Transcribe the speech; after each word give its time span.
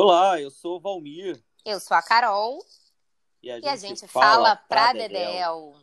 Olá, 0.00 0.40
eu 0.40 0.48
sou 0.48 0.76
o 0.76 0.80
Valmir. 0.80 1.42
Eu 1.64 1.80
sou 1.80 1.96
a 1.96 2.00
Carol. 2.00 2.64
E 3.42 3.50
a 3.50 3.56
gente, 3.56 3.64
E 3.64 3.68
a 3.68 3.74
gente 3.74 4.06
fala 4.06 4.54
pra 4.54 4.92
Dedéu. 4.92 5.74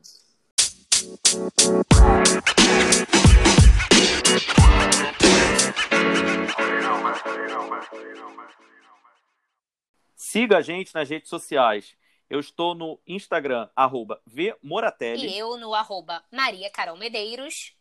Siga 10.16 10.60
a 10.60 10.62
gente 10.62 10.96
nas 10.96 11.10
redes 11.10 11.30
sociais. 11.30 11.98
Eu 12.30 12.40
estou 12.40 12.74
no 12.74 12.98
Instagram, 13.06 13.70
arroba 13.76 14.22
vmoratelli. 14.26 15.28
E 15.28 15.38
eu 15.38 15.58
no 15.58 15.74
arroba 15.74 16.24
Maria 16.32 16.70
Carol 16.70 16.96
Medeiros. 16.96 17.76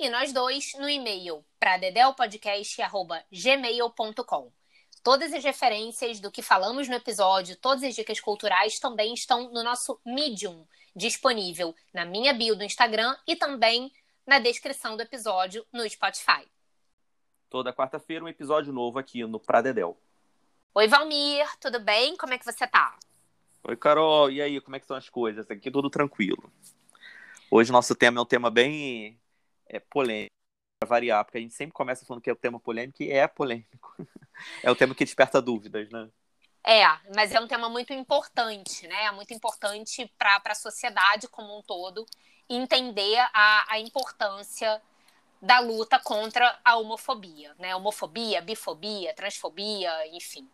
E 0.00 0.10
nós 0.10 0.32
dois 0.32 0.72
no 0.80 0.88
e-mail 0.88 1.44
pra 1.60 1.78
dedelpodcast.gmail.com. 1.78 4.55
Todas 5.06 5.32
as 5.32 5.44
referências 5.44 6.18
do 6.18 6.32
que 6.32 6.42
falamos 6.42 6.88
no 6.88 6.96
episódio, 6.96 7.54
todas 7.54 7.84
as 7.84 7.94
dicas 7.94 8.18
culturais 8.18 8.80
também 8.80 9.14
estão 9.14 9.52
no 9.52 9.62
nosso 9.62 10.00
Medium, 10.04 10.66
disponível 10.96 11.76
na 11.94 12.04
minha 12.04 12.34
bio 12.34 12.56
do 12.56 12.64
Instagram 12.64 13.16
e 13.24 13.36
também 13.36 13.92
na 14.26 14.40
descrição 14.40 14.96
do 14.96 15.02
episódio 15.04 15.64
no 15.72 15.88
Spotify. 15.88 16.44
Toda 17.48 17.72
quarta-feira 17.72 18.24
um 18.24 18.28
episódio 18.28 18.72
novo 18.72 18.98
aqui 18.98 19.24
no 19.24 19.38
Pradedel. 19.38 19.96
Oi, 20.74 20.88
Valmir, 20.88 21.46
tudo 21.60 21.78
bem? 21.78 22.16
Como 22.16 22.34
é 22.34 22.38
que 22.38 22.44
você 22.44 22.66
tá? 22.66 22.98
Oi, 23.62 23.76
Carol. 23.76 24.28
E 24.28 24.42
aí, 24.42 24.60
como 24.60 24.74
é 24.74 24.80
que 24.80 24.86
estão 24.86 24.96
as 24.96 25.08
coisas? 25.08 25.48
Aqui 25.48 25.70
tudo 25.70 25.88
tranquilo. 25.88 26.52
Hoje 27.48 27.70
nosso 27.70 27.94
tema 27.94 28.18
é 28.18 28.22
um 28.22 28.26
tema 28.26 28.50
bem 28.50 29.16
é, 29.68 29.78
polêmico, 29.78 30.34
para 30.80 30.88
variar, 30.88 31.24
porque 31.24 31.38
a 31.38 31.40
gente 31.40 31.54
sempre 31.54 31.72
começa 31.72 32.04
falando 32.04 32.24
que 32.24 32.28
é 32.28 32.32
um 32.32 32.36
tema 32.36 32.58
polêmico 32.58 33.04
e 33.04 33.12
é 33.12 33.28
polêmico. 33.28 33.94
É 34.62 34.70
o 34.70 34.76
tema 34.76 34.94
que 34.94 35.04
desperta 35.04 35.40
dúvidas, 35.40 35.90
né? 35.90 36.08
É, 36.64 36.84
mas 37.14 37.32
é 37.32 37.40
um 37.40 37.46
tema 37.46 37.68
muito 37.68 37.92
importante, 37.92 38.88
né? 38.88 39.10
Muito 39.12 39.32
importante 39.32 40.12
para 40.18 40.40
a 40.44 40.54
sociedade 40.54 41.28
como 41.28 41.56
um 41.58 41.62
todo 41.62 42.04
entender 42.48 43.18
a, 43.32 43.74
a 43.74 43.78
importância 43.78 44.82
da 45.40 45.60
luta 45.60 45.98
contra 46.00 46.58
a 46.64 46.76
homofobia, 46.76 47.54
né? 47.58 47.74
Homofobia, 47.76 48.40
bifobia, 48.40 49.14
transfobia, 49.14 50.08
enfim. 50.08 50.48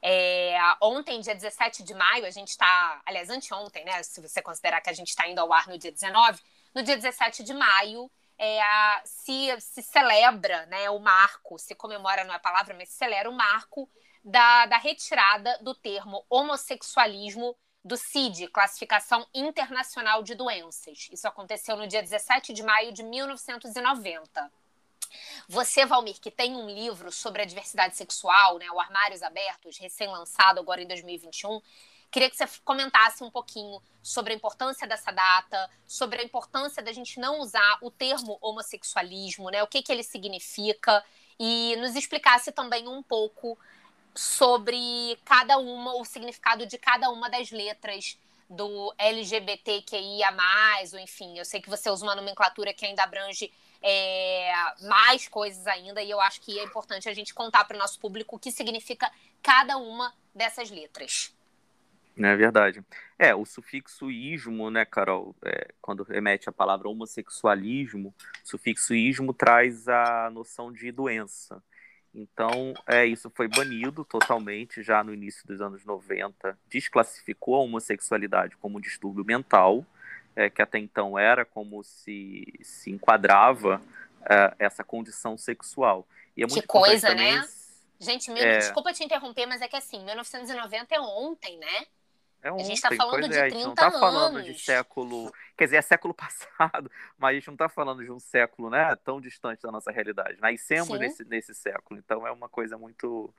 É, 0.00 0.56
ontem, 0.80 1.20
dia 1.20 1.34
17 1.34 1.82
de 1.82 1.94
maio, 1.94 2.26
a 2.26 2.30
gente 2.30 2.50
está. 2.50 3.00
Aliás, 3.04 3.28
anteontem, 3.28 3.84
né? 3.84 4.02
Se 4.04 4.20
você 4.20 4.40
considerar 4.40 4.80
que 4.80 4.90
a 4.90 4.92
gente 4.92 5.08
está 5.08 5.28
indo 5.28 5.40
ao 5.40 5.52
ar 5.52 5.66
no 5.66 5.76
dia 5.76 5.90
19, 5.90 6.40
no 6.74 6.82
dia 6.82 6.96
17 6.96 7.42
de 7.42 7.52
maio 7.52 8.10
é, 8.38 8.62
a, 8.62 9.02
se, 9.04 9.60
se 9.60 9.82
celebra 9.82 10.66
né, 10.66 10.90
o 10.90 10.98
marco, 10.98 11.58
se 11.58 11.74
comemora 11.74 12.24
não 12.24 12.32
é 12.32 12.36
a 12.36 12.40
palavra, 12.40 12.74
mas 12.74 12.88
se 12.88 12.96
celebra 12.96 13.30
o 13.30 13.34
marco 13.34 13.88
da, 14.24 14.66
da 14.66 14.76
retirada 14.76 15.58
do 15.62 15.74
termo 15.74 16.24
homossexualismo 16.28 17.56
do 17.84 17.96
CID, 17.96 18.48
Classificação 18.48 19.24
Internacional 19.32 20.22
de 20.22 20.34
Doenças. 20.34 21.08
Isso 21.12 21.28
aconteceu 21.28 21.76
no 21.76 21.86
dia 21.86 22.02
17 22.02 22.52
de 22.52 22.62
maio 22.62 22.92
de 22.92 23.04
1990. 23.04 24.50
Você, 25.48 25.86
Valmir, 25.86 26.20
que 26.20 26.30
tem 26.30 26.56
um 26.56 26.68
livro 26.68 27.12
sobre 27.12 27.42
a 27.42 27.44
diversidade 27.44 27.96
sexual, 27.96 28.58
né, 28.58 28.68
o 28.72 28.80
Armários 28.80 29.22
Abertos, 29.22 29.78
recém-lançado 29.78 30.58
agora 30.58 30.82
em 30.82 30.86
2021, 30.86 31.62
Queria 32.10 32.30
que 32.30 32.36
você 32.36 32.46
comentasse 32.64 33.22
um 33.22 33.30
pouquinho 33.30 33.80
sobre 34.02 34.32
a 34.32 34.36
importância 34.36 34.86
dessa 34.86 35.10
data, 35.10 35.70
sobre 35.86 36.20
a 36.20 36.24
importância 36.24 36.82
da 36.82 36.92
gente 36.92 37.18
não 37.18 37.40
usar 37.40 37.78
o 37.82 37.90
termo 37.90 38.38
homossexualismo, 38.40 39.50
né? 39.50 39.62
O 39.62 39.66
que, 39.66 39.82
que 39.82 39.92
ele 39.92 40.02
significa 40.02 41.04
e 41.38 41.76
nos 41.76 41.94
explicasse 41.94 42.52
também 42.52 42.88
um 42.88 43.02
pouco 43.02 43.58
sobre 44.14 45.18
cada 45.24 45.58
uma, 45.58 45.94
o 45.96 46.04
significado 46.04 46.66
de 46.66 46.78
cada 46.78 47.10
uma 47.10 47.28
das 47.28 47.50
letras 47.50 48.18
do 48.48 48.94
LGBTQIA+, 48.96 50.32
ou 50.92 50.98
enfim, 50.98 51.36
eu 51.36 51.44
sei 51.44 51.60
que 51.60 51.68
você 51.68 51.90
usa 51.90 52.04
uma 52.04 52.14
nomenclatura 52.14 52.72
que 52.72 52.86
ainda 52.86 53.02
abrange 53.02 53.52
é, 53.82 54.52
mais 54.82 55.28
coisas 55.28 55.66
ainda, 55.66 56.02
e 56.02 56.10
eu 56.10 56.20
acho 56.20 56.40
que 56.40 56.58
é 56.58 56.64
importante 56.64 57.08
a 57.08 57.14
gente 57.14 57.34
contar 57.34 57.64
para 57.64 57.76
o 57.76 57.78
nosso 57.78 57.98
público 57.98 58.36
o 58.36 58.38
que 58.38 58.50
significa 58.50 59.10
cada 59.42 59.76
uma 59.76 60.14
dessas 60.34 60.70
letras. 60.70 61.35
É 62.18 62.36
verdade. 62.36 62.82
É, 63.18 63.34
o 63.34 63.44
sufixo 63.44 64.10
ismo, 64.10 64.70
né, 64.70 64.84
Carol, 64.84 65.36
é, 65.44 65.68
quando 65.82 66.02
remete 66.02 66.48
à 66.48 66.52
palavra 66.52 66.88
homossexualismo, 66.88 68.14
o 68.42 68.48
sufixo 68.48 68.94
ismo 68.94 69.34
traz 69.34 69.86
a 69.86 70.30
noção 70.30 70.72
de 70.72 70.90
doença. 70.90 71.62
Então, 72.14 72.72
é, 72.86 73.04
isso 73.04 73.30
foi 73.34 73.46
banido 73.46 74.02
totalmente 74.02 74.82
já 74.82 75.04
no 75.04 75.12
início 75.12 75.46
dos 75.46 75.60
anos 75.60 75.84
90, 75.84 76.58
desclassificou 76.70 77.56
a 77.56 77.58
homossexualidade 77.58 78.56
como 78.56 78.78
um 78.78 78.80
distúrbio 78.80 79.22
mental, 79.22 79.84
é, 80.34 80.48
que 80.48 80.62
até 80.62 80.78
então 80.78 81.18
era 81.18 81.44
como 81.44 81.84
se 81.84 82.50
se 82.62 82.90
enquadrava 82.90 83.82
é, 84.28 84.54
essa 84.58 84.82
condição 84.82 85.36
sexual. 85.36 86.08
E 86.34 86.42
é 86.42 86.46
muito 86.46 86.62
que 86.62 86.66
coisa, 86.66 87.08
também, 87.08 87.36
né? 87.36 87.46
Gente, 87.98 88.30
meu, 88.30 88.42
é... 88.42 88.58
desculpa 88.58 88.92
te 88.92 89.04
interromper, 89.04 89.46
mas 89.46 89.60
é 89.60 89.68
que 89.68 89.76
assim, 89.76 90.02
1990 90.04 90.94
é 90.94 91.00
ontem, 91.00 91.58
né? 91.58 91.86
É 92.46 92.52
ontem, 92.52 92.62
a 92.62 92.66
gente 92.66 92.76
está 92.76 92.94
falando 92.94 93.28
de 93.28 93.36
é, 93.36 93.40
30 93.40 93.44
a 93.44 93.48
gente 93.48 93.66
não 93.66 93.74
tá 93.74 93.86
anos. 93.88 93.98
falando 93.98 94.42
de 94.44 94.54
século. 94.56 95.32
Quer 95.56 95.64
dizer, 95.64 95.76
é 95.78 95.82
século 95.82 96.14
passado, 96.14 96.88
mas 97.18 97.30
a 97.30 97.34
gente 97.34 97.46
não 97.48 97.54
está 97.54 97.68
falando 97.68 98.04
de 98.04 98.12
um 98.12 98.20
século 98.20 98.70
né, 98.70 98.94
tão 99.04 99.20
distante 99.20 99.62
da 99.62 99.72
nossa 99.72 99.90
realidade. 99.90 100.40
Nascemos 100.40 100.96
nesse, 100.96 101.24
nesse 101.24 101.52
século, 101.52 101.98
então 101.98 102.24
é 102.24 102.30
uma 102.30 102.48
coisa 102.48 102.78
muito, 102.78 103.34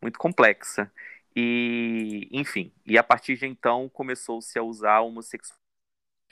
muito 0.00 0.18
complexa. 0.18 0.90
E, 1.36 2.26
enfim, 2.32 2.72
e 2.86 2.96
a 2.96 3.02
partir 3.02 3.36
de 3.36 3.46
então 3.46 3.86
começou-se 3.90 4.58
a 4.58 4.62
usar 4.62 4.94
a 4.94 5.02
homossexualidade, 5.02 5.60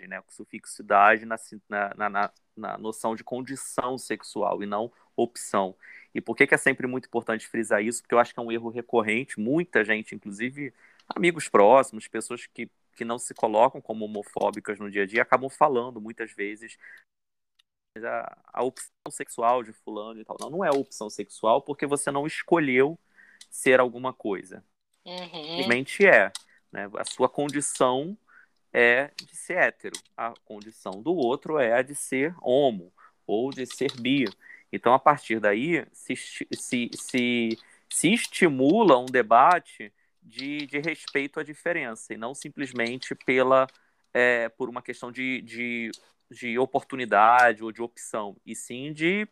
né, 0.08 0.18
o 0.18 0.32
sufixo 0.32 0.80
idade 0.80 1.26
na, 1.26 1.36
na, 1.68 2.08
na, 2.08 2.32
na 2.56 2.78
noção 2.78 3.14
de 3.14 3.22
condição 3.22 3.98
sexual 3.98 4.62
e 4.62 4.66
não 4.66 4.90
opção. 5.14 5.76
E 6.14 6.20
por 6.22 6.34
que, 6.34 6.46
que 6.46 6.54
é 6.54 6.58
sempre 6.58 6.86
muito 6.86 7.08
importante 7.08 7.46
frisar 7.46 7.82
isso? 7.84 8.00
Porque 8.00 8.14
eu 8.14 8.18
acho 8.18 8.32
que 8.32 8.40
é 8.40 8.42
um 8.42 8.50
erro 8.50 8.70
recorrente, 8.70 9.38
muita 9.38 9.84
gente, 9.84 10.14
inclusive 10.14 10.72
amigos 11.08 11.48
próximos, 11.48 12.08
pessoas 12.08 12.46
que, 12.46 12.70
que 12.96 13.04
não 13.04 13.18
se 13.18 13.34
colocam 13.34 13.80
como 13.80 14.04
homofóbicas 14.04 14.78
no 14.78 14.90
dia 14.90 15.02
a 15.02 15.06
dia, 15.06 15.22
acabam 15.22 15.48
falando 15.48 16.00
muitas 16.00 16.32
vezes 16.32 16.76
a, 18.04 18.36
a 18.52 18.62
opção 18.62 19.10
sexual 19.10 19.62
de 19.62 19.72
fulano 19.72 20.20
e 20.20 20.24
tal. 20.24 20.36
Não, 20.40 20.50
não 20.50 20.64
é 20.64 20.70
opção 20.70 21.08
sexual 21.08 21.62
porque 21.62 21.86
você 21.86 22.10
não 22.10 22.26
escolheu 22.26 22.98
ser 23.50 23.80
alguma 23.80 24.12
coisa. 24.12 24.64
Uhum. 25.04 25.44
Simplesmente 25.44 26.06
é. 26.06 26.32
Né? 26.72 26.90
A 26.96 27.04
sua 27.04 27.28
condição 27.28 28.16
é 28.72 29.10
de 29.16 29.34
ser 29.36 29.58
hétero. 29.58 29.96
A 30.16 30.34
condição 30.44 31.02
do 31.02 31.14
outro 31.14 31.58
é 31.58 31.72
a 31.72 31.82
de 31.82 31.94
ser 31.94 32.34
homo 32.42 32.92
ou 33.26 33.50
de 33.50 33.66
ser 33.66 33.92
bi. 34.00 34.24
Então, 34.72 34.92
a 34.92 34.98
partir 34.98 35.40
daí, 35.40 35.86
se, 35.92 36.16
se, 36.16 36.90
se, 36.92 37.58
se 37.88 38.12
estimula 38.12 38.98
um 38.98 39.06
debate 39.06 39.92
de, 40.26 40.66
de 40.66 40.80
respeito 40.80 41.38
à 41.38 41.44
diferença 41.44 42.12
e 42.12 42.16
não 42.16 42.34
simplesmente 42.34 43.14
pela 43.14 43.66
é, 44.12 44.48
por 44.48 44.68
uma 44.68 44.82
questão 44.82 45.12
de, 45.12 45.40
de, 45.42 45.90
de 46.30 46.58
oportunidade 46.58 47.62
ou 47.62 47.70
de 47.70 47.80
opção, 47.80 48.36
e 48.44 48.54
sim 48.54 48.92
de, 48.92 49.28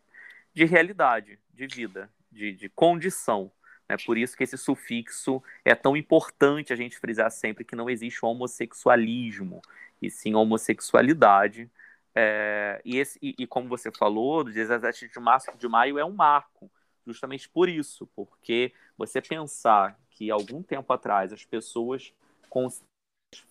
de 0.53 0.63
realidade, 0.63 1.39
de 1.53 1.67
vida, 1.67 2.09
de, 2.31 2.53
de 2.53 2.69
condição. 2.69 3.51
É 3.89 3.97
por 3.97 4.17
isso 4.17 4.37
que 4.37 4.43
esse 4.43 4.57
sufixo 4.57 5.43
é 5.63 5.75
tão 5.75 5.97
importante 5.97 6.71
a 6.71 6.75
gente 6.75 6.97
frisar 6.97 7.29
sempre 7.29 7.63
que 7.63 7.75
não 7.75 7.89
existe 7.89 8.25
homossexualismo, 8.25 9.61
e 10.01 10.09
sim 10.09 10.33
homossexualidade. 10.33 11.69
É, 12.13 12.81
e, 12.85 12.97
esse, 12.97 13.19
e, 13.21 13.35
e, 13.39 13.47
como 13.47 13.67
você 13.67 13.91
falou, 13.91 14.43
do 14.43 14.51
17 14.51 15.09
de 15.09 15.19
março 15.19 15.51
de 15.57 15.67
maio 15.67 15.99
é 15.99 16.05
um 16.05 16.13
marco, 16.13 16.71
justamente 17.05 17.49
por 17.49 17.67
isso, 17.67 18.07
porque 18.15 18.71
você 18.97 19.21
pensar 19.21 19.99
que 20.15 20.31
algum 20.31 20.63
tempo 20.63 20.91
atrás 20.91 21.31
as 21.31 21.45
pessoas 21.45 22.13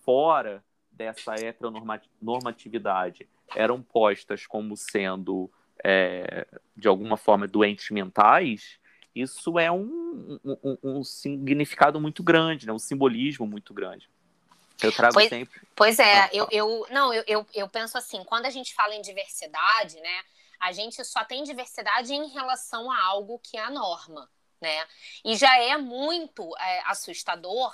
fora 0.03 0.65
dessa 0.91 1.35
heteronormatividade 1.35 3.29
eram 3.55 3.83
postas 3.83 4.47
como 4.47 4.77
sendo, 4.77 5.50
é, 5.85 6.47
de 6.75 6.88
alguma 6.88 7.19
forma, 7.19 7.47
doentes 7.47 7.91
mentais, 7.91 8.79
isso 9.15 9.59
é 9.59 9.71
um, 9.71 10.41
um, 10.43 10.79
um, 10.83 11.05
significado 11.05 12.00
muito 12.00 12.23
grande, 12.23 12.67
né? 12.67 12.73
um 12.73 12.79
simbolismo 12.79 13.47
muito 13.47 13.75
grande. 13.75 14.09
Eu 14.83 14.91
trago 14.91 15.15
pois, 15.15 15.29
sempre. 15.29 15.61
Pois 15.77 15.99
é, 15.99 16.23
ah, 16.23 16.31
eu, 16.33 16.49
eu 16.50 16.87
não, 16.91 17.12
eu, 17.12 17.23
eu, 17.27 17.47
eu 17.55 17.69
penso 17.69 17.97
assim, 17.99 18.25
quando 18.25 18.47
a 18.47 18.50
gente 18.50 18.75
fala 18.75 18.94
em 18.94 19.03
diversidade, 19.03 20.00
né, 20.00 20.23
a 20.59 20.73
gente 20.73 21.05
só 21.05 21.23
tem 21.25 21.44
diversidade 21.44 22.12
em 22.12 22.29
relação 22.29 22.91
a 22.91 23.05
algo 23.05 23.38
que 23.38 23.56
é 23.56 23.62
a 23.62 23.71
norma 23.71 24.29
né? 24.64 24.87
E 25.25 25.37
já 25.37 25.56
é 25.58 25.76
muito 25.76 26.56
é, 26.58 26.81
assustador 26.87 27.72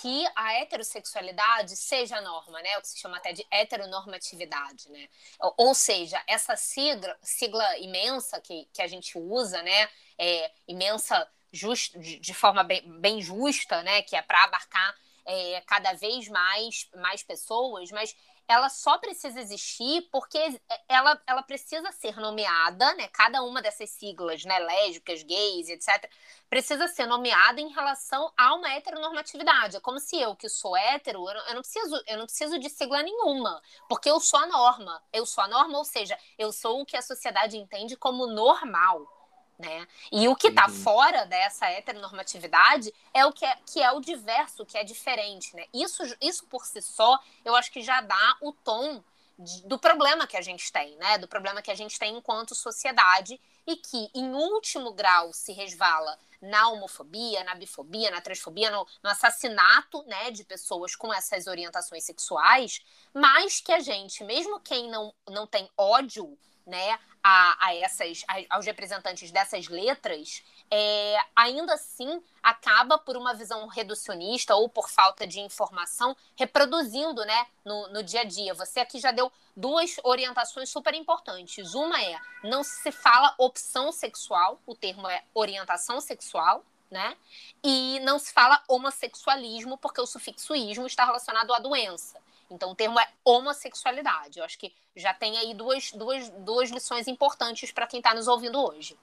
que 0.00 0.26
a 0.34 0.54
heterossexualidade 0.54 1.76
seja 1.76 2.16
a 2.16 2.20
norma, 2.20 2.60
né? 2.60 2.76
O 2.78 2.82
que 2.82 2.88
se 2.88 2.98
chama 2.98 3.18
até 3.18 3.32
de 3.32 3.46
heteronormatividade, 3.50 4.90
né? 4.90 5.08
Ou, 5.56 5.74
seja, 5.74 6.20
essa 6.26 6.56
sigla, 6.56 7.16
sigla 7.22 7.78
imensa 7.78 8.40
que, 8.40 8.68
que 8.72 8.82
a 8.82 8.86
gente 8.86 9.16
usa, 9.16 9.62
né? 9.62 9.88
É, 10.18 10.50
imensa 10.66 11.28
just, 11.52 11.96
de 11.96 12.34
forma 12.34 12.64
bem, 12.64 12.82
bem 13.00 13.22
justa, 13.22 13.82
né, 13.82 14.02
que 14.02 14.16
é 14.16 14.22
para 14.22 14.42
abarcar 14.44 14.94
é, 15.24 15.60
cada 15.62 15.92
vez 15.94 16.28
mais, 16.28 16.88
mais 16.96 17.22
pessoas, 17.22 17.90
mas 17.90 18.14
ela 18.46 18.68
só 18.68 18.98
precisa 18.98 19.40
existir 19.40 20.08
porque 20.10 20.60
ela, 20.88 21.20
ela 21.26 21.42
precisa 21.42 21.90
ser 21.92 22.16
nomeada, 22.16 22.94
né? 22.94 23.08
Cada 23.08 23.42
uma 23.42 23.62
dessas 23.62 23.90
siglas, 23.90 24.44
né? 24.44 24.58
Lésbicas, 24.58 25.22
gays, 25.22 25.68
etc., 25.68 26.10
precisa 26.48 26.86
ser 26.88 27.06
nomeada 27.06 27.60
em 27.60 27.68
relação 27.68 28.32
a 28.36 28.54
uma 28.54 28.70
heteronormatividade. 28.72 29.76
É 29.76 29.80
como 29.80 29.98
se 29.98 30.20
eu, 30.20 30.36
que 30.36 30.48
sou 30.48 30.76
hétero, 30.76 31.28
eu 31.28 31.54
não, 31.54 31.62
preciso, 31.62 32.02
eu 32.06 32.18
não 32.18 32.26
preciso 32.26 32.58
de 32.58 32.68
sigla 32.68 33.02
nenhuma, 33.02 33.62
porque 33.88 34.10
eu 34.10 34.20
sou 34.20 34.38
a 34.38 34.46
norma. 34.46 35.02
Eu 35.12 35.24
sou 35.24 35.42
a 35.42 35.48
norma, 35.48 35.78
ou 35.78 35.84
seja, 35.84 36.18
eu 36.38 36.52
sou 36.52 36.80
o 36.80 36.86
que 36.86 36.96
a 36.96 37.02
sociedade 37.02 37.56
entende 37.56 37.96
como 37.96 38.26
normal. 38.26 39.13
Né? 39.58 39.86
E 40.10 40.26
o 40.26 40.34
que 40.34 40.48
está 40.48 40.66
uhum. 40.66 40.74
fora 40.74 41.24
dessa 41.26 41.70
heteronormatividade 41.70 42.92
é 43.12 43.24
o 43.24 43.32
que 43.32 43.44
é, 43.44 43.56
que 43.64 43.80
é 43.80 43.92
o 43.92 44.00
diverso, 44.00 44.66
que 44.66 44.76
é 44.76 44.82
diferente. 44.82 45.54
Né? 45.54 45.64
Isso, 45.72 46.02
isso 46.20 46.44
por 46.46 46.66
si 46.66 46.82
só, 46.82 47.18
eu 47.44 47.54
acho 47.54 47.70
que 47.70 47.80
já 47.80 48.00
dá 48.00 48.36
o 48.40 48.52
tom 48.52 49.02
de, 49.38 49.62
do 49.62 49.78
problema 49.78 50.26
que 50.26 50.36
a 50.36 50.40
gente 50.40 50.72
tem, 50.72 50.96
né? 50.96 51.18
do 51.18 51.28
problema 51.28 51.62
que 51.62 51.70
a 51.70 51.74
gente 51.74 51.98
tem 51.98 52.16
enquanto 52.16 52.54
sociedade 52.54 53.40
e 53.66 53.76
que, 53.76 54.10
em 54.14 54.34
último 54.34 54.92
grau, 54.92 55.32
se 55.32 55.52
resvala 55.52 56.18
na 56.40 56.68
homofobia, 56.68 57.42
na 57.44 57.54
bifobia, 57.54 58.10
na 58.10 58.20
transfobia, 58.20 58.70
no, 58.70 58.86
no 59.02 59.10
assassinato 59.10 60.02
né, 60.04 60.30
de 60.30 60.44
pessoas 60.44 60.94
com 60.94 61.12
essas 61.12 61.46
orientações 61.46 62.04
sexuais, 62.04 62.82
mas 63.12 63.60
que 63.60 63.72
a 63.72 63.80
gente, 63.80 64.22
mesmo 64.24 64.60
quem 64.60 64.90
não, 64.90 65.14
não 65.28 65.46
tem 65.46 65.70
ódio 65.76 66.36
né, 66.66 66.98
a, 67.22 67.66
a 67.66 67.74
essas, 67.76 68.24
a, 68.28 68.56
aos 68.56 68.66
representantes 68.66 69.30
dessas 69.30 69.68
letras, 69.68 70.42
é, 70.70 71.16
ainda 71.34 71.74
assim 71.74 72.22
acaba 72.42 72.98
por 72.98 73.16
uma 73.16 73.34
visão 73.34 73.66
reducionista 73.66 74.54
ou 74.54 74.68
por 74.68 74.88
falta 74.88 75.26
de 75.26 75.40
informação 75.40 76.16
reproduzindo 76.36 77.24
né, 77.24 77.46
no, 77.64 77.88
no 77.88 78.02
dia 78.02 78.20
a 78.20 78.24
dia. 78.24 78.54
Você 78.54 78.80
aqui 78.80 78.98
já 78.98 79.10
deu 79.10 79.30
duas 79.56 79.96
orientações 80.02 80.68
super 80.68 80.94
importantes. 80.94 81.74
Uma 81.74 82.02
é 82.02 82.18
não 82.42 82.62
se 82.62 82.90
fala 82.92 83.34
opção 83.38 83.92
sexual, 83.92 84.60
o 84.66 84.74
termo 84.74 85.08
é 85.08 85.22
orientação 85.34 86.00
sexual, 86.00 86.64
né? 86.90 87.16
E 87.62 87.98
não 88.00 88.18
se 88.18 88.32
fala 88.32 88.62
homossexualismo, 88.68 89.76
porque 89.78 90.00
o 90.00 90.06
sufixo 90.06 90.54
ismo 90.54 90.86
está 90.86 91.04
relacionado 91.04 91.52
à 91.52 91.58
doença. 91.58 92.23
Então 92.54 92.70
o 92.70 92.74
termo 92.74 92.98
é 92.98 93.08
homossexualidade. 93.24 94.38
Eu 94.38 94.44
acho 94.44 94.58
que 94.58 94.72
já 94.96 95.12
tem 95.12 95.36
aí 95.38 95.54
duas, 95.54 95.92
duas, 95.92 96.28
duas 96.30 96.70
lições 96.70 97.08
importantes 97.08 97.72
para 97.72 97.86
quem 97.86 97.98
está 97.98 98.14
nos 98.14 98.28
ouvindo 98.28 98.58
hoje. 98.58 98.96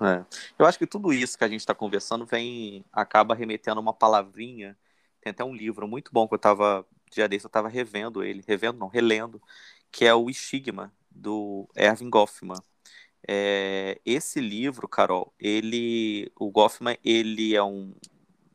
É. 0.00 0.24
Eu 0.58 0.66
acho 0.66 0.78
que 0.78 0.86
tudo 0.86 1.12
isso 1.12 1.38
que 1.38 1.44
a 1.44 1.48
gente 1.48 1.60
está 1.60 1.74
conversando 1.74 2.26
vem 2.26 2.84
acaba 2.92 3.34
remetendo 3.34 3.80
uma 3.80 3.92
palavrinha. 3.92 4.76
Tem 5.20 5.30
até 5.30 5.44
um 5.44 5.54
livro 5.54 5.86
muito 5.86 6.10
bom 6.12 6.26
que 6.26 6.34
eu 6.34 6.36
estava 6.36 6.86
dia 7.12 7.28
desse 7.28 7.44
eu 7.44 7.48
estava 7.48 7.68
revendo 7.68 8.24
ele, 8.24 8.42
revendo 8.46 8.78
não, 8.78 8.88
relendo, 8.88 9.40
que 9.90 10.04
é 10.04 10.14
o 10.14 10.30
Estigma 10.30 10.92
do 11.10 11.68
Erving 11.76 12.10
Goffman. 12.10 12.58
É, 13.28 14.00
esse 14.04 14.40
livro, 14.40 14.88
Carol, 14.88 15.32
ele, 15.38 16.32
o 16.36 16.50
Goffman, 16.50 16.98
ele 17.04 17.54
é 17.54 17.62
um, 17.62 17.94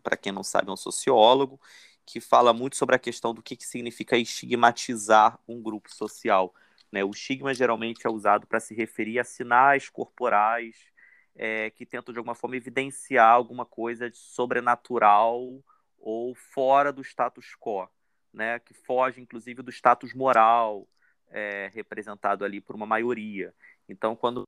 para 0.03 0.17
quem 0.17 0.31
não 0.31 0.43
sabe, 0.43 0.69
é 0.69 0.73
um 0.73 0.77
sociólogo 0.77 1.59
que 2.07 2.21
fala 2.21 2.53
muito 2.53 2.77
sobre 2.77 2.95
a 2.95 2.99
questão 2.99 3.33
do 3.33 3.43
que, 3.43 3.57
que 3.57 3.65
significa 3.65 4.17
estigmatizar 4.17 5.37
um 5.45 5.61
grupo 5.61 5.93
social. 5.93 6.55
Né? 6.89 7.03
O 7.03 7.11
estigma 7.11 7.53
geralmente 7.53 8.07
é 8.07 8.09
usado 8.09 8.47
para 8.47 8.61
se 8.61 8.73
referir 8.73 9.19
a 9.19 9.25
sinais 9.25 9.89
corporais 9.89 10.77
é, 11.35 11.69
que 11.69 11.85
tentam, 11.85 12.13
de 12.13 12.17
alguma 12.17 12.33
forma, 12.33 12.55
evidenciar 12.55 13.29
alguma 13.29 13.65
coisa 13.65 14.09
sobrenatural 14.13 15.61
ou 15.99 16.33
fora 16.33 16.93
do 16.93 17.01
status 17.01 17.57
quo, 17.59 17.89
né? 18.31 18.57
que 18.59 18.73
foge, 18.73 19.19
inclusive, 19.19 19.61
do 19.61 19.69
status 19.69 20.13
moral 20.13 20.87
é, 21.29 21.69
representado 21.73 22.45
ali 22.45 22.61
por 22.61 22.73
uma 22.73 22.85
maioria. 22.85 23.53
Então, 23.87 24.15
quando, 24.15 24.43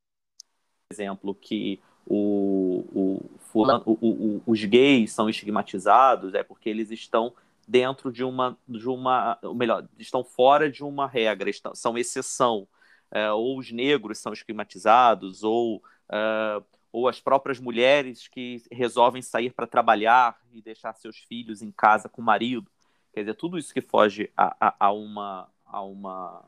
por 0.88 0.94
exemplo, 0.96 1.36
que 1.36 1.82
o, 2.08 2.86
o, 2.96 3.40
fulano, 3.52 3.84
o, 3.86 3.92
o, 3.92 4.44
os 4.48 4.64
gays 4.64 5.12
são 5.12 5.30
estigmatizados, 5.30 6.34
é 6.34 6.42
porque 6.42 6.70
eles 6.70 6.90
estão 6.90 7.36
dentro 7.70 8.12
de 8.12 8.24
uma, 8.24 8.58
de 8.68 8.90
uma, 8.90 9.38
ou 9.44 9.54
melhor, 9.54 9.88
estão 10.00 10.24
fora 10.24 10.72
de 10.72 10.84
uma 10.84 11.08
regra, 11.08 11.52
estão, 11.52 11.76
são 11.76 11.96
exceção. 11.96 12.68
É, 13.12 13.32
ou 13.32 13.60
os 13.60 13.72
negros 13.72 14.18
são 14.18 14.34
estigmatizados, 14.34 15.44
ou, 15.44 15.84
é, 16.12 16.62
ou 16.92 17.08
as 17.08 17.22
próprias 17.22 17.60
mulheres 17.60 18.28
que 18.28 18.64
resolvem 18.72 19.22
sair 19.22 19.54
para 19.54 19.68
trabalhar 19.68 20.40
e 20.52 20.64
deixar 20.64 20.96
seus 20.96 21.20
filhos 21.20 21.62
em 21.62 21.72
casa 21.72 22.10
com 22.10 22.24
o 22.24 22.26
marido. 22.26 22.72
Quer 23.14 23.20
dizer, 23.22 23.36
tudo 23.36 23.58
isso 23.58 23.72
que 23.72 23.82
foge 23.82 24.32
a, 24.36 24.56
a, 24.60 24.88
a 24.88 24.92
uma, 24.92 25.48
a, 25.64 25.82
uma, 25.84 26.44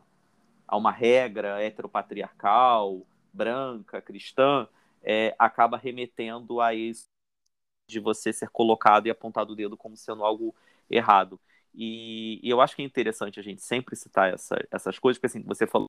a 0.67 0.75
uma 0.75 0.91
regra 0.91 1.61
heteropatriarcal, 1.61 3.05
branca, 3.31 4.01
cristã, 4.01 4.67
é, 5.03 5.35
acaba 5.37 5.77
remetendo 5.77 6.59
a 6.59 6.73
isso 6.73 7.05
de 7.87 7.99
você 7.99 8.33
ser 8.33 8.49
colocado 8.49 9.05
e 9.05 9.11
apontado 9.11 9.53
o 9.53 9.55
dedo 9.55 9.77
como 9.77 9.95
sendo 9.95 10.23
algo 10.23 10.55
errado. 10.91 11.39
E, 11.73 12.39
e, 12.43 12.49
eu 12.49 12.59
acho 12.61 12.75
que 12.75 12.81
é 12.81 12.85
interessante 12.85 13.39
a 13.39 13.43
gente 13.43 13.61
sempre 13.61 13.95
citar 13.95 14.33
essa, 14.33 14.55
essas 14.69 14.99
coisas, 14.99 15.17
porque 15.19 15.37
assim, 15.37 15.43
você 15.45 15.65
falou, 15.65 15.87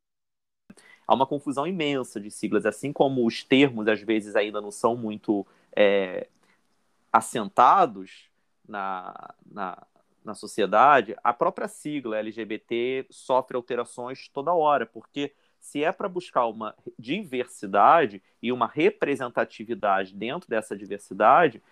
há 1.07 1.15
uma 1.15 1.27
confusão 1.27 1.67
imensa 1.67 2.21
de 2.21 2.31
siglas, 2.31 2.65
assim 2.65 2.93
como 2.93 3.27
os 3.27 3.43
termos 3.43 3.89
às 3.89 4.01
vezes 4.01 4.37
ainda 4.37 4.61
não 4.61 4.71
são 4.71 4.97
muito 4.97 5.47
é, 5.75 6.29
assentados 7.13 8.31
na, 8.67 9.35
na, 9.45 9.87
na 10.25 10.35
sociedade, 10.35 11.17
a 11.23 11.33
própria 11.33 11.69
sigla 11.69 12.19
LGBT 12.19 13.07
sofre 13.11 13.57
alterações 13.57 14.29
toda 14.29 14.55
hora, 14.55 14.87
porque 14.87 15.35
se 15.61 15.85
é 15.85 15.93
para 15.93 16.09
buscar 16.09 16.47
uma 16.47 16.75
diversidade 16.99 18.23
e 18.43 18.51
uma 18.53 18.67
representatividade 18.67 20.15
dentro 20.15 20.49
dessa 20.49 20.77
diversidade, 20.77 21.63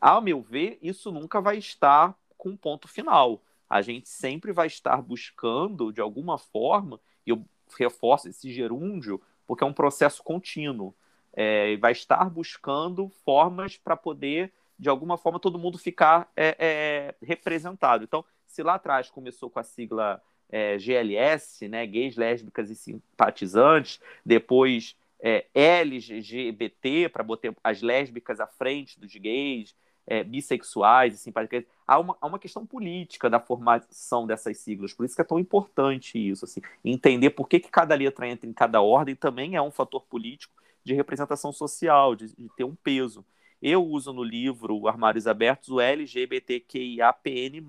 ao 0.00 0.20
meu 0.20 0.42
ver, 0.42 0.78
isso 0.82 1.10
nunca 1.10 1.40
vai 1.40 1.56
estar 1.56 2.14
com 2.44 2.50
um 2.50 2.56
ponto 2.56 2.86
final. 2.86 3.42
A 3.68 3.80
gente 3.80 4.06
sempre 4.06 4.52
vai 4.52 4.66
estar 4.66 5.00
buscando, 5.00 5.90
de 5.90 6.02
alguma 6.02 6.36
forma, 6.36 7.00
e 7.26 7.30
eu 7.30 7.42
reforço 7.78 8.28
esse 8.28 8.52
gerúndio, 8.52 9.20
porque 9.46 9.64
é 9.64 9.66
um 9.66 9.72
processo 9.72 10.22
contínuo. 10.22 10.94
É, 11.32 11.76
vai 11.78 11.92
estar 11.92 12.28
buscando 12.28 13.08
formas 13.24 13.78
para 13.78 13.96
poder, 13.96 14.52
de 14.78 14.90
alguma 14.90 15.16
forma, 15.16 15.40
todo 15.40 15.58
mundo 15.58 15.78
ficar 15.78 16.30
é, 16.36 16.54
é, 16.58 17.14
representado. 17.26 18.04
Então, 18.04 18.22
se 18.46 18.62
lá 18.62 18.74
atrás 18.74 19.10
começou 19.10 19.48
com 19.48 19.58
a 19.58 19.64
sigla 19.64 20.22
é, 20.50 20.78
GLS, 20.78 21.66
né, 21.66 21.86
gays, 21.86 22.16
lésbicas 22.16 22.68
e 22.68 22.76
simpatizantes, 22.76 24.00
depois 24.24 24.94
é, 25.18 25.46
LGBT, 25.54 27.08
para 27.08 27.24
botar 27.24 27.54
as 27.64 27.80
lésbicas 27.80 28.38
à 28.38 28.46
frente 28.46 29.00
dos 29.00 29.16
gays, 29.16 29.74
é, 30.06 30.22
bissexuais 30.22 31.14
e 31.14 31.18
simpáticas. 31.18 31.64
Há 31.86 31.98
uma, 31.98 32.16
há 32.20 32.26
uma 32.26 32.38
questão 32.38 32.64
política 32.64 33.28
da 33.28 33.38
formação 33.38 34.26
dessas 34.26 34.58
siglas, 34.58 34.92
por 34.94 35.04
isso 35.04 35.14
que 35.14 35.20
é 35.20 35.24
tão 35.24 35.38
importante 35.38 36.18
isso, 36.18 36.44
assim, 36.44 36.60
entender 36.84 37.30
por 37.30 37.48
que, 37.48 37.60
que 37.60 37.70
cada 37.70 37.94
letra 37.94 38.26
entra 38.26 38.48
em 38.48 38.52
cada 38.52 38.80
ordem 38.80 39.14
também 39.14 39.54
é 39.54 39.62
um 39.62 39.70
fator 39.70 40.00
político 40.02 40.54
de 40.82 40.94
representação 40.94 41.52
social, 41.52 42.14
de, 42.14 42.34
de 42.34 42.48
ter 42.56 42.64
um 42.64 42.74
peso. 42.74 43.24
Eu 43.60 43.84
uso 43.84 44.12
no 44.12 44.22
livro 44.22 44.86
Armários 44.86 45.26
Abertos 45.26 45.68
o 45.68 45.80
LGBTQIAPN+, 45.80 47.64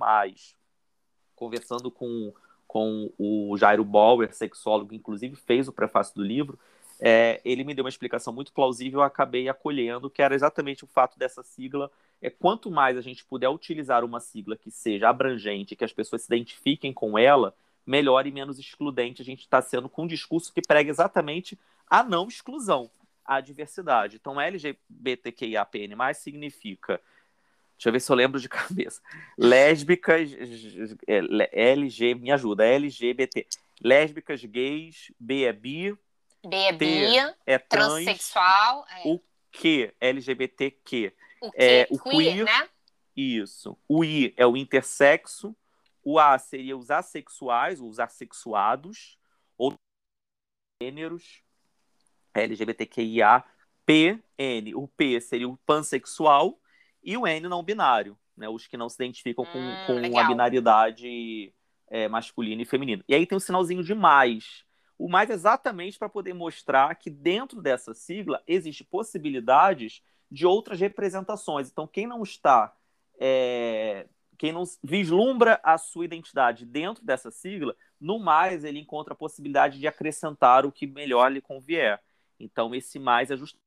conversando 1.35 1.91
com, 1.91 2.33
com 2.67 3.11
o 3.17 3.55
Jairo 3.57 3.83
Bauer, 3.83 4.33
sexólogo, 4.33 4.89
que 4.89 4.95
inclusive 4.95 5.35
fez 5.35 5.67
o 5.67 5.73
prefácio 5.73 6.15
do 6.15 6.23
livro, 6.23 6.57
é, 6.99 7.41
ele 7.43 7.63
me 7.63 7.73
deu 7.73 7.83
uma 7.83 7.89
explicação 7.89 8.33
muito 8.33 8.53
plausível, 8.53 8.99
eu 8.99 9.03
acabei 9.03 9.49
acolhendo, 9.49 10.09
que 10.09 10.21
era 10.21 10.35
exatamente 10.35 10.83
o 10.83 10.87
fato 10.87 11.17
dessa 11.17 11.43
sigla. 11.43 11.91
É 12.21 12.29
quanto 12.29 12.71
mais 12.71 12.97
a 12.97 13.01
gente 13.01 13.23
puder 13.25 13.49
utilizar 13.49 14.03
uma 14.03 14.19
sigla 14.19 14.57
que 14.57 14.71
seja 14.71 15.09
abrangente, 15.09 15.75
que 15.75 15.83
as 15.83 15.93
pessoas 15.93 16.23
se 16.23 16.33
identifiquem 16.33 16.93
com 16.93 17.17
ela, 17.17 17.55
melhor 17.85 18.25
e 18.25 18.31
menos 18.31 18.57
excludente 18.57 19.21
a 19.21 19.25
gente 19.25 19.41
está 19.41 19.61
sendo 19.61 19.87
com 19.87 20.03
um 20.03 20.07
discurso 20.07 20.51
que 20.51 20.61
prega 20.61 20.89
exatamente 20.89 21.57
a 21.87 22.03
não 22.03 22.27
exclusão, 22.27 22.89
a 23.23 23.39
diversidade. 23.39 24.15
Então, 24.15 24.41
LGBTQIAPN+, 24.41 26.13
significa, 26.15 26.99
deixa 27.77 27.89
eu 27.89 27.93
ver 27.93 27.99
se 27.99 28.11
eu 28.11 28.15
lembro 28.15 28.39
de 28.39 28.49
cabeça, 28.49 29.01
lésbicas, 29.37 30.31
LG, 31.51 32.15
me 32.15 32.31
ajuda, 32.31 32.65
LGBT, 32.65 33.45
lésbicas, 33.81 34.43
gays, 34.43 35.11
B 35.19 35.43
é 35.43 35.53
bi, 35.53 35.95
B 36.47 36.55
é 36.55 36.71
bi, 36.71 37.17
é 37.45 37.57
trans, 37.57 37.93
transexual. 37.93 38.85
É. 38.89 39.01
O 39.05 39.19
Q, 39.51 39.91
LGBTQ. 39.99 41.13
O 41.47 41.51
Q, 41.51 41.57
é 41.57 41.87
o 41.89 41.99
queer, 41.99 42.33
queer, 42.33 42.45
né? 42.45 42.69
Isso. 43.15 43.77
O 43.87 44.03
I 44.03 44.33
é 44.35 44.45
o 44.45 44.57
intersexo. 44.57 45.55
O 46.03 46.19
A 46.19 46.37
seria 46.37 46.77
os 46.77 46.91
assexuais, 46.91 47.81
os 47.81 47.99
assexuados, 47.99 49.17
ou 49.57 49.73
gêneros, 50.81 51.41
LGBTQIA, 52.33 53.43
P, 53.85 54.19
N. 54.37 54.75
O 54.75 54.87
P 54.87 55.19
seria 55.21 55.47
o 55.47 55.57
pansexual 55.57 56.59
e 57.03 57.15
o 57.17 57.25
N 57.25 57.47
não 57.47 57.63
binário, 57.63 58.17
né? 58.35 58.49
Os 58.49 58.67
que 58.67 58.77
não 58.77 58.89
se 58.89 58.95
identificam 58.95 59.45
com, 59.45 59.57
Hum, 59.59 59.75
com 59.87 59.93
legal. 59.93 60.23
a 60.23 60.27
binaridade 60.27 61.53
é, 61.87 62.07
masculina 62.07 62.61
e 62.61 62.65
feminina. 62.65 63.03
E 63.07 63.15
aí 63.15 63.25
tem 63.25 63.37
o 63.37 63.41
sinalzinho 63.41 63.83
de 63.83 63.93
mais. 63.93 64.63
O 64.97 65.09
mais 65.09 65.29
exatamente 65.29 65.97
para 65.99 66.09
poder 66.09 66.33
mostrar 66.33 66.93
que 66.95 67.09
dentro 67.09 67.61
dessa 67.61 67.93
sigla 67.93 68.41
existe 68.47 68.83
possibilidades 68.83 70.01
de 70.35 70.45
outras 70.45 70.81
representações. 70.81 71.71
Então, 71.71 71.87
quem 71.87 72.05
não 72.05 72.21
está, 72.21 72.75
é, 73.17 74.05
quem 74.37 74.51
não 74.51 74.63
vislumbra 74.83 75.61
a 75.63 75.77
sua 75.77 76.03
identidade 76.03 76.65
dentro 76.65 77.05
dessa 77.05 77.31
sigla, 77.31 77.73
no 77.97 78.19
mais 78.19 78.65
ele 78.65 78.77
encontra 78.77 79.13
a 79.13 79.17
possibilidade 79.17 79.79
de 79.79 79.87
acrescentar 79.87 80.65
o 80.65 80.73
que 80.73 80.85
melhor 80.85 81.31
lhe 81.31 81.39
convier. 81.39 82.03
Então, 82.37 82.75
esse 82.75 82.99
mais 82.99 83.31
é 83.31 83.37
justamente 83.37 83.61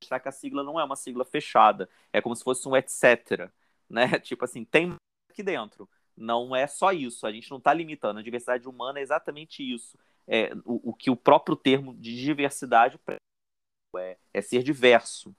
que 0.00 0.28
a 0.28 0.32
sigla 0.32 0.62
não 0.64 0.80
é 0.80 0.84
uma 0.84 0.96
sigla 0.96 1.26
fechada, 1.26 1.90
é 2.10 2.22
como 2.22 2.34
se 2.34 2.42
fosse 2.42 2.66
um 2.66 2.74
etc. 2.74 3.50
Né? 3.86 4.18
Tipo 4.20 4.46
assim, 4.46 4.64
tem 4.64 4.96
aqui 5.30 5.42
dentro. 5.42 5.86
Não 6.16 6.56
é 6.56 6.66
só 6.66 6.90
isso, 6.90 7.26
a 7.26 7.32
gente 7.32 7.50
não 7.50 7.58
está 7.58 7.74
limitando. 7.74 8.18
A 8.20 8.22
diversidade 8.22 8.66
humana 8.66 8.98
é 8.98 9.02
exatamente 9.02 9.62
isso. 9.62 9.98
É, 10.26 10.54
o, 10.64 10.90
o 10.90 10.94
que 10.94 11.10
o 11.10 11.16
próprio 11.16 11.54
termo 11.54 11.94
de 11.94 12.16
diversidade 12.16 12.98
é, 13.98 14.16
é 14.32 14.40
ser 14.40 14.62
diverso. 14.62 15.36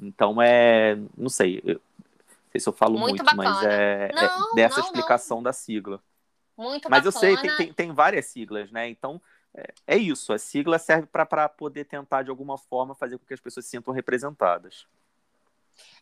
Então 0.00 0.40
é. 0.40 0.96
Não 1.16 1.28
sei. 1.28 1.60
Eu, 1.64 1.74
não 1.74 2.52
sei 2.52 2.60
se 2.60 2.68
eu 2.68 2.72
falo 2.72 2.98
Muito 2.98 3.22
muito, 3.22 3.36
mas 3.36 3.48
bacana. 3.48 3.72
é, 3.72 4.12
Não, 4.12 4.22
é 4.22 4.54
dessa 4.54 4.80
não, 4.80 4.86
explicação 4.86 5.42
da 5.42 5.52
sigla. 5.52 6.02
Muito 6.56 6.90
Mas 6.90 7.04
eu 7.04 7.12
sei, 7.12 7.36
bacana. 7.36 7.56
tem, 7.56 7.66
tem, 7.66 7.74
tem 7.74 7.92
várias 7.92 8.26
siglas, 8.26 8.70
né? 8.72 8.88
Então 8.88 9.20
é, 9.54 9.72
é 9.86 9.96
isso. 9.96 10.32
A 10.32 10.38
sigla 10.38 10.78
serve 10.78 11.06
para 11.06 11.48
poder 11.48 11.84
tentar, 11.84 12.22
de 12.22 12.30
alguma 12.30 12.58
forma, 12.58 12.94
fazer 12.94 13.18
com 13.18 13.26
que 13.26 13.34
as 13.34 13.40
pessoas 13.40 13.66
se 13.66 13.70
sintam 13.72 13.92
representadas. 13.92 14.86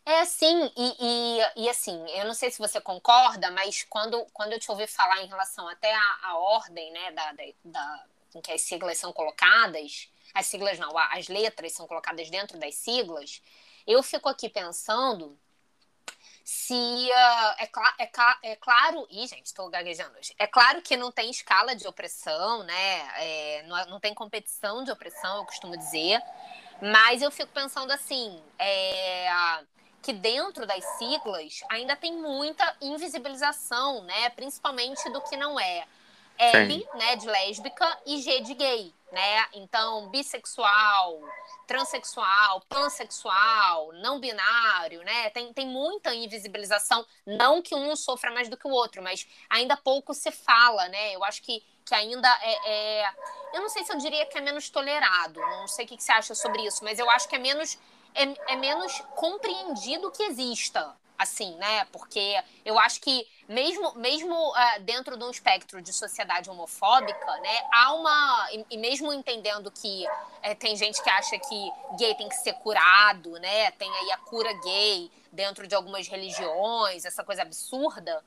É 0.05 0.25
sim, 0.25 0.71
e, 0.77 0.97
e, 1.01 1.65
e, 1.65 1.69
assim, 1.69 2.01
eu 2.13 2.25
não 2.27 2.33
sei 2.33 2.51
se 2.51 2.61
você 2.61 2.81
concorda, 2.81 3.51
mas 3.51 3.85
quando, 3.91 4.25
quando 4.33 4.53
eu 4.53 4.61
te 4.61 4.71
ouvi 4.71 4.87
falar 4.87 5.21
em 5.23 5.27
relação 5.27 5.69
até 5.69 5.93
à, 5.93 6.19
à 6.23 6.39
ordem, 6.39 6.93
né, 6.93 7.11
da, 7.11 7.33
da, 7.33 7.45
da, 7.65 8.05
em 8.37 8.41
que 8.41 8.53
as 8.53 8.61
siglas 8.61 8.99
são 8.99 9.13
colocadas, 9.13 10.09
as 10.33 10.47
siglas 10.47 10.79
não, 10.79 10.97
as 10.97 11.27
letras 11.27 11.73
são 11.73 11.89
colocadas 11.89 12.31
dentro 12.31 12.57
das 12.57 12.77
siglas, 12.77 13.43
eu 13.87 14.03
fico 14.03 14.29
aqui 14.29 14.49
pensando 14.49 15.39
se 16.45 16.75
uh, 16.75 17.55
é, 17.59 17.67
cl 17.67 17.95
é, 17.99 18.07
cl 18.07 18.39
é, 18.43 18.57
claro. 18.57 19.07
Ih, 19.11 19.27
gente, 19.27 19.47
estou 19.47 19.69
gaguejando 19.69 20.17
hoje. 20.19 20.35
É 20.39 20.47
claro 20.47 20.81
que 20.81 20.97
não 20.97 21.11
tem 21.11 21.31
escala 21.31 21.75
de 21.75 21.87
opressão, 21.89 22.63
né? 22.63 23.09
É, 23.19 23.63
não, 23.67 23.87
não, 23.87 24.01
tem 24.01 24.15
competição 24.15 24.85
de 24.85 24.91
opressão, 24.91 25.39
eu 25.39 25.45
costumo 25.45 25.77
dizer. 25.77 26.21
Mas 26.81 27.21
eu 27.21 27.31
fico 27.31 27.53
pensando 27.53 27.91
assim. 27.91 28.41
É, 28.59 29.29
que 30.07 30.13
dentro 30.13 30.65
das 30.65 30.85
siglas 30.99 31.65
ainda 31.69 31.97
tem 31.97 32.13
muita 32.17 32.77
invisibilização, 32.81 34.05
né? 34.05 34.31
Principalmente 34.31 35.11
do 35.11 35.21
que 35.23 35.37
não 35.37 35.59
é. 35.59 35.85
L, 36.39 36.89
né, 36.95 37.17
de 37.17 37.27
lésbica, 37.27 37.99
e 38.07 38.21
G 38.21 38.41
de 38.41 38.55
gay, 38.55 38.95
né? 39.13 39.47
Então, 39.55 40.09
bissexual, 40.09 41.21
transexual, 41.67 42.61
pansexual, 42.69 43.93
não 43.95 44.21
binário, 44.21 45.03
né? 45.03 45.31
Tem, 45.31 45.53
tem 45.53 45.67
muita 45.67 46.15
invisibilização. 46.15 47.05
Não 47.27 47.63
que 47.63 47.75
um 47.75 47.95
sofra 47.97 48.31
mais 48.31 48.49
do 48.49 48.57
que 48.57 48.67
o 48.67 48.71
outro, 48.71 49.03
mas 49.03 49.27
ainda 49.49 49.77
pouco 49.77 50.15
se 50.15 50.31
fala, 50.31 50.89
né? 50.89 51.15
Eu 51.15 51.25
acho 51.25 51.43
que, 51.43 51.63
que 51.85 51.95
ainda 51.95 52.29
é, 52.43 52.71
é... 52.71 53.13
Eu 53.55 53.63
não 53.63 53.69
sei 53.69 53.85
se 53.85 53.93
eu 53.93 53.99
diria 53.99 54.27
que 54.27 54.39
é 54.39 54.41
menos 54.41 54.69
tolerado, 54.69 55.41
não 55.41 55.67
sei 55.67 55.85
o 55.85 55.89
que 55.89 56.03
você 56.03 56.13
acha 56.13 56.35
sobre 56.35 56.63
isso, 56.67 56.85
mas 56.85 56.99
eu 56.99 57.09
acho 57.11 57.29
que 57.29 57.37
é 57.37 57.39
menos 57.39 57.79
é, 58.17 58.53
é 58.53 58.57
menos 58.57 58.99
compreendido 59.15 60.11
que 60.11 60.23
exista, 60.23 60.97
assim, 61.19 61.55
né? 61.57 61.85
Porque 61.87 62.37
eu 62.65 62.79
acho 62.79 63.01
que 63.01 63.27
mesmo, 63.49 63.95
mesmo 63.95 64.35
uh, 64.35 64.81
dentro 64.81 65.17
de 65.17 65.25
um 65.25 65.31
espectro 65.31 65.81
de 65.81 65.93
sociedade 65.93 66.51
homofóbica, 66.51 67.37
né, 67.39 67.61
há 67.73 67.93
uma 67.95 68.49
e, 68.53 68.67
e 68.73 68.77
mesmo 68.77 69.13
entendendo 69.13 69.71
que 69.71 70.05
é, 70.43 70.55
tem 70.55 70.77
gente 70.77 71.03
que 71.03 71.11
acha 71.11 71.39
que 71.39 71.73
gay 71.97 72.15
tem 72.15 72.29
que 72.29 72.37
ser 72.37 72.55
curado, 72.55 73.33
né? 73.39 73.71
Tem 73.73 73.91
aí 73.91 74.13
a 74.13 74.19
cura 74.19 74.53
gay 74.53 75.11
dentro 75.31 75.67
de 75.67 75.75
algumas 75.75 76.09
religiões, 76.09 77.05
essa 77.05 77.23
coisa 77.23 77.43
absurda. 77.43 78.23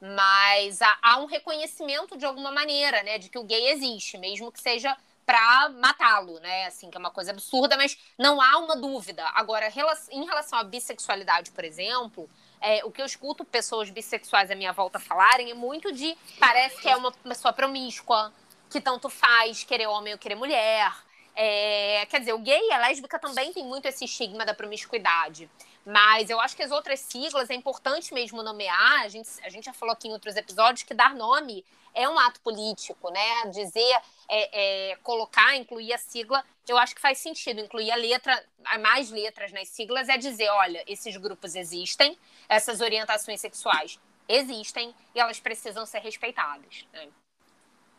Mas 0.00 0.80
há, 0.80 0.98
há 1.02 1.18
um 1.18 1.26
reconhecimento 1.26 2.16
de 2.16 2.24
alguma 2.24 2.50
maneira, 2.50 3.02
né, 3.02 3.18
de 3.18 3.28
que 3.28 3.38
o 3.38 3.44
gay 3.44 3.68
existe, 3.68 4.16
mesmo 4.16 4.50
que 4.50 4.60
seja 4.60 4.96
para 5.26 5.68
matá-lo, 5.68 6.40
né? 6.40 6.66
Assim, 6.66 6.90
que 6.90 6.96
é 6.96 7.00
uma 7.00 7.10
coisa 7.10 7.30
absurda, 7.30 7.76
mas 7.76 7.96
não 8.18 8.40
há 8.40 8.58
uma 8.58 8.76
dúvida. 8.76 9.24
Agora, 9.34 9.72
em 10.10 10.24
relação 10.24 10.58
à 10.58 10.64
bissexualidade, 10.64 11.50
por 11.50 11.64
exemplo, 11.64 12.28
é, 12.60 12.84
o 12.84 12.90
que 12.90 13.00
eu 13.00 13.06
escuto 13.06 13.44
pessoas 13.44 13.90
bissexuais 13.90 14.50
à 14.50 14.54
minha 14.54 14.72
volta 14.72 14.98
falarem 14.98 15.50
é 15.50 15.54
muito 15.54 15.92
de 15.92 16.16
parece 16.38 16.80
que 16.80 16.88
é 16.88 16.96
uma 16.96 17.12
pessoa 17.12 17.52
promíscua, 17.52 18.32
que 18.68 18.80
tanto 18.80 19.08
faz 19.08 19.64
querer 19.64 19.86
homem 19.86 20.12
ou 20.12 20.18
querer 20.18 20.34
mulher. 20.34 20.92
É, 21.34 22.04
quer 22.10 22.18
dizer, 22.18 22.32
o 22.34 22.38
gay 22.38 22.60
e 22.68 22.72
a 22.72 22.78
lésbica 22.78 23.18
também 23.18 23.52
tem 23.52 23.64
muito 23.64 23.86
esse 23.86 24.04
estigma 24.04 24.44
da 24.44 24.52
promiscuidade. 24.52 25.48
Mas 25.86 26.28
eu 26.28 26.38
acho 26.40 26.54
que 26.54 26.62
as 26.62 26.70
outras 26.70 27.00
siglas 27.00 27.48
é 27.48 27.54
importante 27.54 28.12
mesmo 28.12 28.42
nomear. 28.42 29.02
A 29.02 29.08
gente, 29.08 29.28
a 29.42 29.48
gente 29.48 29.64
já 29.64 29.72
falou 29.72 29.92
aqui 29.92 30.08
em 30.08 30.12
outros 30.12 30.36
episódios 30.36 30.82
que 30.82 30.92
dar 30.92 31.14
nome 31.14 31.64
é 31.94 32.08
um 32.08 32.18
ato 32.18 32.40
político, 32.40 33.10
né? 33.10 33.50
Dizer, 33.52 33.96
é, 34.28 34.90
é, 34.90 34.96
colocar, 34.96 35.56
incluir 35.56 35.92
a 35.92 35.98
sigla, 35.98 36.44
eu 36.68 36.78
acho 36.78 36.94
que 36.94 37.00
faz 37.00 37.18
sentido. 37.18 37.60
Incluir 37.60 37.90
a 37.90 37.96
letra, 37.96 38.44
mais 38.80 39.10
letras 39.10 39.52
nas 39.52 39.68
siglas, 39.68 40.08
é 40.08 40.16
dizer, 40.16 40.48
olha, 40.50 40.82
esses 40.86 41.16
grupos 41.16 41.54
existem, 41.54 42.16
essas 42.48 42.80
orientações 42.80 43.40
sexuais 43.40 43.98
existem 44.28 44.94
e 45.14 45.20
elas 45.20 45.40
precisam 45.40 45.84
ser 45.84 45.98
respeitadas. 45.98 46.86
Né? 46.92 47.08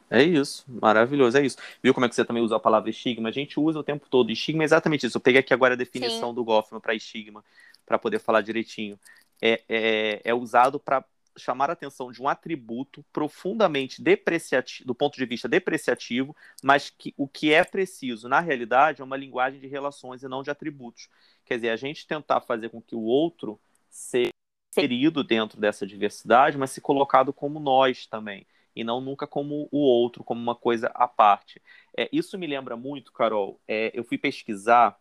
É 0.10 0.24
isso, 0.24 0.66
maravilhoso, 0.68 1.38
é 1.38 1.46
isso. 1.46 1.58
Viu 1.82 1.94
como 1.94 2.06
é 2.06 2.10
que 2.10 2.16
você 2.16 2.26
também 2.26 2.44
usa 2.44 2.56
a 2.56 2.60
palavra 2.60 2.90
estigma? 2.90 3.30
A 3.30 3.32
gente 3.32 3.60
usa 3.60 3.80
o 3.80 3.84
tempo 3.84 4.08
todo. 4.10 4.32
Estigma 4.32 4.64
é 4.64 4.66
exatamente 4.66 5.06
isso. 5.06 5.18
Eu 5.18 5.22
peguei 5.22 5.40
aqui 5.40 5.54
agora 5.54 5.74
a 5.74 5.78
definição 5.78 6.30
Sim. 6.30 6.36
do 6.36 6.44
Goffman 6.44 6.82
para 6.82 6.94
estigma, 6.94 7.44
para 7.86 7.98
poder 7.98 8.20
falar 8.20 8.42
direitinho. 8.42 9.00
É, 9.42 9.62
é, 9.70 10.22
é 10.24 10.34
usado 10.34 10.80
para 10.80 11.04
chamar 11.38 11.70
a 11.70 11.74
atenção 11.74 12.12
de 12.12 12.22
um 12.22 12.28
atributo 12.28 13.04
profundamente 13.12 14.02
depreciativo, 14.02 14.88
do 14.88 14.96
ponto 14.96 15.18
de 15.18 15.26
vista 15.26 15.48
depreciativo, 15.48 16.36
mas 16.64 16.90
que 16.90 17.14
o 17.18 17.28
que 17.28 17.54
é 17.54 17.64
preciso, 17.64 18.28
na 18.28 18.40
realidade, 18.40 19.02
é 19.02 19.04
uma 19.04 19.18
linguagem 19.18 19.60
de 19.60 19.68
relações 19.68 20.24
e 20.24 20.28
não 20.28 20.44
de 20.44 20.52
atributos. 20.52 21.10
Quer 21.46 21.56
dizer, 21.56 21.70
a 21.70 21.76
gente 21.76 22.08
tentar 22.08 22.42
fazer 22.42 22.70
com 22.70 22.82
que 22.82 22.96
o 22.96 23.02
outro 23.02 23.60
seja 23.90 24.32
inserido 24.72 25.24
dentro 25.24 25.60
dessa 25.60 25.86
diversidade, 25.86 26.58
mas 26.58 26.72
se 26.72 26.82
colocado 26.82 27.34
como 27.34 27.60
nós 27.60 28.06
também, 28.06 28.46
e 28.76 28.84
não 28.84 29.02
nunca 29.02 29.28
como 29.28 29.68
o 29.72 29.80
outro, 29.80 30.24
como 30.24 30.42
uma 30.42 30.56
coisa 30.56 30.88
à 30.94 31.08
parte. 31.08 31.62
É, 31.98 32.10
isso 32.12 32.38
me 32.38 32.48
lembra 32.48 32.76
muito, 32.78 33.12
Carol, 33.12 33.60
é, 33.68 33.92
eu 33.94 34.04
fui 34.04 34.18
pesquisar 34.18 34.98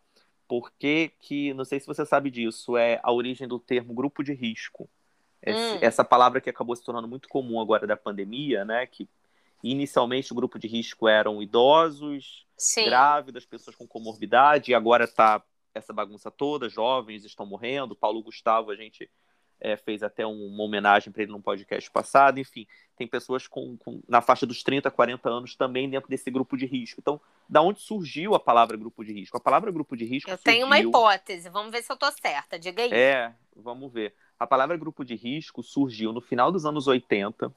porque 0.51 1.13
que, 1.17 1.53
não 1.53 1.63
sei 1.63 1.79
se 1.79 1.87
você 1.87 2.05
sabe 2.05 2.29
disso, 2.29 2.75
é 2.75 2.99
a 3.03 3.11
origem 3.13 3.47
do 3.47 3.57
termo 3.57 3.93
grupo 3.93 4.21
de 4.21 4.33
risco. 4.33 4.89
Esse, 5.41 5.59
hum. 5.59 5.79
Essa 5.81 6.03
palavra 6.03 6.39
que 6.39 6.49
acabou 6.49 6.75
se 6.75 6.83
tornando 6.83 7.07
muito 7.07 7.27
comum 7.27 7.59
agora 7.59 7.87
da 7.87 7.97
pandemia, 7.97 8.63
né? 8.63 8.85
Que 8.85 9.09
inicialmente 9.63 10.31
o 10.31 10.35
grupo 10.35 10.57
de 10.57 10.67
risco 10.67 11.07
eram 11.07 11.41
idosos, 11.41 12.45
Sim. 12.57 12.85
grávidas, 12.85 13.45
pessoas 13.45 13.75
com 13.75 13.87
comorbidade, 13.87 14.71
e 14.71 14.75
agora 14.75 15.03
está 15.05 15.43
essa 15.73 15.93
bagunça 15.93 16.29
toda, 16.29 16.69
jovens 16.69 17.23
estão 17.23 17.45
morrendo. 17.45 17.95
Paulo 17.95 18.21
Gustavo, 18.21 18.71
a 18.71 18.75
gente 18.75 19.09
é, 19.59 19.77
fez 19.77 20.03
até 20.03 20.25
um, 20.25 20.47
uma 20.47 20.63
homenagem 20.63 21.13
para 21.13 21.23
ele 21.23 21.31
num 21.31 21.41
podcast 21.41 21.89
passado. 21.91 22.39
Enfim, 22.39 22.67
tem 22.97 23.07
pessoas 23.07 23.47
com, 23.47 23.77
com, 23.77 24.01
na 24.07 24.21
faixa 24.21 24.45
dos 24.45 24.63
30, 24.63 24.89
40 24.89 25.29
anos 25.29 25.55
também 25.55 25.89
dentro 25.89 26.09
desse 26.09 26.29
grupo 26.29 26.57
de 26.57 26.65
risco. 26.65 26.99
Então, 26.99 27.21
da 27.47 27.61
onde 27.61 27.79
surgiu 27.79 28.33
a 28.33 28.39
palavra 28.39 28.75
grupo 28.75 29.03
de 29.05 29.13
risco? 29.13 29.37
A 29.37 29.39
palavra 29.39 29.71
grupo 29.71 29.95
de 29.95 30.03
risco. 30.03 30.29
Eu 30.29 30.37
surgiu... 30.37 30.51
tenho 30.51 30.65
uma 30.65 30.79
hipótese, 30.79 31.47
vamos 31.49 31.71
ver 31.71 31.83
se 31.83 31.91
eu 31.91 31.93
estou 31.93 32.11
certa. 32.11 32.59
Diga 32.59 32.83
aí. 32.83 32.91
É, 32.91 33.33
vamos 33.55 33.91
ver. 33.93 34.13
A 34.41 34.47
palavra 34.47 34.75
grupo 34.75 35.05
de 35.05 35.13
risco 35.13 35.61
surgiu 35.61 36.11
no 36.11 36.19
final 36.19 36.51
dos 36.51 36.65
anos 36.65 36.87
80, 36.87 37.53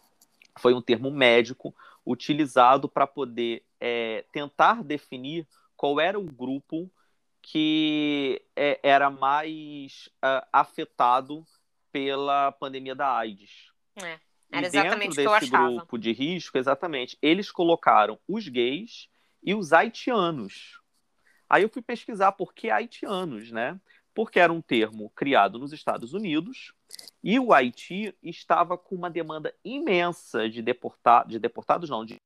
foi 0.58 0.74
um 0.74 0.82
termo 0.82 1.10
médico 1.10 1.74
utilizado 2.04 2.90
para 2.90 3.06
poder 3.06 3.64
é, 3.80 4.26
tentar 4.30 4.84
definir 4.84 5.48
qual 5.78 5.98
era 5.98 6.20
o 6.20 6.24
grupo 6.24 6.92
que 7.40 8.42
é, 8.54 8.78
era 8.82 9.08
mais 9.08 10.10
uh, 10.22 10.46
afetado 10.52 11.42
pela 11.90 12.52
pandemia 12.52 12.94
da 12.94 13.16
AIDS. 13.16 13.72
É, 13.96 14.18
era 14.52 14.66
exatamente 14.66 15.12
o 15.12 15.14
que 15.14 15.20
eu 15.22 15.32
achava. 15.32 15.76
grupo 15.76 15.96
de 15.96 16.12
risco, 16.12 16.58
exatamente, 16.58 17.16
eles 17.22 17.50
colocaram 17.50 18.18
os 18.28 18.46
gays 18.46 19.08
e 19.42 19.54
os 19.54 19.72
haitianos. 19.72 20.82
Aí 21.48 21.62
eu 21.62 21.70
fui 21.70 21.80
pesquisar 21.80 22.32
por 22.32 22.52
que 22.52 22.68
haitianos, 22.68 23.50
né? 23.50 23.80
Porque 24.14 24.38
era 24.38 24.52
um 24.52 24.62
termo 24.62 25.10
criado 25.10 25.58
nos 25.58 25.72
Estados 25.72 26.14
Unidos 26.14 26.72
e 27.22 27.38
o 27.38 27.52
Haiti 27.52 28.14
estava 28.22 28.78
com 28.78 28.94
uma 28.94 29.10
demanda 29.10 29.52
imensa 29.64 30.48
de, 30.48 30.62
deportar, 30.62 31.26
de 31.26 31.38
deportados, 31.38 31.90
não, 31.90 32.04
de 32.04 32.16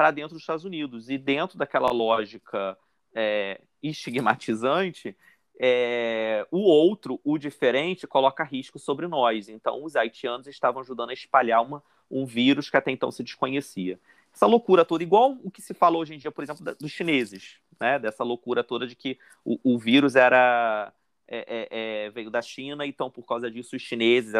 para 0.00 0.10
dentro 0.10 0.34
dos 0.34 0.42
Estados 0.42 0.64
Unidos. 0.64 1.10
E 1.10 1.18
dentro 1.18 1.58
daquela 1.58 1.90
lógica 1.90 2.78
é, 3.14 3.60
estigmatizante, 3.82 5.14
é, 5.58 6.46
o 6.50 6.60
outro, 6.60 7.20
o 7.22 7.36
diferente, 7.36 8.06
coloca 8.06 8.42
risco 8.42 8.78
sobre 8.78 9.06
nós. 9.06 9.50
Então, 9.50 9.84
os 9.84 9.96
haitianos 9.96 10.46
estavam 10.46 10.80
ajudando 10.80 11.10
a 11.10 11.12
espalhar 11.12 11.62
uma, 11.62 11.82
um 12.10 12.24
vírus 12.24 12.70
que 12.70 12.78
até 12.78 12.90
então 12.90 13.10
se 13.10 13.22
desconhecia. 13.22 14.00
Essa 14.32 14.46
loucura 14.46 14.84
toda, 14.84 15.02
igual 15.02 15.38
o 15.42 15.50
que 15.50 15.60
se 15.60 15.74
fala 15.74 15.98
hoje 15.98 16.14
em 16.14 16.18
dia, 16.18 16.30
por 16.30 16.42
exemplo, 16.44 16.64
dos 16.74 16.90
chineses, 16.90 17.58
né? 17.80 17.98
Dessa 17.98 18.24
loucura 18.24 18.62
toda 18.64 18.86
de 18.86 18.94
que 18.94 19.18
o, 19.44 19.74
o 19.74 19.78
vírus 19.78 20.16
era 20.16 20.92
é, 21.26 21.68
é, 21.70 22.06
é 22.06 22.10
veio 22.10 22.30
da 22.30 22.42
China, 22.42 22.86
então 22.86 23.10
por 23.10 23.24
causa 23.26 23.50
disso 23.50 23.76
os 23.76 23.82
chineses 23.82 24.34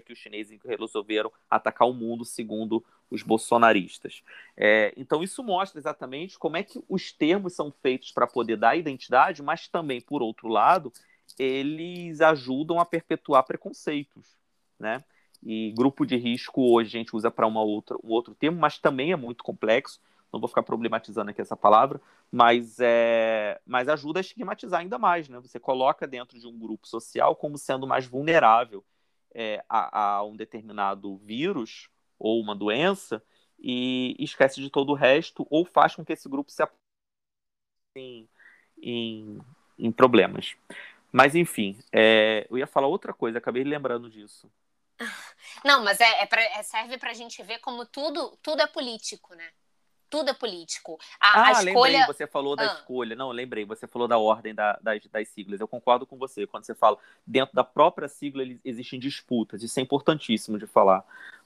que 0.00 0.12
os 0.12 0.18
chineses 0.18 0.58
resolveram 0.64 1.32
atacar 1.48 1.88
o 1.88 1.94
mundo, 1.94 2.24
segundo 2.24 2.84
os 3.10 3.22
bolsonaristas. 3.22 4.22
É, 4.56 4.92
então, 4.96 5.22
isso 5.22 5.42
mostra 5.42 5.78
exatamente 5.78 6.38
como 6.38 6.56
é 6.56 6.62
que 6.62 6.82
os 6.88 7.12
termos 7.12 7.54
são 7.54 7.72
feitos 7.82 8.12
para 8.12 8.26
poder 8.26 8.56
dar 8.56 8.76
identidade, 8.76 9.42
mas 9.42 9.68
também, 9.68 10.00
por 10.00 10.22
outro 10.22 10.48
lado, 10.48 10.92
eles 11.38 12.20
ajudam 12.20 12.78
a 12.78 12.84
perpetuar 12.84 13.44
preconceitos. 13.44 14.36
Né? 14.78 15.04
E 15.44 15.72
grupo 15.72 16.06
de 16.06 16.16
risco 16.16 16.72
hoje 16.72 16.96
a 16.96 16.98
gente 16.98 17.14
usa 17.14 17.30
para 17.30 17.46
um 17.46 17.54
outro 17.56 18.34
termo, 18.34 18.58
mas 18.58 18.78
também 18.78 19.12
é 19.12 19.16
muito 19.16 19.44
complexo. 19.44 20.00
Não 20.32 20.40
vou 20.40 20.48
ficar 20.48 20.62
problematizando 20.62 21.30
aqui 21.30 21.40
essa 21.40 21.56
palavra, 21.56 22.00
mas, 22.32 22.78
é, 22.80 23.60
mas 23.64 23.88
ajuda 23.88 24.18
a 24.18 24.22
estigmatizar 24.22 24.80
ainda 24.80 24.98
mais. 24.98 25.28
Né? 25.28 25.38
Você 25.40 25.60
coloca 25.60 26.06
dentro 26.06 26.40
de 26.40 26.46
um 26.46 26.58
grupo 26.58 26.88
social 26.88 27.36
como 27.36 27.58
sendo 27.58 27.86
mais 27.86 28.06
vulnerável 28.06 28.82
é, 29.34 29.62
a, 29.68 30.16
a, 30.16 30.24
um 30.24 30.34
determinado 30.34 31.16
vírus 31.18 31.88
ou 32.18 32.40
uma 32.40 32.56
doença 32.56 33.22
e 33.58 34.16
esquece 34.18 34.60
de 34.60 34.70
todo 34.70 34.90
o 34.90 34.94
resto 34.96 35.46
ou 35.50 35.64
faz 35.64 35.94
com 35.94 36.04
que 36.04 36.12
esse 36.14 36.28
grupo 36.28 36.50
se 36.50 36.64
em, 37.96 38.28
em, 38.82 39.38
em 39.78 39.92
problemas. 39.92 40.56
Mas, 41.12 41.34
enfim, 41.34 41.78
é, 41.92 42.46
eu 42.50 42.58
ia 42.58 42.66
falar 42.66 42.88
outra 42.88 43.12
coisa, 43.12 43.38
acabei 43.38 43.62
lembrando 43.62 44.10
disso. 44.10 44.50
Não, 45.64 45.84
mas 45.84 46.00
é, 46.00 46.22
é 46.22 46.26
pra, 46.26 46.42
é 46.42 46.62
serve 46.62 46.98
para 46.98 47.10
a 47.10 47.14
gente 47.14 47.42
ver 47.42 47.58
como 47.58 47.84
tudo, 47.84 48.38
tudo 48.42 48.62
é 48.62 48.66
político, 48.66 49.34
né? 49.34 49.50
tudo 50.14 50.30
é 50.30 50.34
político. 50.34 50.96
A, 51.18 51.40
ah, 51.40 51.46
a 51.48 51.52
escolha... 51.64 51.98
lembrei, 51.98 52.06
você 52.06 52.24
falou 52.24 52.54
da 52.54 52.62
ah. 52.62 52.74
escolha. 52.74 53.16
Não, 53.16 53.32
lembrei, 53.32 53.64
você 53.64 53.88
falou 53.88 54.06
da 54.06 54.16
ordem 54.16 54.54
da, 54.54 54.78
das, 54.80 55.04
das 55.06 55.28
siglas. 55.28 55.60
Eu 55.60 55.66
concordo 55.66 56.06
com 56.06 56.16
você. 56.16 56.46
Quando 56.46 56.64
você 56.64 56.72
fala 56.72 56.96
dentro 57.26 57.52
da 57.52 57.64
própria 57.64 58.06
sigla, 58.06 58.44
existem 58.64 59.00
disputas. 59.00 59.64
Isso 59.64 59.80
é 59.80 59.82
importantíssimo 59.82 60.56
de 60.56 60.68
falar. 60.68 61.04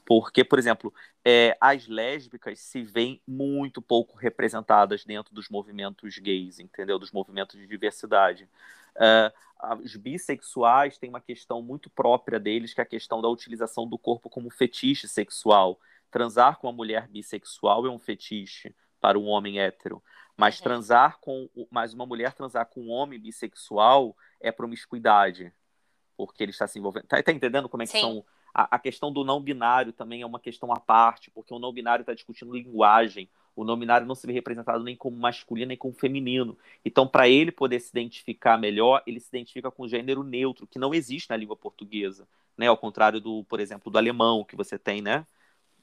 Porque, 0.09 0.43
por 0.43 0.59
exemplo, 0.59 0.93
é, 1.23 1.55
as 1.61 1.87
lésbicas 1.87 2.61
se 2.61 2.83
veem 2.83 3.21
muito 3.29 3.83
pouco 3.83 4.17
representadas 4.17 5.05
dentro 5.05 5.35
dos 5.35 5.51
movimentos 5.51 6.17
gays, 6.17 6.59
entendeu? 6.59 6.99
Dos 6.99 7.13
movimentos 7.13 7.61
de 7.61 7.67
diversidade. 7.67 8.49
Uh, 8.97 9.79
os 9.85 9.95
bissexuais 9.97 10.97
têm 10.97 11.11
uma 11.11 11.21
questão 11.21 11.61
muito 11.61 11.91
própria 11.91 12.41
deles, 12.41 12.73
que 12.73 12.81
é 12.81 12.85
a 12.85 12.87
questão 12.87 13.21
da 13.21 13.29
utilização 13.29 13.87
do 13.87 13.99
corpo 13.99 14.31
como 14.31 14.49
fetiche 14.49 15.07
sexual 15.07 15.79
transar 16.11 16.59
com 16.59 16.67
uma 16.67 16.73
mulher 16.73 17.09
bissexual 17.09 17.87
é 17.87 17.91
um 17.91 17.99
fetiche 17.99 18.75
para 19.01 19.19
um 19.19 19.27
homem 19.27 19.61
hétero, 19.61 20.03
mas 20.37 20.59
uhum. 20.59 20.65
transar 20.65 21.19
com, 21.21 21.49
mas 21.71 21.95
uma 21.95 22.07
mulher 22.07 22.33
transar 22.33 22.67
com 22.67 22.81
um 22.81 22.91
homem 22.91 23.21
bissexual 23.21 24.17
é 24.41 24.51
promiscuidade, 24.51 25.53
porque 26.17 26.43
ele 26.43 26.51
está 26.51 26.67
se 26.67 26.79
envolvendo. 26.79 27.07
Tá, 27.07 27.23
tá 27.23 27.33
entendendo 27.33 27.69
como 27.69 27.83
é 27.83 27.87
que 27.87 27.93
Sim. 27.93 28.01
são? 28.01 28.25
A, 28.55 28.77
a, 28.77 28.79
questão 28.79 29.13
do 29.13 29.25
não 29.25 29.41
binário 29.41 29.93
também 29.93 30.23
é 30.23 30.27
uma 30.27 30.41
questão 30.41 30.73
à 30.73 30.81
parte, 30.81 31.31
porque 31.31 31.53
o 31.53 31.59
não 31.59 31.73
binário 31.73 32.03
está 32.03 32.15
discutindo 32.15 32.53
linguagem. 32.53 33.29
O 33.55 33.65
não 33.65 33.79
binário 33.79 34.07
não 34.07 34.15
se 34.15 34.27
vê 34.27 34.33
representado 34.33 34.83
nem 34.85 34.97
como 34.97 35.17
masculino 35.17 35.69
nem 35.69 35.77
como 35.77 35.93
feminino. 35.93 36.57
Então, 36.85 37.07
para 37.07 37.29
ele 37.29 37.51
poder 37.51 37.81
se 37.81 37.91
identificar 37.91 38.57
melhor, 38.57 39.03
ele 39.07 39.21
se 39.21 39.29
identifica 39.29 39.71
com 39.71 39.83
o 39.83 39.89
gênero 39.89 40.23
neutro, 40.23 40.67
que 40.67 40.79
não 40.79 40.95
existe 40.95 41.31
na 41.31 41.37
língua 41.37 41.57
portuguesa, 41.57 42.29
né? 42.57 42.69
Ao 42.69 42.77
contrário 42.77 43.21
do, 43.21 43.45
por 43.45 43.61
exemplo, 43.61 43.91
do 43.91 43.99
alemão 43.99 44.45
que 44.45 44.57
você 44.57 44.79
tem, 44.79 45.03
né? 45.03 45.27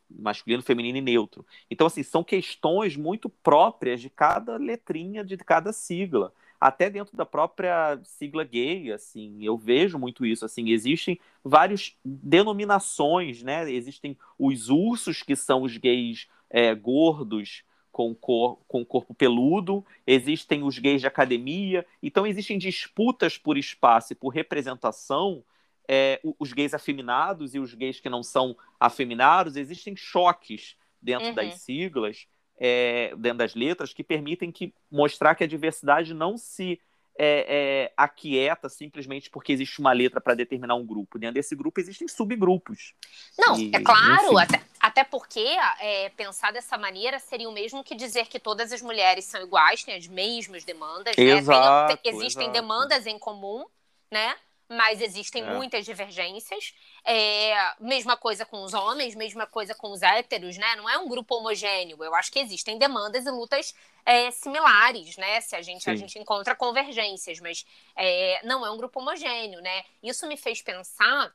masculino, 0.10 0.62
feminino 0.62 0.97
e 0.97 1.01
neutro. 1.01 1.45
Então, 1.69 1.88
assim, 1.88 2.04
são 2.04 2.23
questões 2.23 2.95
muito 2.95 3.30
próprias 3.30 4.01
de 4.01 4.10
cada 4.10 4.58
letrinha 4.58 5.23
de 5.23 5.38
cada 5.38 5.73
sigla. 5.73 6.34
Até 6.65 6.89
dentro 6.89 7.15
da 7.15 7.28
própria 7.28 7.99
sigla 8.04 8.43
gay, 8.43 8.91
assim, 8.91 9.38
eu 9.39 9.56
vejo 9.56 9.99
muito 9.99 10.25
isso, 10.25 10.43
assim, 10.43 10.69
existem 10.69 11.19
várias 11.43 11.95
denominações, 12.04 13.43
né? 13.43 13.71
Existem 13.71 14.17
os 14.39 14.67
ursos, 14.69 15.21
que 15.21 15.36
são 15.36 15.62
os 15.62 15.78
gays 15.78 16.28
é, 16.49 16.73
gordos, 16.73 17.63
com, 17.91 18.15
cor, 18.15 18.58
com 18.67 18.84
corpo 18.84 19.13
peludo, 19.13 19.86
existem 20.08 20.63
os 20.63 20.80
gays 20.80 21.01
de 21.01 21.08
academia, 21.08 21.86
então 22.01 22.25
existem 22.25 22.58
disputas 22.58 23.38
por 23.38 23.60
espaço 23.60 24.13
e 24.13 24.15
por 24.15 24.30
representação 24.30 25.43
é, 25.88 26.19
os 26.39 26.51
gays 26.51 26.73
afeminados 26.73 27.54
e 27.54 27.60
os 27.60 27.75
gays 27.75 27.99
que 27.99 28.10
não 28.10 28.23
são 28.23 28.58
afeminados, 28.80 29.56
existem 29.56 29.95
choques 29.95 30.75
dentro 30.99 31.28
uhum. 31.28 31.36
das 31.36 31.62
siglas, 31.62 32.28
é, 32.57 33.13
dentro 33.17 33.39
das 33.39 33.55
letras, 33.55 33.93
que 33.93 34.03
permitem 34.03 34.51
que 34.51 34.73
mostrar 34.89 35.35
que 35.35 35.43
a 35.43 35.47
diversidade 35.47 36.13
não 36.13 36.37
se 36.37 36.79
é, 37.17 37.45
é, 37.87 37.93
aquieta 37.95 38.67
simplesmente 38.67 39.29
porque 39.29 39.53
existe 39.53 39.79
uma 39.79 39.93
letra 39.93 40.19
para 40.19 40.35
determinar 40.35 40.75
um 40.75 40.85
grupo. 40.85 41.17
Dentro 41.17 41.35
desse 41.35 41.55
grupo 41.55 41.79
existem 41.79 42.07
subgrupos. 42.07 42.93
Não, 43.37 43.57
e, 43.57 43.71
é 43.73 43.79
claro, 43.79 44.37
até, 44.37 44.61
até, 44.79 45.03
porque 45.03 45.45
é, 45.79 46.09
pensar 46.09 46.51
dessa 46.51 46.77
maneira 46.77 47.17
seria 47.19 47.49
o 47.49 47.53
mesmo 47.53 47.83
que 47.83 47.95
dizer 47.95 48.27
que 48.27 48.39
todas 48.39 48.71
as 48.71 48.81
mulheres 48.81 49.25
são 49.25 49.41
iguais, 49.41 49.83
têm 49.83 49.95
as 49.95 50.07
mesmas 50.07 50.63
demandas, 50.63 51.17
exato, 51.17 51.93
né? 51.93 51.99
Tem, 52.03 52.13
existem 52.13 52.47
exato. 52.47 52.61
demandas 52.61 53.07
em 53.07 53.17
comum, 53.17 53.65
né? 54.11 54.35
Mas 54.69 55.01
existem 55.01 55.43
é. 55.43 55.54
muitas 55.54 55.86
divergências. 55.86 56.73
É, 57.04 57.56
mesma 57.80 58.17
coisa 58.17 58.45
com 58.45 58.63
os 58.63 58.73
homens, 58.73 59.15
mesma 59.15 59.45
coisa 59.45 59.75
com 59.75 59.91
os 59.91 60.01
héteros, 60.01 60.58
né? 60.58 60.75
Não 60.75 60.89
é 60.89 60.97
um 60.97 61.08
grupo 61.08 61.36
homogêneo. 61.36 62.04
Eu 62.04 62.15
acho 62.15 62.32
que 62.32 62.39
existem 62.39 62.78
demandas 62.78 63.25
e 63.25 63.32
lutas 63.32 63.73
é, 64.06 64.32
similares, 64.32 65.17
né? 65.17 65.41
Se 65.41 65.56
a 65.56 65.62
gente, 65.62 65.89
a 65.89 65.95
gente 65.95 66.17
encontra 66.17 66.56
convergências, 66.56 67.39
mas 67.39 67.65
é, 67.95 68.41
não 68.43 68.65
é 68.65 68.71
um 68.71 68.78
grupo 68.78 68.99
homogêneo, 68.99 69.62
né? 69.62 69.84
Isso 70.01 70.28
me 70.28 70.38
fez 70.38 70.62
pensar 70.62 71.34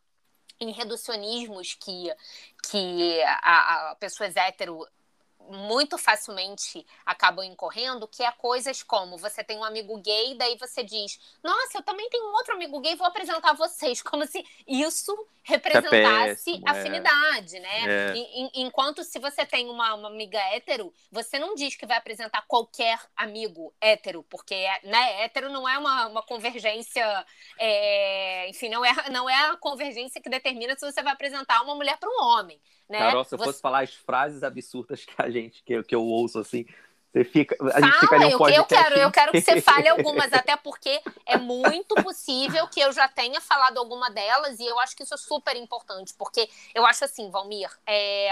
em 0.58 0.72
reducionismos 0.72 1.74
que, 1.74 2.12
que 2.68 3.22
a, 3.22 3.90
a 3.90 3.94
pessoas 3.96 4.36
hétero 4.36 4.86
muito 5.50 5.98
facilmente 5.98 6.86
acabam 7.04 7.44
incorrendo, 7.44 8.06
que 8.08 8.22
é 8.22 8.30
coisas 8.32 8.82
como 8.82 9.18
você 9.18 9.42
tem 9.42 9.58
um 9.58 9.64
amigo 9.64 9.98
gay, 9.98 10.34
daí 10.36 10.56
você 10.56 10.82
diz, 10.82 11.18
nossa, 11.42 11.78
eu 11.78 11.82
também 11.82 12.08
tenho 12.08 12.24
um 12.24 12.32
outro 12.32 12.54
amigo 12.54 12.80
gay, 12.80 12.94
vou 12.94 13.06
apresentar 13.06 13.52
vocês, 13.54 14.00
como 14.02 14.26
se 14.26 14.44
isso 14.66 15.26
representasse 15.42 15.94
é 15.96 16.26
péssimo, 16.26 16.64
afinidade, 16.66 17.56
é. 17.56 17.60
né? 17.60 18.12
É. 18.12 18.50
Enquanto 18.54 19.02
se 19.02 19.18
você 19.18 19.44
tem 19.44 19.68
uma, 19.68 19.94
uma, 19.94 20.08
amiga 20.08 20.38
hétero, 20.38 20.92
você 21.10 21.38
não 21.38 21.54
diz 21.54 21.74
que 21.74 21.86
vai 21.86 21.96
apresentar 21.96 22.42
qualquer 22.46 22.98
amigo 23.16 23.72
hétero, 23.80 24.22
porque 24.28 24.54
né, 24.84 25.22
hétero 25.24 25.50
não 25.50 25.68
é 25.68 25.78
uma, 25.78 26.06
uma 26.06 26.22
convergência, 26.22 27.26
é, 27.58 28.48
enfim, 28.60 28.68
não 28.68 28.84
é, 28.84 28.92
não 29.10 29.28
é 29.28 29.50
a 29.50 29.56
convergência 29.56 30.20
que 30.20 30.28
determina 30.28 30.76
se 30.76 30.84
você 30.84 31.02
vai 31.02 31.12
apresentar 31.12 31.62
uma 31.62 31.74
mulher 31.74 31.96
para 31.98 32.10
um 32.10 32.22
homem. 32.22 32.60
Né? 32.88 32.98
Carol, 32.98 33.24
se 33.24 33.34
eu 33.34 33.38
você... 33.38 33.44
fosse 33.44 33.60
falar 33.60 33.82
as 33.82 33.94
frases 33.94 34.42
absurdas 34.42 35.04
que 35.04 35.14
a 35.16 35.30
gente, 35.30 35.62
que, 35.62 35.82
que 35.82 35.94
eu 35.94 36.02
ouço 36.02 36.38
assim, 36.38 36.66
você 37.12 37.24
fica, 37.24 37.56
a 37.74 37.80
gente 37.80 38.06
Fala, 38.06 38.30
eu, 38.30 38.38
eu 38.50 38.64
quero, 38.64 38.94
eu 38.96 39.10
quero 39.10 39.32
que 39.32 39.40
você 39.40 39.60
fale 39.62 39.88
algumas, 39.88 40.32
até 40.32 40.56
porque 40.56 41.00
é 41.26 41.36
muito 41.36 41.94
possível 41.96 42.68
que 42.68 42.80
eu 42.80 42.92
já 42.92 43.08
tenha 43.08 43.40
falado 43.40 43.78
alguma 43.78 44.10
delas 44.10 44.60
e 44.60 44.66
eu 44.66 44.78
acho 44.78 44.94
que 44.96 45.02
isso 45.02 45.14
é 45.14 45.16
super 45.16 45.56
importante, 45.56 46.14
porque 46.14 46.48
eu 46.74 46.86
acho 46.86 47.04
assim, 47.04 47.30
Valmir, 47.30 47.70
é, 47.86 48.30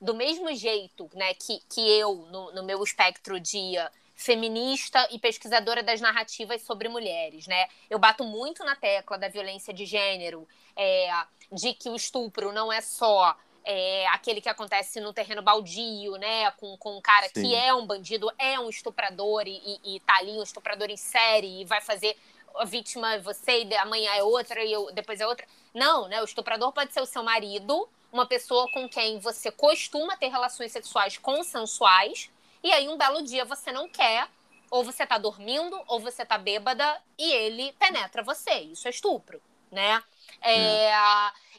do 0.00 0.14
mesmo 0.14 0.54
jeito, 0.54 1.10
né, 1.14 1.34
que, 1.34 1.60
que 1.68 1.80
eu 1.80 2.26
no, 2.30 2.52
no 2.52 2.62
meu 2.62 2.82
espectro 2.84 3.40
de 3.40 3.74
feminista 4.20 5.08
e 5.10 5.18
pesquisadora 5.18 5.82
das 5.82 5.98
narrativas 5.98 6.60
sobre 6.60 6.90
mulheres, 6.90 7.46
né? 7.46 7.66
Eu 7.88 7.98
bato 7.98 8.22
muito 8.22 8.62
na 8.62 8.76
tecla 8.76 9.16
da 9.16 9.28
violência 9.28 9.72
de 9.72 9.86
gênero, 9.86 10.46
é, 10.76 11.10
de 11.50 11.72
que 11.72 11.88
o 11.88 11.96
estupro 11.96 12.52
não 12.52 12.70
é 12.70 12.82
só 12.82 13.34
é, 13.64 14.06
aquele 14.08 14.42
que 14.42 14.48
acontece 14.50 15.00
no 15.00 15.14
terreno 15.14 15.40
baldio, 15.40 16.16
né? 16.16 16.50
Com, 16.52 16.76
com 16.76 16.98
um 16.98 17.00
cara 17.00 17.28
Sim. 17.28 17.40
que 17.40 17.54
é 17.54 17.72
um 17.72 17.86
bandido, 17.86 18.30
é 18.38 18.60
um 18.60 18.68
estuprador 18.68 19.44
e, 19.46 19.56
e, 19.82 19.96
e 19.96 20.00
tá 20.00 20.16
ali, 20.18 20.32
um 20.32 20.42
estuprador 20.42 20.90
em 20.90 20.98
série, 20.98 21.62
e 21.62 21.64
vai 21.64 21.80
fazer 21.80 22.14
a 22.56 22.66
vítima 22.66 23.14
é 23.14 23.18
você 23.18 23.64
e 23.64 23.74
amanhã 23.76 24.12
é 24.12 24.22
outra 24.22 24.62
e 24.62 24.70
eu, 24.70 24.92
depois 24.92 25.18
é 25.18 25.26
outra. 25.26 25.46
Não, 25.72 26.08
né? 26.08 26.20
O 26.20 26.26
estuprador 26.26 26.72
pode 26.72 26.92
ser 26.92 27.00
o 27.00 27.06
seu 27.06 27.22
marido, 27.22 27.88
uma 28.12 28.26
pessoa 28.26 28.70
com 28.70 28.86
quem 28.86 29.18
você 29.18 29.50
costuma 29.50 30.14
ter 30.14 30.28
relações 30.28 30.72
sexuais 30.72 31.16
consensuais, 31.16 32.28
e 32.62 32.72
aí 32.72 32.88
um 32.88 32.96
belo 32.96 33.22
dia 33.22 33.44
você 33.44 33.72
não 33.72 33.88
quer, 33.88 34.28
ou 34.70 34.84
você 34.84 35.06
tá 35.06 35.18
dormindo, 35.18 35.80
ou 35.88 36.00
você 36.00 36.24
tá 36.24 36.38
bêbada, 36.38 37.00
e 37.18 37.32
ele 37.32 37.72
penetra 37.78 38.22
você. 38.22 38.52
Isso 38.60 38.86
é 38.86 38.90
estupro, 38.90 39.40
né? 39.70 40.02
É. 40.40 40.84
é 40.86 40.92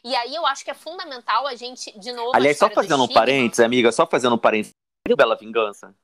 e 0.04 0.16
aí 0.16 0.34
eu 0.34 0.44
acho 0.46 0.64
que 0.64 0.70
é 0.70 0.74
fundamental 0.74 1.46
a 1.46 1.54
gente, 1.54 1.96
de 1.98 2.12
novo. 2.12 2.32
Aliás, 2.34 2.58
só 2.58 2.68
fazendo 2.68 3.04
um 3.04 3.08
parênteses, 3.08 3.64
amiga, 3.64 3.92
só 3.92 4.06
fazendo 4.06 4.34
um 4.34 4.38
parênteses. 4.38 4.72
Bela 5.16 5.36
Vingança? 5.36 5.94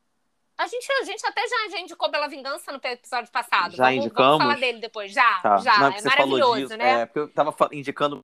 A 0.56 0.66
gente, 0.66 0.90
a 0.90 1.04
gente 1.04 1.24
até 1.24 1.40
já, 1.46 1.70
já 1.70 1.78
indicou 1.80 2.10
Bela 2.10 2.28
Vingança 2.28 2.72
no 2.72 2.80
episódio 2.82 3.30
passado. 3.30 3.76
Já 3.76 3.84
vamos, 3.84 4.04
indicamos? 4.04 4.38
Vamos 4.38 4.42
falar 4.42 4.60
dele 4.60 4.80
depois. 4.80 5.12
Já, 5.12 5.40
Tá. 5.40 5.56
já. 5.58 5.78
Não, 5.78 5.88
é 5.88 6.00
você 6.00 6.08
maravilhoso, 6.08 6.76
né? 6.76 7.02
É, 7.02 7.06
porque 7.06 7.20
eu 7.20 7.32
tava 7.32 7.54
indicando. 7.72 8.20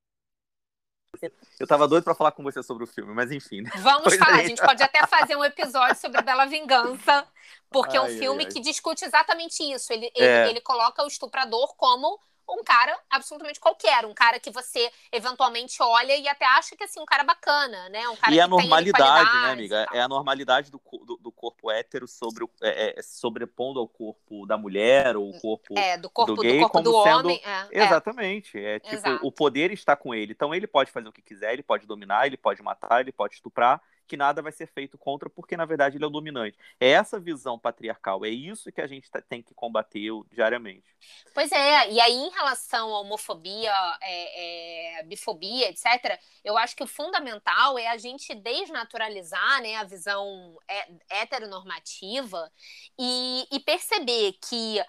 Eu 1.58 1.66
tava 1.66 1.86
doido 1.88 2.04
pra 2.04 2.14
falar 2.14 2.32
com 2.32 2.42
você 2.42 2.62
sobre 2.62 2.84
o 2.84 2.86
filme, 2.86 3.12
mas 3.14 3.30
enfim. 3.32 3.62
né? 3.62 3.70
Vamos 3.76 4.04
Pois 4.04 4.16
falar. 4.18 4.38
é. 4.38 4.44
A 4.44 4.48
gente 4.48 4.60
pode 4.62 4.82
até 4.82 5.06
fazer 5.06 5.36
um 5.36 5.44
episódio 5.44 5.96
sobre 6.00 6.20
Bela 6.22 6.44
Vingança, 6.46 7.26
porque 7.70 7.96
é 7.96 8.00
um 8.00 8.04
Ai, 8.04 8.12
ai, 8.12 8.18
filme 8.18 8.44
ai. 8.44 8.50
que 8.50 8.60
discute 8.60 9.04
exatamente 9.04 9.62
isso. 9.62 9.92
Ele, 9.92 10.10
ele, 10.14 10.26
É. 10.26 10.48
ele 10.50 10.60
coloca 10.60 11.02
o 11.04 11.06
estuprador 11.06 11.74
como 11.76 12.18
um 12.48 12.62
cara 12.62 12.96
absolutamente 13.10 13.58
qualquer, 13.58 14.04
um 14.04 14.14
cara 14.14 14.38
que 14.38 14.50
você 14.50 14.90
eventualmente 15.10 15.82
olha 15.82 16.16
e 16.16 16.28
até 16.28 16.44
acha 16.44 16.76
que 16.76 16.84
assim 16.84 17.00
um 17.00 17.04
cara 17.06 17.24
bacana, 17.24 17.88
né? 17.88 18.08
Um 18.08 18.16
cara 18.16 18.32
E 18.32 18.36
que 18.36 18.40
a 18.40 18.46
normalidade, 18.48 19.42
né, 19.42 19.50
amiga? 19.50 19.86
É 19.92 20.00
a 20.00 20.08
normalidade 20.08 20.70
do, 20.70 20.80
do, 21.04 21.16
do 21.16 21.32
corpo 21.32 21.70
hétero 21.70 22.06
sobre 22.06 22.44
o, 22.44 22.50
é, 22.62 22.98
é, 22.98 23.02
sobrepondo 23.02 23.80
ao 23.80 23.88
corpo 23.88 24.46
da 24.46 24.56
mulher 24.56 25.16
ou 25.16 25.30
o 25.30 25.40
corpo. 25.40 25.78
É, 25.78 25.96
do 25.96 26.10
corpo 26.10 26.34
do, 26.34 26.42
gay 26.42 26.60
corpo 26.60 26.80
do 26.80 26.92
como 26.92 27.04
sendo- 27.04 27.18
homem. 27.20 27.40
É, 27.44 27.80
é. 27.80 27.84
Exatamente. 27.84 28.58
É 28.58 28.78
tipo, 28.78 28.94
Exato. 28.94 29.26
o 29.26 29.32
poder 29.32 29.72
está 29.72 29.96
com 29.96 30.14
ele. 30.14 30.32
Então 30.32 30.54
ele 30.54 30.66
pode 30.66 30.90
fazer 30.90 31.08
o 31.08 31.12
que 31.12 31.22
quiser, 31.22 31.52
ele 31.52 31.62
pode 31.62 31.86
dominar, 31.86 32.26
ele 32.26 32.36
pode 32.36 32.62
matar, 32.62 33.00
ele 33.00 33.12
pode 33.12 33.34
estuprar, 33.34 33.80
que 34.06 34.16
nada 34.16 34.42
vai 34.42 34.52
ser 34.52 34.66
feito 34.66 34.98
contra, 34.98 35.28
porque 35.30 35.56
na 35.56 35.64
verdade 35.64 35.96
ele 35.96 36.04
é 36.04 36.06
o 36.06 36.10
dominante. 36.10 36.58
É 36.78 36.90
essa 36.90 37.18
visão 37.18 37.58
patriarcal, 37.58 38.24
é 38.24 38.28
isso 38.28 38.70
que 38.72 38.80
a 38.80 38.86
gente 38.86 39.10
tá- 39.10 39.22
tem 39.22 39.42
que 39.42 39.54
combater 39.54 40.10
diariamente. 40.30 40.84
Pois 41.32 41.50
é, 41.52 41.90
e 41.90 42.00
aí 42.00 42.12
em 42.12 42.30
relação 42.30 42.94
à 42.94 43.00
homofobia, 43.00 43.72
é, 44.02 44.98
é, 45.00 45.02
bifobia, 45.04 45.68
etc., 45.70 46.18
eu 46.44 46.56
acho 46.56 46.76
que 46.76 46.82
o 46.82 46.86
fundamental 46.86 47.78
é 47.78 47.88
a 47.88 47.96
gente 47.96 48.34
desnaturalizar 48.34 49.62
né, 49.62 49.76
a 49.76 49.84
visão 49.84 50.58
é, 50.68 51.20
heteronormativa 51.22 52.50
e, 52.98 53.46
e 53.50 53.60
perceber 53.60 54.34
que 54.48 54.82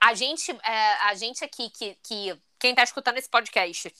a 0.00 0.14
gente, 0.14 0.50
é, 0.50 0.92
a 1.04 1.14
gente 1.14 1.44
aqui, 1.44 1.70
que, 1.70 1.94
que 2.02 2.40
quem 2.58 2.70
está 2.70 2.82
escutando 2.82 3.18
esse 3.18 3.28
podcast, 3.28 3.92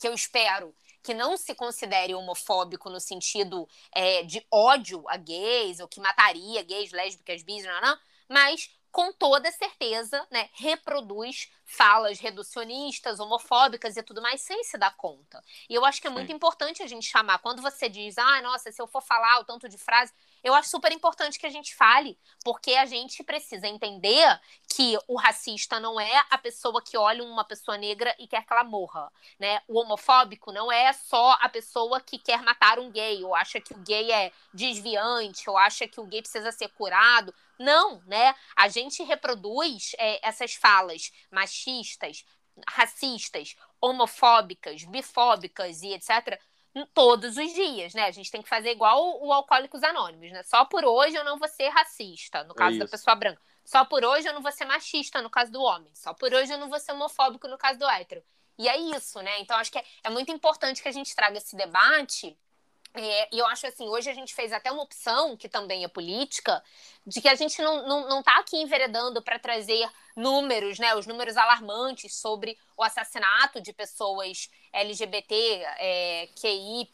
que 0.00 0.08
eu 0.08 0.14
espero 0.14 0.74
que 1.04 1.12
não 1.12 1.36
se 1.36 1.54
considere 1.54 2.14
homofóbico 2.14 2.88
no 2.88 2.98
sentido 2.98 3.68
é, 3.92 4.22
de 4.22 4.44
ódio 4.50 5.04
a 5.06 5.18
gays, 5.18 5.78
ou 5.78 5.86
que 5.86 6.00
mataria 6.00 6.62
gays, 6.62 6.92
lésbicas, 6.92 7.42
bis, 7.42 7.62
não, 7.62 7.80
não, 7.82 7.98
mas 8.26 8.70
com 8.90 9.12
toda 9.12 9.50
certeza, 9.50 10.24
né, 10.30 10.48
reproduz 10.52 11.50
falas 11.64 12.20
reducionistas, 12.20 13.18
homofóbicas 13.18 13.96
e 13.96 14.02
tudo 14.04 14.22
mais 14.22 14.40
sem 14.40 14.62
se 14.62 14.78
dar 14.78 14.96
conta. 14.96 15.42
E 15.68 15.74
eu 15.74 15.84
acho 15.84 16.00
que 16.00 16.06
é 16.06 16.10
muito 16.10 16.28
Sim. 16.28 16.34
importante 16.34 16.80
a 16.80 16.86
gente 16.86 17.04
chamar. 17.04 17.40
Quando 17.40 17.60
você 17.60 17.88
diz, 17.88 18.16
ah, 18.16 18.40
nossa, 18.40 18.70
se 18.70 18.80
eu 18.80 18.86
for 18.86 19.02
falar 19.02 19.40
o 19.40 19.44
tanto 19.44 19.68
de 19.68 19.76
frase, 19.76 20.12
eu 20.44 20.54
acho 20.54 20.68
super 20.68 20.92
importante 20.92 21.38
que 21.38 21.46
a 21.46 21.50
gente 21.50 21.74
fale, 21.74 22.18
porque 22.44 22.74
a 22.74 22.84
gente 22.84 23.24
precisa 23.24 23.66
entender 23.66 24.38
que 24.68 24.98
o 25.08 25.16
racista 25.16 25.80
não 25.80 25.98
é 25.98 26.22
a 26.28 26.36
pessoa 26.36 26.82
que 26.82 26.98
olha 26.98 27.24
uma 27.24 27.44
pessoa 27.44 27.78
negra 27.78 28.14
e 28.18 28.28
quer 28.28 28.44
que 28.44 28.52
ela 28.52 28.62
morra, 28.62 29.10
né? 29.40 29.62
O 29.66 29.80
homofóbico 29.80 30.52
não 30.52 30.70
é 30.70 30.92
só 30.92 31.32
a 31.40 31.48
pessoa 31.48 31.98
que 31.98 32.18
quer 32.18 32.42
matar 32.42 32.78
um 32.78 32.90
gay, 32.90 33.24
ou 33.24 33.34
acha 33.34 33.58
que 33.58 33.72
o 33.72 33.78
gay 33.78 34.12
é 34.12 34.30
desviante, 34.52 35.48
ou 35.48 35.56
acha 35.56 35.88
que 35.88 35.98
o 35.98 36.04
gay 36.04 36.20
precisa 36.20 36.52
ser 36.52 36.68
curado. 36.68 37.34
Não, 37.58 38.02
né? 38.02 38.34
A 38.54 38.68
gente 38.68 39.02
reproduz 39.02 39.92
é, 39.98 40.28
essas 40.28 40.54
falas 40.54 41.10
machistas, 41.30 42.22
racistas, 42.68 43.56
homofóbicas, 43.80 44.84
bifóbicas 44.84 45.82
e 45.82 45.94
etc. 45.94 46.38
todos 46.92 47.36
os 47.36 47.52
dias, 47.54 47.94
né? 47.94 48.04
A 48.04 48.10
gente 48.10 48.30
tem 48.30 48.42
que 48.42 48.48
fazer 48.48 48.70
igual 48.70 49.22
o 49.22 49.32
Alcoólicos 49.32 49.82
Anônimos, 49.82 50.32
né? 50.32 50.42
Só 50.42 50.64
por 50.64 50.84
hoje 50.84 51.14
eu 51.14 51.24
não 51.24 51.38
vou 51.38 51.48
ser 51.48 51.68
racista, 51.68 52.42
no 52.44 52.54
caso 52.54 52.78
da 52.78 52.84
isso. 52.84 52.90
pessoa 52.90 53.14
branca. 53.14 53.40
Só 53.64 53.84
por 53.84 54.04
hoje 54.04 54.28
eu 54.28 54.34
não 54.34 54.42
vou 54.42 54.52
ser 54.52 54.64
machista, 54.64 55.22
no 55.22 55.30
caso 55.30 55.52
do 55.52 55.62
homem. 55.62 55.90
Só 55.94 56.12
por 56.12 56.32
hoje 56.34 56.52
eu 56.52 56.58
não 56.58 56.68
vou 56.68 56.78
ser 56.80 56.92
homofóbico, 56.92 57.48
no 57.48 57.56
caso 57.56 57.78
do 57.78 57.88
hétero. 57.88 58.22
E 58.58 58.68
é 58.68 58.76
isso, 58.76 59.20
né? 59.22 59.40
Então 59.40 59.56
acho 59.56 59.70
que 59.70 59.78
é, 59.78 59.84
é 60.04 60.10
muito 60.10 60.30
importante 60.30 60.82
que 60.82 60.88
a 60.88 60.92
gente 60.92 61.14
traga 61.14 61.38
esse 61.38 61.56
debate. 61.56 62.36
É, 62.96 63.28
e 63.34 63.38
eu 63.40 63.46
acho 63.46 63.66
assim, 63.66 63.88
hoje 63.88 64.08
a 64.08 64.14
gente 64.14 64.32
fez 64.32 64.52
até 64.52 64.70
uma 64.70 64.82
opção, 64.82 65.36
que 65.36 65.48
também 65.48 65.82
é 65.82 65.88
política, 65.88 66.62
de 67.04 67.20
que 67.20 67.28
a 67.28 67.34
gente 67.34 67.60
não, 67.60 67.86
não, 67.86 68.08
não 68.08 68.22
tá 68.22 68.38
aqui 68.38 68.56
enveredando 68.56 69.20
para 69.20 69.36
trazer 69.36 69.90
números, 70.14 70.78
né? 70.78 70.94
Os 70.94 71.04
números 71.04 71.36
alarmantes 71.36 72.14
sobre 72.14 72.56
o 72.76 72.84
assassinato 72.84 73.60
de 73.60 73.72
pessoas 73.72 74.48
LGBT, 74.72 75.34
é, 75.78 76.28
QI, 76.40 76.88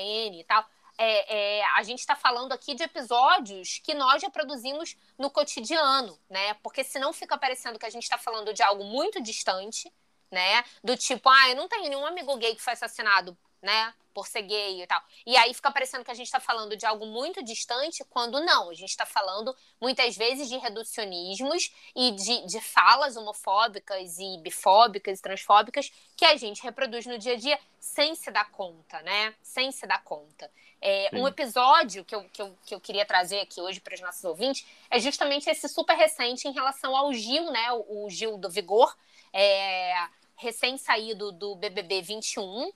N 0.00 0.40
e 0.40 0.44
tal. 0.44 0.66
É, 0.98 1.58
é, 1.58 1.64
a 1.76 1.82
gente 1.84 2.00
está 2.00 2.16
falando 2.16 2.52
aqui 2.52 2.74
de 2.74 2.82
episódios 2.82 3.80
que 3.82 3.94
nós 3.94 4.22
já 4.22 4.30
produzimos 4.30 4.96
no 5.16 5.30
cotidiano, 5.30 6.18
né? 6.28 6.54
Porque 6.54 6.82
senão 6.82 7.12
fica 7.12 7.38
parecendo 7.38 7.78
que 7.78 7.86
a 7.86 7.90
gente 7.90 8.04
está 8.04 8.18
falando 8.18 8.52
de 8.52 8.62
algo 8.62 8.82
muito 8.84 9.22
distante, 9.22 9.92
né? 10.32 10.64
Do 10.82 10.96
tipo, 10.96 11.28
ah, 11.28 11.48
eu 11.50 11.56
não 11.56 11.68
tenho 11.68 11.88
nenhum 11.88 12.06
amigo 12.06 12.36
gay 12.38 12.54
que 12.56 12.62
foi 12.62 12.72
assassinado, 12.72 13.36
né? 13.64 13.94
Por 14.12 14.28
ser 14.28 14.42
gay 14.42 14.80
e 14.80 14.86
tal. 14.86 15.02
E 15.26 15.36
aí 15.36 15.52
fica 15.52 15.72
parecendo 15.72 16.04
que 16.04 16.10
a 16.10 16.14
gente 16.14 16.26
está 16.26 16.38
falando 16.38 16.76
de 16.76 16.86
algo 16.86 17.04
muito 17.04 17.42
distante, 17.42 18.04
quando 18.04 18.38
não. 18.40 18.70
A 18.70 18.74
gente 18.74 18.90
está 18.90 19.04
falando 19.04 19.56
muitas 19.80 20.16
vezes 20.16 20.48
de 20.48 20.56
reducionismos 20.56 21.74
e 21.96 22.12
de, 22.12 22.46
de 22.46 22.60
falas 22.60 23.16
homofóbicas 23.16 24.18
e 24.18 24.38
bifóbicas 24.38 25.18
e 25.18 25.22
transfóbicas 25.22 25.90
que 26.16 26.24
a 26.24 26.36
gente 26.36 26.62
reproduz 26.62 27.06
no 27.06 27.18
dia 27.18 27.32
a 27.32 27.36
dia 27.36 27.58
sem 27.80 28.14
se 28.14 28.30
dar 28.30 28.50
conta, 28.52 29.02
né? 29.02 29.34
Sem 29.42 29.72
se 29.72 29.86
dar 29.86 30.02
conta. 30.04 30.48
É, 30.80 31.08
um 31.14 31.26
episódio 31.26 32.04
que 32.04 32.14
eu, 32.14 32.24
que, 32.24 32.42
eu, 32.42 32.58
que 32.66 32.74
eu 32.74 32.80
queria 32.80 33.06
trazer 33.06 33.40
aqui 33.40 33.60
hoje 33.60 33.80
para 33.80 33.94
os 33.94 34.00
nossos 34.00 34.22
ouvintes 34.22 34.66
é 34.90 35.00
justamente 35.00 35.48
esse 35.48 35.66
super 35.66 35.96
recente 35.96 36.46
em 36.46 36.52
relação 36.52 36.94
ao 36.94 37.12
Gil, 37.12 37.50
né? 37.50 37.72
O, 37.72 38.04
o 38.04 38.10
Gil 38.10 38.36
do 38.36 38.50
Vigor, 38.50 38.94
é, 39.32 39.94
recém-saído 40.36 41.32
do 41.32 41.56
BBB 41.56 42.02
21, 42.02 42.70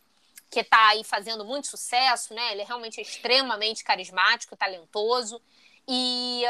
que 0.51 0.61
está 0.61 0.89
aí 0.89 1.05
fazendo 1.05 1.45
muito 1.45 1.67
sucesso, 1.67 2.35
né? 2.35 2.53
Ele 2.53 2.63
é 2.63 2.65
realmente 2.65 3.01
extremamente 3.01 3.85
carismático, 3.85 4.57
talentoso. 4.57 5.41
E. 5.87 6.43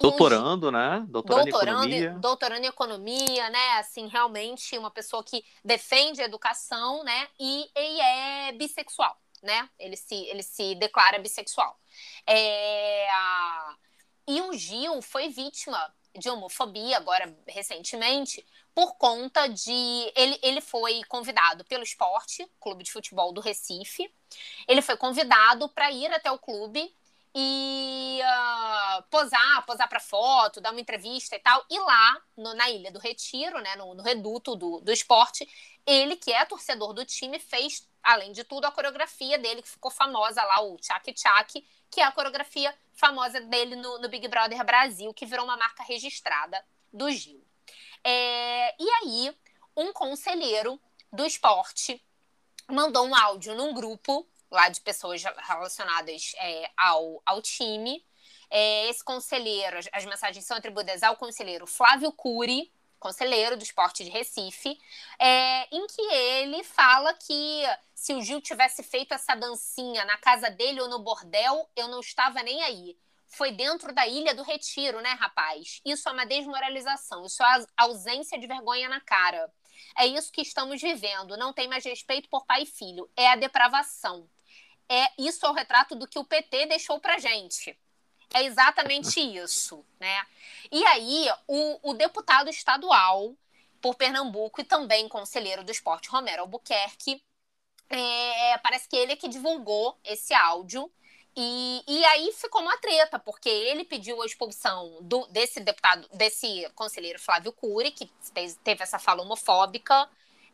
e 0.00 0.06
o 0.06 0.10
Doutorando, 0.10 0.70
né? 0.70 1.04
Doutorando, 1.08 1.48
em 1.48 1.50
doutorando, 1.50 1.94
economia. 1.94 2.18
doutorando 2.20 2.64
em 2.64 2.68
economia, 2.68 3.50
né? 3.50 3.78
Assim, 3.78 4.06
realmente 4.08 4.78
uma 4.78 4.90
pessoa 4.90 5.24
que 5.24 5.44
defende 5.64 6.22
a 6.22 6.24
educação, 6.24 7.02
né? 7.04 7.28
E, 7.38 7.70
e 7.76 8.00
é 8.00 8.52
bissexual, 8.52 9.20
né? 9.42 9.68
Ele 9.78 9.96
se, 9.96 10.14
ele 10.14 10.42
se 10.42 10.74
declara 10.76 11.18
bissexual. 11.18 11.78
É, 12.26 13.06
E 14.26 14.40
o 14.42 14.52
Gil 14.52 15.00
foi 15.02 15.28
vítima 15.30 15.92
de 16.18 16.28
homofobia 16.30 16.96
agora 16.96 17.34
recentemente 17.46 18.44
por 18.74 18.94
conta 18.96 19.48
de 19.48 20.12
ele, 20.14 20.38
ele 20.42 20.60
foi 20.60 21.02
convidado 21.04 21.64
pelo 21.64 21.82
esporte, 21.82 22.46
clube 22.60 22.84
de 22.84 22.92
futebol 22.92 23.32
do 23.32 23.40
Recife. 23.40 24.08
Ele 24.68 24.82
foi 24.82 24.96
convidado 24.96 25.68
para 25.70 25.90
ir 25.90 26.12
até 26.12 26.30
o 26.30 26.38
clube 26.38 26.94
e 27.34 28.20
ah, 28.24 29.04
posar, 29.10 29.66
posar 29.66 29.88
para 29.88 30.00
foto, 30.00 30.60
dar 30.60 30.70
uma 30.70 30.80
entrevista 30.80 31.36
e 31.36 31.38
tal. 31.40 31.64
E 31.70 31.78
lá, 31.78 32.22
no- 32.36 32.54
na 32.54 32.70
Ilha 32.70 32.90
do 32.90 32.98
Retiro, 32.98 33.60
né, 33.60 33.76
no, 33.76 33.94
no 33.94 34.02
reduto 34.02 34.56
do, 34.56 34.80
do 34.80 34.92
esporte, 34.92 35.48
ele, 35.86 36.16
que 36.16 36.32
é 36.32 36.44
torcedor 36.44 36.92
do 36.92 37.04
time, 37.04 37.38
fez, 37.38 37.86
além 38.02 38.32
de 38.32 38.44
tudo, 38.44 38.64
a 38.64 38.72
coreografia 38.72 39.38
dele, 39.38 39.62
que 39.62 39.68
ficou 39.68 39.90
famosa 39.90 40.42
lá, 40.42 40.62
o 40.62 40.76
Tchak 40.76 41.12
Tchak, 41.12 41.66
que 41.90 42.00
é 42.00 42.04
a 42.04 42.12
coreografia 42.12 42.74
famosa 42.92 43.40
dele 43.40 43.76
no, 43.76 43.98
no 43.98 44.08
Big 44.08 44.26
Brother 44.28 44.64
Brasil, 44.64 45.12
que 45.14 45.26
virou 45.26 45.44
uma 45.44 45.56
marca 45.56 45.82
registrada 45.82 46.62
do 46.92 47.10
Gil. 47.10 47.44
É, 48.04 48.74
e 48.82 48.90
aí, 49.02 49.36
um 49.76 49.92
conselheiro 49.92 50.80
do 51.12 51.24
esporte 51.24 52.02
mandou 52.68 53.06
um 53.06 53.14
áudio 53.14 53.54
num 53.54 53.72
grupo 53.72 54.28
lá 54.50 54.68
de 54.68 54.80
pessoas 54.80 55.22
relacionadas 55.22 56.32
é, 56.36 56.70
ao, 56.76 57.22
ao 57.24 57.42
time. 57.42 58.04
É, 58.50 58.88
esse 58.88 59.04
conselheiro, 59.04 59.78
as, 59.78 59.88
as 59.92 60.04
mensagens 60.04 60.44
são 60.44 60.56
atribuídas 60.56 61.02
ao 61.02 61.16
conselheiro 61.16 61.66
Flávio 61.66 62.12
Cury, 62.12 62.72
conselheiro 62.98 63.56
do 63.56 63.62
esporte 63.62 64.04
de 64.04 64.10
Recife, 64.10 64.78
é, 65.18 65.74
em 65.74 65.86
que 65.86 66.02
ele 66.02 66.62
fala 66.64 67.14
que 67.14 67.62
se 67.94 68.14
o 68.14 68.22
Gil 68.22 68.40
tivesse 68.40 68.82
feito 68.82 69.12
essa 69.12 69.34
dancinha 69.34 70.04
na 70.04 70.16
casa 70.18 70.50
dele 70.50 70.80
ou 70.80 70.88
no 70.88 70.98
bordel, 70.98 71.68
eu 71.76 71.88
não 71.88 72.00
estava 72.00 72.42
nem 72.42 72.62
aí. 72.62 72.96
Foi 73.26 73.52
dentro 73.52 73.92
da 73.92 74.06
Ilha 74.06 74.34
do 74.34 74.42
Retiro, 74.42 75.00
né, 75.00 75.10
rapaz? 75.10 75.80
Isso 75.84 76.08
é 76.08 76.12
uma 76.12 76.24
desmoralização, 76.24 77.24
isso 77.26 77.42
é 77.42 77.66
ausência 77.76 78.38
de 78.38 78.46
vergonha 78.46 78.88
na 78.88 79.00
cara. 79.00 79.52
É 79.96 80.06
isso 80.06 80.32
que 80.32 80.40
estamos 80.42 80.80
vivendo. 80.80 81.36
Não 81.36 81.52
tem 81.52 81.68
mais 81.68 81.84
respeito 81.84 82.28
por 82.28 82.46
pai 82.46 82.62
e 82.62 82.66
filho. 82.66 83.10
É 83.16 83.28
a 83.28 83.36
depravação. 83.36 84.28
É 84.88 85.08
isso 85.18 85.44
é 85.44 85.50
o 85.50 85.52
retrato 85.52 85.94
do 85.94 86.06
que 86.06 86.18
o 86.18 86.24
PT 86.24 86.66
deixou 86.66 86.98
pra 87.00 87.18
gente. 87.18 87.78
É 88.34 88.44
exatamente 88.44 89.20
isso, 89.20 89.84
né? 89.98 90.26
E 90.70 90.84
aí, 90.86 91.28
o, 91.46 91.90
o 91.90 91.94
deputado 91.94 92.50
estadual 92.50 93.34
por 93.80 93.94
Pernambuco 93.94 94.60
e 94.60 94.64
também 94.64 95.08
conselheiro 95.08 95.64
do 95.64 95.72
esporte, 95.72 96.08
Romero 96.10 96.42
Albuquerque, 96.42 97.22
é, 97.90 98.58
parece 98.58 98.88
que 98.88 98.96
ele 98.96 99.12
é 99.12 99.16
que 99.16 99.28
divulgou 99.28 99.98
esse 100.04 100.34
áudio 100.34 100.90
E, 101.36 101.84
e 101.88 102.04
aí 102.06 102.32
ficou 102.32 102.62
uma 102.62 102.76
treta, 102.78 103.18
porque 103.18 103.48
ele 103.48 103.84
pediu 103.84 104.20
a 104.22 104.26
expulsão 104.26 104.98
do, 105.02 105.26
desse 105.28 105.60
deputado, 105.60 106.08
desse 106.14 106.68
conselheiro 106.74 107.20
Flávio 107.20 107.52
Cury, 107.52 107.92
que 107.92 108.10
teve 108.64 108.82
essa 108.82 108.98
fala 108.98 109.22
homofóbica, 109.22 110.08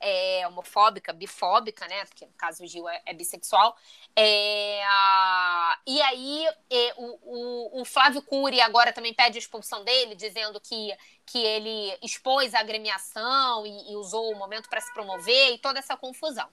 é, 0.04 0.46
homofóbica, 0.46 1.14
bifóbica, 1.14 1.88
né? 1.88 2.04
Porque 2.04 2.26
no 2.26 2.32
caso 2.34 2.62
o 2.62 2.66
Gil 2.66 2.86
é, 2.86 3.00
é 3.06 3.14
bissexual. 3.14 3.74
É, 4.14 4.82
e 5.86 6.02
aí 6.02 6.46
o, 6.96 7.18
o, 7.22 7.80
o, 7.80 7.84
Flávio 7.86 8.20
Cury 8.20 8.60
agora 8.60 8.92
também 8.92 9.14
pede 9.14 9.38
a 9.38 9.40
expulsão 9.40 9.82
dele, 9.82 10.14
dizendo 10.14 10.60
que, 10.60 10.94
que 11.24 11.38
ele 11.38 11.98
expôs 12.02 12.54
a 12.54 12.60
agremiação 12.60 13.66
e, 13.66 13.92
e 13.92 13.96
usou 13.96 14.30
o 14.30 14.36
momento 14.36 14.68
para 14.68 14.80
se 14.80 14.92
promover 14.92 15.54
e 15.54 15.58
toda 15.58 15.78
essa 15.78 15.96
confusão. 15.96 16.48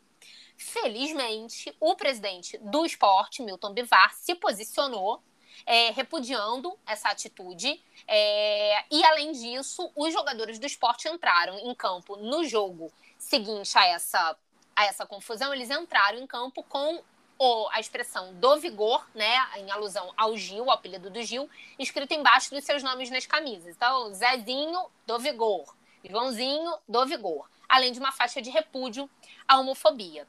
Felizmente, 0.56 1.76
o 1.80 1.96
presidente 1.96 2.58
do 2.60 2.86
esporte, 2.86 3.42
Milton 3.42 3.74
Bivar, 3.74 4.14
se 4.16 4.34
posicionou 4.36 5.22
é, 5.66 5.92
repudiando 5.92 6.78
essa 6.86 7.10
atitude. 7.10 7.84
É, 8.08 8.84
e, 8.90 9.04
além 9.04 9.34
disso, 9.34 9.92
os 9.96 10.14
jogadores 10.14 10.58
do 10.58 10.66
esporte 10.66 11.10
entraram 11.10 11.60
em 11.60 11.76
campo 11.76 12.16
no 12.16 12.46
jogo 12.46 12.92
seguinte 13.32 13.78
a 13.78 13.86
essa, 13.86 14.38
a 14.76 14.86
essa 14.86 15.06
confusão. 15.06 15.54
Eles 15.54 15.70
entraram 15.70 16.20
em 16.20 16.28
campo 16.28 16.62
com 16.63 17.02
o, 17.39 17.70
a 17.72 17.80
expressão 17.80 18.34
do 18.34 18.58
vigor, 18.58 19.08
né, 19.15 19.34
em 19.56 19.72
alusão 19.72 20.12
ao 20.17 20.36
Gil, 20.36 20.65
ao 20.65 20.72
apelido 20.72 21.10
do 21.10 21.24
Gil, 21.24 21.50
escrito 21.80 22.13
embaixo 22.13 22.52
dos 22.52 22.65
seus 22.65 22.84
nomes 22.84 23.10
nas 23.10 23.26
camisas. 23.26 23.74
Então, 23.74 24.13
Zezinho 24.13 24.86
do 25.08 25.17
vigor, 25.17 25.74
Joãozinho 26.04 26.74
do 26.88 27.06
vigor, 27.06 27.50
além 27.70 27.94
de 27.94 28.00
uma 28.00 28.12
faixa 28.12 28.41
de 28.41 28.50
repúdio 28.50 29.10
à 29.48 29.58
homofobia. 29.60 30.28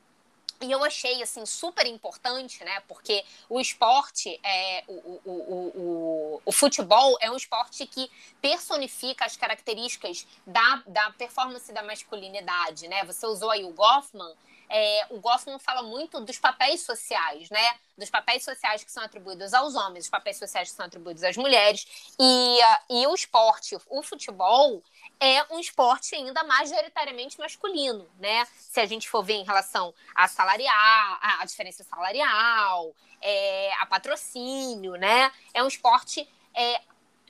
E 0.62 0.70
eu 0.70 0.85
achei, 0.85 1.20
assim, 1.22 1.44
super 1.44 1.85
importante, 1.87 2.62
né? 2.62 2.81
Porque 2.87 3.25
o 3.48 3.61
esporte, 3.61 4.40
é, 4.44 4.85
o, 4.87 5.20
o, 5.25 5.33
o, 5.35 6.42
o, 6.46 6.53
futebol 6.53 7.18
é 7.20 7.29
um 7.29 7.37
esporte 7.37 7.85
que 7.85 8.09
personifica 8.40 9.25
as 9.25 9.37
características 9.37 10.25
da, 10.46 10.83
da 10.87 11.11
performance 11.11 11.72
da 11.72 11.83
masculinidade, 11.83 12.87
né? 12.87 13.05
Você 13.05 13.27
usou 13.27 13.51
aí 13.51 13.64
o 13.64 13.72
Goffman, 13.72 14.33
é, 14.75 15.07
o 15.11 15.20
Goffman 15.20 15.59
fala 15.59 15.83
muito 15.83 16.18
dos 16.20 16.38
papéis 16.38 16.81
sociais, 16.81 17.51
né? 17.51 17.75
Dos 17.98 18.09
papéis 18.09 18.42
sociais 18.42 18.83
que 18.83 18.90
são 18.90 19.03
atribuídos 19.03 19.53
aos 19.53 19.75
homens, 19.75 20.05
os 20.05 20.11
papéis 20.11 20.38
sociais 20.38 20.70
que 20.70 20.77
são 20.77 20.87
atribuídos 20.87 21.22
às 21.22 21.37
mulheres. 21.37 21.87
E, 22.18 22.59
e 22.88 23.07
o 23.07 23.14
esporte, 23.14 23.77
o 23.90 24.03
futebol, 24.03 24.83
é 25.25 25.47
um 25.51 25.61
esporte 25.61 26.17
ainda 26.17 26.43
majoritariamente 26.43 27.39
masculino, 27.39 28.11
né? 28.19 28.45
Se 28.59 28.81
a 28.81 28.87
gente 28.87 29.09
for 29.09 29.23
ver 29.23 29.35
em 29.35 29.45
relação 29.45 29.95
a 30.13 30.27
salarial, 30.27 31.19
a 31.21 31.45
diferença 31.45 31.85
salarial, 31.85 32.93
é, 33.21 33.73
a 33.75 33.87
patrocínio, 33.87 34.97
né? 34.97 35.31
É 35.55 35.63
um 35.63 35.69
esporte 35.69 36.29
é, 36.53 36.81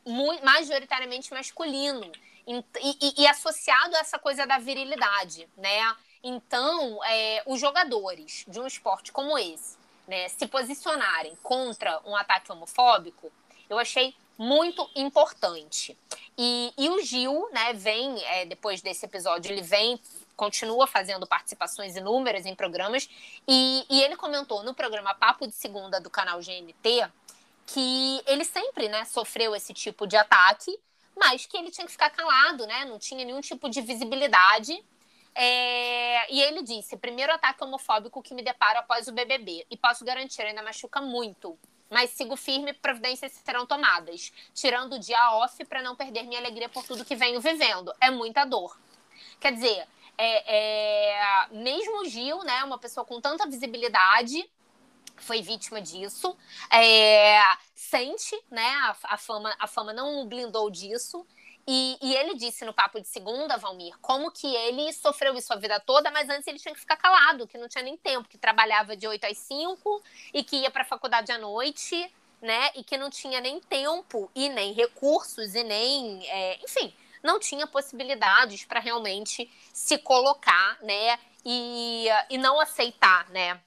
muito, 0.06 0.42
majoritariamente 0.42 1.34
masculino. 1.34 2.10
E, 2.46 2.64
e, 2.80 3.22
e, 3.22 3.26
associado 3.26 3.94
a 3.94 3.98
essa 3.98 4.18
coisa 4.18 4.46
da 4.46 4.56
virilidade, 4.56 5.46
né? 5.58 5.94
Então, 6.24 6.98
é, 7.04 7.42
os 7.44 7.60
jogadores 7.60 8.46
de 8.48 8.58
um 8.58 8.66
esporte 8.66 9.12
como 9.12 9.36
esse, 9.36 9.76
né, 10.08 10.28
se 10.28 10.46
posicionarem 10.46 11.36
contra 11.42 12.00
um 12.04 12.16
ataque 12.16 12.50
homofóbico, 12.50 13.30
eu 13.68 13.78
achei 13.78 14.14
muito 14.38 14.88
importante. 14.96 15.96
E, 16.36 16.72
e 16.78 16.88
o 16.88 17.02
Gil, 17.02 17.48
né, 17.52 17.72
vem, 17.74 18.22
é, 18.24 18.46
depois 18.46 18.80
desse 18.80 19.04
episódio, 19.04 19.52
ele 19.52 19.62
vem, 19.62 20.00
continua 20.34 20.86
fazendo 20.86 21.26
participações 21.26 21.94
inúmeras 21.96 22.46
em 22.46 22.54
programas, 22.54 23.08
e, 23.46 23.84
e 23.90 24.02
ele 24.02 24.16
comentou 24.16 24.62
no 24.62 24.74
programa 24.74 25.14
Papo 25.14 25.46
de 25.46 25.54
Segunda 25.54 26.00
do 26.00 26.10
canal 26.10 26.40
GNT 26.40 27.10
que 27.66 28.22
ele 28.26 28.44
sempre, 28.44 28.88
né, 28.88 29.04
sofreu 29.04 29.54
esse 29.54 29.72
tipo 29.72 30.06
de 30.06 30.16
ataque, 30.16 30.78
mas 31.16 31.46
que 31.46 31.56
ele 31.56 31.70
tinha 31.70 31.86
que 31.86 31.92
ficar 31.92 32.10
calado, 32.10 32.66
né, 32.66 32.84
não 32.86 32.98
tinha 32.98 33.24
nenhum 33.24 33.40
tipo 33.40 33.68
de 33.68 33.80
visibilidade, 33.80 34.82
é, 35.34 36.32
e 36.32 36.40
ele 36.42 36.62
disse: 36.62 36.96
primeiro 36.96 37.32
ataque 37.32 37.64
homofóbico 37.64 38.22
que 38.22 38.34
me 38.34 38.42
deparo 38.42 38.78
após 38.78 39.08
o 39.08 39.12
BBB. 39.12 39.66
E 39.70 39.76
posso 39.76 40.04
garantir, 40.04 40.42
ainda 40.42 40.62
machuca 40.62 41.00
muito. 41.00 41.58
Mas 41.92 42.08
sigo 42.10 42.36
firme, 42.36 42.72
providências 42.72 43.32
serão 43.44 43.66
tomadas. 43.66 44.32
Tirando 44.54 44.94
o 44.94 44.98
dia 44.98 45.36
off 45.36 45.62
para 45.66 45.82
não 45.82 45.94
perder 45.94 46.22
minha 46.22 46.40
alegria 46.40 46.66
por 46.66 46.82
tudo 46.84 47.04
que 47.04 47.14
venho 47.14 47.38
vivendo. 47.38 47.92
É 48.00 48.10
muita 48.10 48.46
dor. 48.46 48.80
Quer 49.38 49.52
dizer, 49.52 49.86
é, 50.16 51.12
é, 51.12 51.48
mesmo 51.50 52.00
o 52.00 52.08
Gil, 52.08 52.42
né, 52.44 52.64
uma 52.64 52.78
pessoa 52.78 53.04
com 53.04 53.20
tanta 53.20 53.46
visibilidade, 53.46 54.50
foi 55.18 55.42
vítima 55.42 55.82
disso. 55.82 56.34
É, 56.72 57.38
sente, 57.74 58.42
né? 58.50 58.68
A, 58.68 58.96
a, 59.14 59.18
fama, 59.18 59.54
a 59.58 59.66
fama 59.66 59.92
não 59.92 60.26
blindou 60.26 60.70
disso. 60.70 61.26
E, 61.66 61.96
e, 62.02 62.14
ele 62.16 62.34
disse 62.34 62.64
no 62.64 62.72
papo 62.72 63.00
de 63.00 63.06
segunda, 63.06 63.56
Valmir, 63.56 63.96
como 64.00 64.32
que 64.32 64.52
ele 64.52 64.92
sofreu 64.92 65.36
isso 65.36 65.52
a 65.52 65.56
vida 65.56 65.78
toda, 65.78 66.10
mas 66.10 66.28
antes 66.28 66.46
ele 66.48 66.58
tinha 66.58 66.74
que 66.74 66.80
ficar 66.80 66.96
calado, 66.96 67.46
que 67.46 67.56
não 67.56 67.68
tinha 67.68 67.84
nem 67.84 67.96
tempo, 67.96 68.28
que 68.28 68.36
trabalhava 68.36 68.96
de 68.96 69.06
8 69.06 69.26
às 69.26 69.38
5 69.38 70.02
e 70.34 70.42
que 70.42 70.56
ia 70.56 70.70
para 70.70 70.82
a 70.82 70.86
faculdade 70.86 71.30
à 71.30 71.38
noite, 71.38 72.12
né? 72.40 72.72
E 72.74 72.82
que 72.82 72.96
não 72.96 73.08
tinha 73.08 73.40
nem 73.40 73.60
tempo 73.60 74.28
e 74.34 74.48
nem 74.48 74.72
recursos 74.72 75.54
e 75.54 75.62
nem, 75.62 76.28
é, 76.28 76.58
enfim, 76.64 76.92
não 77.22 77.38
tinha 77.38 77.66
possibilidades 77.66 78.64
para 78.64 78.80
realmente 78.80 79.48
se 79.72 79.96
colocar, 79.98 80.78
né? 80.82 81.18
E, 81.44 82.06
e 82.28 82.38
não 82.38 82.60
aceitar, 82.60 83.30
né? 83.30 83.60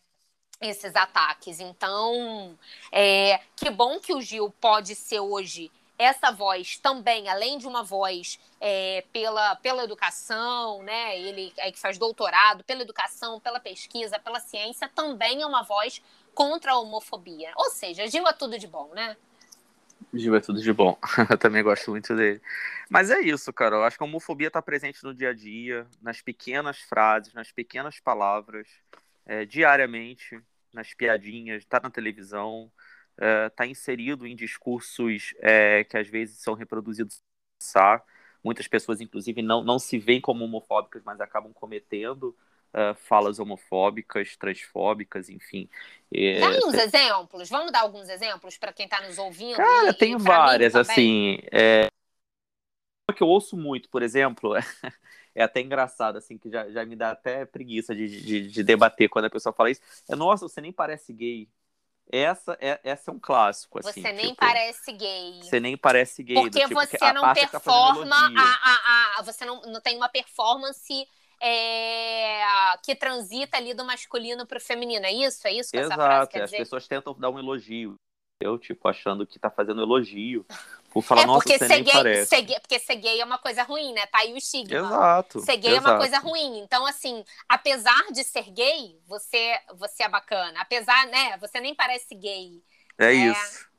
Esses 0.59 0.95
ataques. 0.95 1.61
Então, 1.61 2.57
é, 2.91 3.39
que 3.55 3.69
bom 3.69 3.99
que 3.99 4.13
o 4.13 4.21
Gil 4.21 4.53
pode 4.59 4.95
ser 4.95 5.21
hoje 5.21 5.71
essa 5.97 6.31
voz 6.31 6.77
também, 6.77 7.29
além 7.29 7.57
de 7.57 7.67
uma 7.67 7.83
voz 7.83 8.39
é, 8.59 9.03
pela, 9.13 9.55
pela 9.57 9.83
educação, 9.83 10.83
né? 10.83 11.19
Ele 11.19 11.53
é 11.57 11.71
que 11.71 11.79
faz 11.79 11.97
doutorado, 11.97 12.63
pela 12.63 12.81
educação, 12.81 13.39
pela 13.39 13.59
pesquisa, 13.59 14.19
pela 14.19 14.39
ciência, 14.39 14.89
também 14.93 15.41
é 15.41 15.45
uma 15.45 15.63
voz 15.63 16.01
contra 16.33 16.73
a 16.73 16.79
homofobia. 16.79 17.51
Ou 17.55 17.69
seja, 17.69 18.07
Gil 18.07 18.27
é 18.27 18.33
tudo 18.33 18.59
de 18.59 18.67
bom, 18.67 18.91
né? 18.93 19.15
Gil 20.13 20.35
é 20.35 20.39
tudo 20.39 20.61
de 20.61 20.73
bom. 20.73 20.97
Eu 21.29 21.37
também 21.37 21.63
gosto 21.63 21.91
muito 21.91 22.15
dele. 22.15 22.41
Mas 22.89 23.09
é 23.09 23.19
isso, 23.21 23.51
cara. 23.53 23.77
Eu 23.77 23.83
acho 23.83 23.97
que 23.97 24.03
a 24.03 24.07
homofobia 24.07 24.47
está 24.47 24.61
presente 24.61 25.03
no 25.03 25.13
dia 25.13 25.29
a 25.29 25.33
dia, 25.33 25.87
nas 26.01 26.21
pequenas 26.21 26.79
frases, 26.79 27.33
nas 27.33 27.51
pequenas 27.51 27.99
palavras, 27.99 28.67
é, 29.25 29.45
diariamente, 29.45 30.39
nas 30.73 30.93
piadinhas, 30.93 31.65
tá 31.65 31.79
na 31.81 31.89
televisão 31.89 32.69
está 33.17 33.63
uh, 33.63 33.67
inserido 33.67 34.27
em 34.27 34.35
discursos 34.35 35.33
é, 35.39 35.83
que 35.83 35.97
às 35.97 36.07
vezes 36.07 36.39
são 36.39 36.53
reproduzidos 36.53 37.21
muitas 38.43 38.67
pessoas 38.67 39.01
inclusive 39.01 39.41
não, 39.41 39.63
não 39.63 39.79
se 39.79 39.97
veem 39.97 40.21
como 40.21 40.45
homofóbicas 40.45 41.01
mas 41.03 41.19
acabam 41.21 41.53
cometendo 41.53 42.35
uh, 42.73 42.93
falas 42.95 43.39
homofóbicas 43.39 44.35
transfóbicas 44.37 45.29
enfim 45.29 45.69
é, 46.13 46.39
dá 46.39 46.49
uns 46.67 46.73
exemplos 46.73 47.49
vamos 47.49 47.71
dar 47.71 47.81
alguns 47.81 48.09
exemplos 48.09 48.57
para 48.57 48.73
quem 48.73 48.85
está 48.85 49.01
nos 49.01 49.17
ouvindo 49.17 49.57
cara 49.57 49.89
e, 49.89 49.93
tem 49.93 50.17
várias 50.17 50.75
assim 50.75 51.39
é... 51.51 51.87
que 53.15 53.23
eu 53.23 53.27
ouço 53.27 53.55
muito 53.55 53.89
por 53.89 54.03
exemplo 54.03 54.53
é 55.35 55.43
até 55.43 55.59
engraçado, 55.59 56.17
assim, 56.17 56.37
que 56.37 56.49
já, 56.49 56.69
já 56.71 56.85
me 56.85 56.95
dá 56.95 57.11
até 57.11 57.45
preguiça 57.45 57.93
de, 57.93 58.07
de, 58.07 58.47
de 58.49 58.63
debater 58.63 59.09
quando 59.09 59.25
a 59.25 59.29
pessoa 59.29 59.51
fala 59.51 59.69
isso. 59.69 59.81
É, 60.09 60.15
nossa, 60.15 60.47
você 60.47 60.61
nem 60.61 60.71
parece 60.71 61.11
gay. 61.11 61.49
Essa 62.11 62.57
é, 62.61 62.79
essa 62.83 63.09
é 63.09 63.13
um 63.13 63.19
clássico, 63.19 63.79
assim. 63.79 64.01
Você 64.01 64.11
nem 64.11 64.27
tipo, 64.27 64.37
parece 64.37 64.91
gay. 64.91 65.39
Você 65.41 65.59
nem 65.59 65.77
parece 65.77 66.23
gay. 66.23 66.35
Porque 66.35 66.61
tipo, 66.61 66.75
você 66.75 67.13
não 67.13 67.21
tá 67.21 67.33
performa, 67.33 68.33
tá 68.33 68.59
a, 68.63 69.15
a, 69.15 69.19
a, 69.19 69.21
você 69.23 69.43
não, 69.43 69.61
não 69.61 69.81
tem 69.81 69.97
uma 69.97 70.07
performance 70.07 71.07
é, 71.41 72.43
que 72.83 72.95
transita 72.95 73.57
ali 73.57 73.73
do 73.73 73.83
masculino 73.83 74.45
para 74.45 74.57
o 74.57 74.61
feminino. 74.61 75.05
É 75.05 75.11
isso? 75.11 75.47
É 75.47 75.53
isso 75.53 75.71
que 75.71 75.77
Exato, 75.77 75.93
essa 75.93 76.09
frase 76.09 76.29
quer 76.29 76.41
as 76.43 76.49
dizer? 76.49 76.57
pessoas 76.57 76.87
tentam 76.87 77.13
dar 77.17 77.29
um 77.29 77.39
elogio. 77.39 77.99
Eu, 78.39 78.57
tipo, 78.57 78.87
achando 78.87 79.25
que 79.25 79.39
tá 79.39 79.49
fazendo 79.49 79.81
elogio. 79.81 80.45
Por 80.89 81.01
falar, 81.01 81.23
é 81.23 81.25
porque 81.25 81.53
nossa, 81.53 81.67
ser 81.67 81.83
gay, 81.83 81.93
parece. 81.93 82.29
Ser 82.29 82.41
gay, 82.41 82.59
porque 82.59 82.79
ser 82.79 82.95
gay 82.95 83.19
é 83.21 83.25
uma 83.25 83.37
coisa 83.37 83.63
ruim, 83.63 83.93
né? 83.93 84.05
Tá 84.07 84.19
aí 84.19 84.33
o 84.33 84.37
estigma. 84.37 84.77
Exato. 84.77 85.39
Ser 85.39 85.57
gay 85.57 85.71
exato. 85.71 85.87
é 85.87 85.91
uma 85.91 85.99
coisa 85.99 86.19
ruim. 86.19 86.59
Então, 86.59 86.85
assim, 86.85 87.23
apesar 87.47 88.11
de 88.11 88.23
ser 88.23 88.49
gay, 88.51 88.99
você, 89.07 89.57
você 89.75 90.03
é 90.03 90.09
bacana. 90.09 90.59
Apesar, 90.61 91.07
né? 91.07 91.37
Você 91.37 91.59
nem 91.61 91.73
parece 91.73 92.13
gay. 92.13 92.61
É, 92.97 93.07
é. 93.07 93.13
isso. 93.13 93.69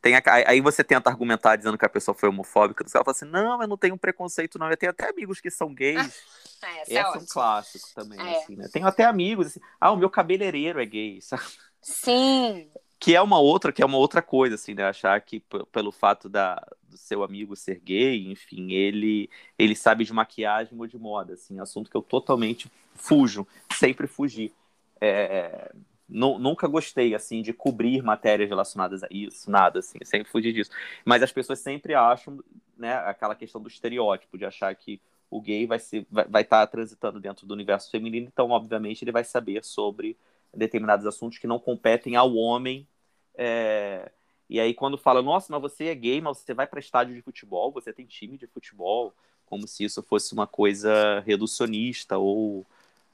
Tem 0.00 0.14
a, 0.16 0.22
aí 0.46 0.60
você 0.60 0.82
tenta 0.82 1.10
argumentar 1.10 1.56
dizendo 1.56 1.76
que 1.76 1.84
a 1.84 1.88
pessoa 1.88 2.14
foi 2.14 2.28
homofóbica. 2.28 2.82
Ela 2.82 3.04
fala 3.04 3.16
assim: 3.16 3.26
não, 3.26 3.60
eu 3.60 3.68
não 3.68 3.76
tenho 3.76 3.96
preconceito, 3.98 4.58
não. 4.58 4.70
Eu 4.70 4.76
tenho 4.76 4.90
até 4.90 5.08
amigos 5.08 5.40
que 5.40 5.50
são 5.50 5.74
gays. 5.74 6.22
é, 6.62 6.82
Esse 6.82 6.96
é, 6.96 7.00
é 7.00 7.08
um 7.10 7.26
clássico 7.26 7.88
também, 7.94 8.18
é. 8.18 8.38
assim, 8.38 8.56
né? 8.56 8.68
Tenho 8.72 8.86
até 8.86 9.04
amigos 9.04 9.48
assim, 9.48 9.60
ah, 9.78 9.92
o 9.92 9.96
meu 9.96 10.08
cabeleireiro 10.08 10.80
é 10.80 10.86
gay, 10.86 11.20
sabe? 11.22 11.42
Sim. 11.82 12.70
Que 12.98 13.14
é 13.14 13.22
uma 13.22 13.38
outra, 13.38 13.72
que 13.72 13.82
é 13.82 13.86
uma 13.86 13.98
outra 13.98 14.20
coisa, 14.20 14.56
assim, 14.56 14.74
né? 14.74 14.84
Achar 14.84 15.20
que 15.20 15.40
pelo 15.72 15.92
fato 15.92 16.28
da, 16.28 16.56
do 16.88 16.96
seu 16.96 17.22
amigo 17.22 17.54
ser 17.54 17.80
gay, 17.80 18.30
enfim, 18.30 18.72
ele 18.72 19.30
ele 19.58 19.76
sabe 19.76 20.04
de 20.04 20.12
maquiagem 20.12 20.78
ou 20.78 20.86
de 20.86 20.98
moda, 20.98 21.34
assim, 21.34 21.60
assunto 21.60 21.90
que 21.90 21.96
eu 21.96 22.02
totalmente 22.02 22.70
fujo, 22.94 23.46
sempre 23.72 24.06
fugi. 24.06 24.52
É, 25.00 25.72
nunca 26.08 26.66
gostei, 26.66 27.14
assim, 27.14 27.42
de 27.42 27.52
cobrir 27.52 28.02
matérias 28.02 28.48
relacionadas 28.48 29.02
a 29.02 29.08
isso, 29.10 29.50
nada, 29.50 29.80
assim, 29.80 29.98
sempre 30.04 30.30
fugi 30.30 30.52
disso. 30.52 30.70
Mas 31.04 31.22
as 31.22 31.30
pessoas 31.30 31.58
sempre 31.60 31.94
acham, 31.94 32.42
né, 32.76 32.94
aquela 32.94 33.34
questão 33.34 33.60
do 33.60 33.68
estereótipo, 33.68 34.38
de 34.38 34.44
achar 34.44 34.74
que 34.74 35.00
o 35.30 35.40
gay 35.40 35.66
vai 35.66 35.78
ser 35.78 36.06
vai, 36.10 36.24
vai 36.26 36.42
estar 36.42 36.66
tá 36.66 36.66
transitando 36.66 37.20
dentro 37.20 37.46
do 37.46 37.52
universo 37.52 37.90
feminino, 37.90 38.28
então, 38.32 38.50
obviamente, 38.50 39.04
ele 39.04 39.12
vai 39.12 39.24
saber 39.24 39.62
sobre 39.64 40.16
determinados 40.58 41.06
assuntos 41.06 41.38
que 41.38 41.46
não 41.46 41.58
competem 41.58 42.16
ao 42.16 42.34
homem. 42.34 42.86
É... 43.34 44.10
E 44.50 44.58
aí, 44.58 44.74
quando 44.74 44.96
fala, 44.96 45.22
nossa, 45.22 45.52
mas 45.52 45.60
você 45.60 45.84
é 45.86 45.94
gay, 45.94 46.20
mas 46.20 46.38
você 46.38 46.54
vai 46.54 46.66
para 46.66 46.80
estádio 46.80 47.14
de 47.14 47.22
futebol, 47.22 47.70
você 47.70 47.92
tem 47.92 48.06
time 48.06 48.38
de 48.38 48.46
futebol, 48.46 49.12
como 49.46 49.66
se 49.68 49.84
isso 49.84 50.02
fosse 50.02 50.32
uma 50.32 50.46
coisa 50.46 51.20
reducionista 51.20 52.16
ou, 52.18 52.64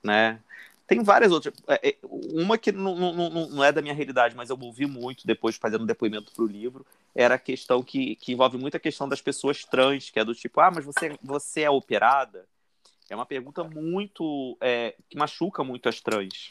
né? 0.03 0.41
Tem 0.87 1.03
várias 1.03 1.33
outras. 1.33 1.55
É, 1.67 1.89
é, 1.89 1.97
uma 2.03 2.59
que 2.59 2.71
não, 2.71 2.95
não, 2.95 3.49
não 3.49 3.65
é 3.65 3.73
da 3.73 3.81
minha 3.81 3.95
realidade, 3.95 4.37
mas 4.37 4.51
eu 4.51 4.59
ouvi 4.61 4.87
muito 4.87 5.27
depois 5.27 5.57
fazendo 5.57 5.87
depoimento 5.87 6.31
para 6.33 6.45
o 6.45 6.47
livro, 6.47 6.87
era 7.15 7.37
a 7.37 7.39
questão 7.39 7.83
que, 7.83 8.17
que 8.17 8.33
envolve 8.33 8.59
muito 8.59 8.77
a 8.77 8.81
questão 8.81 9.09
das 9.09 9.23
pessoas 9.23 9.65
trans, 9.65 10.11
que 10.11 10.21
é 10.21 10.25
do 10.25 10.35
tipo, 10.35 10.61
ah, 10.61 10.71
mas 10.71 10.85
você, 10.85 11.19
você 11.23 11.63
é 11.63 11.71
operada? 11.71 12.47
É 13.09 13.15
uma 13.15 13.27
pergunta 13.27 13.63
muito. 13.65 14.57
É, 14.61 14.95
que 15.09 15.17
machuca 15.17 15.63
muito 15.63 15.89
as 15.89 16.01
trans. 16.01 16.49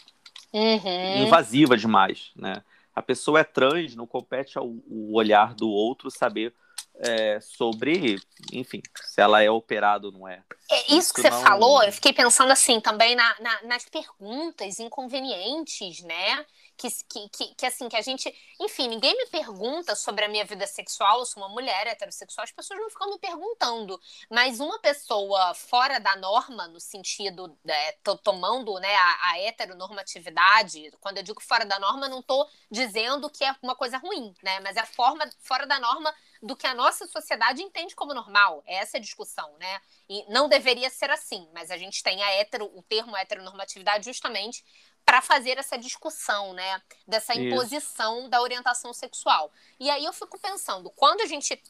Uhum. 0.54 1.24
Invasiva 1.24 1.76
demais, 1.76 2.32
né? 2.36 2.62
A 2.96 3.02
pessoa 3.02 3.40
é 3.40 3.44
trans, 3.44 3.96
não 3.96 4.06
compete 4.06 4.58
ao, 4.58 4.72
olhar 5.12 5.56
do 5.56 5.68
outro 5.68 6.12
saber 6.12 6.54
é, 7.00 7.40
sobre, 7.42 8.20
enfim, 8.52 8.82
se 9.04 9.20
ela 9.20 9.42
é 9.42 9.50
operada 9.50 10.08
ou 10.08 10.14
não 10.14 10.28
é. 10.28 10.44
É 10.70 10.82
isso, 10.82 10.98
isso 10.98 11.14
que 11.16 11.22
você 11.22 11.30
não... 11.30 11.42
falou, 11.42 11.84
eu 11.84 11.92
fiquei 11.92 12.14
pensando 12.14 12.52
assim 12.52 12.80
também 12.80 13.16
na, 13.16 13.36
na, 13.40 13.64
nas 13.64 13.86
perguntas 13.86 14.80
inconvenientes, 14.80 16.04
né? 16.04 16.46
Que, 16.76 16.90
que, 17.30 17.56
que, 17.56 17.66
assim, 17.66 17.88
que 17.88 17.96
a 17.96 18.02
gente. 18.02 18.34
Enfim, 18.60 18.88
ninguém 18.88 19.16
me 19.16 19.28
pergunta 19.28 19.96
sobre 19.96 20.26
a 20.26 20.28
minha 20.28 20.44
vida 20.44 20.66
sexual, 20.66 21.20
eu 21.20 21.26
sou 21.26 21.44
uma 21.44 21.50
mulher 21.50 21.88
heterossexual, 21.88 22.44
as 22.44 22.52
pessoas 22.52 22.80
não 22.80 22.90
ficam 22.90 23.12
me 23.12 23.20
perguntando. 23.20 24.00
Mas 24.30 24.60
uma 24.60 24.80
pessoa 24.80 25.54
fora 25.54 26.00
da 26.00 26.16
norma, 26.16 26.68
no 26.68 26.80
sentido, 26.80 27.58
é, 27.68 27.92
tomando 28.24 28.74
né, 28.80 28.94
a, 28.96 29.32
a 29.32 29.40
heteronormatividade, 29.40 30.92
quando 31.00 31.18
eu 31.18 31.24
digo 31.24 31.42
fora 31.42 31.66
da 31.66 31.80
norma, 31.80 32.10
não 32.10 32.20
estou 32.20 32.50
dizendo 32.70 33.30
que 33.30 33.44
é 33.44 33.56
uma 33.62 33.76
coisa 33.76 33.98
ruim, 33.98 34.34
né? 34.42 34.60
Mas 34.62 34.76
é 34.76 34.86
forma 34.86 35.30
fora 35.40 35.66
da 35.66 35.80
norma 35.80 36.14
do 36.44 36.58
que 36.58 36.68
a 36.68 36.74
nossa 36.74 37.08
sociedade 37.08 37.62
entende 37.62 37.96
como 37.96 38.14
normal. 38.14 38.62
É 38.66 38.76
essa 38.76 38.98
a 38.98 39.00
discussão, 39.00 39.56
né? 39.58 39.80
E 40.10 40.26
não 40.30 40.50
deveria 40.50 40.90
ser 40.90 41.10
assim, 41.10 41.48
mas 41.54 41.72
a 41.72 41.78
gente 41.78 42.04
tem 42.04 42.22
a 42.22 42.40
hetero, 42.40 42.70
o 42.76 42.84
termo 42.84 43.16
heteronormatividade 43.16 44.06
justamente 44.06 44.64
para 45.06 45.22
fazer 45.22 45.58
essa 45.58 45.78
discussão, 45.78 46.54
né? 46.54 46.82
Dessa 47.08 47.36
imposição 47.36 48.22
Isso. 48.22 48.30
da 48.30 48.42
orientação 48.42 48.94
sexual. 48.94 49.52
E 49.80 49.90
aí 49.90 50.06
eu 50.06 50.14
fico 50.14 50.40
pensando, 50.40 50.90
quando 50.92 51.22
a 51.22 51.26
gente 51.26 51.62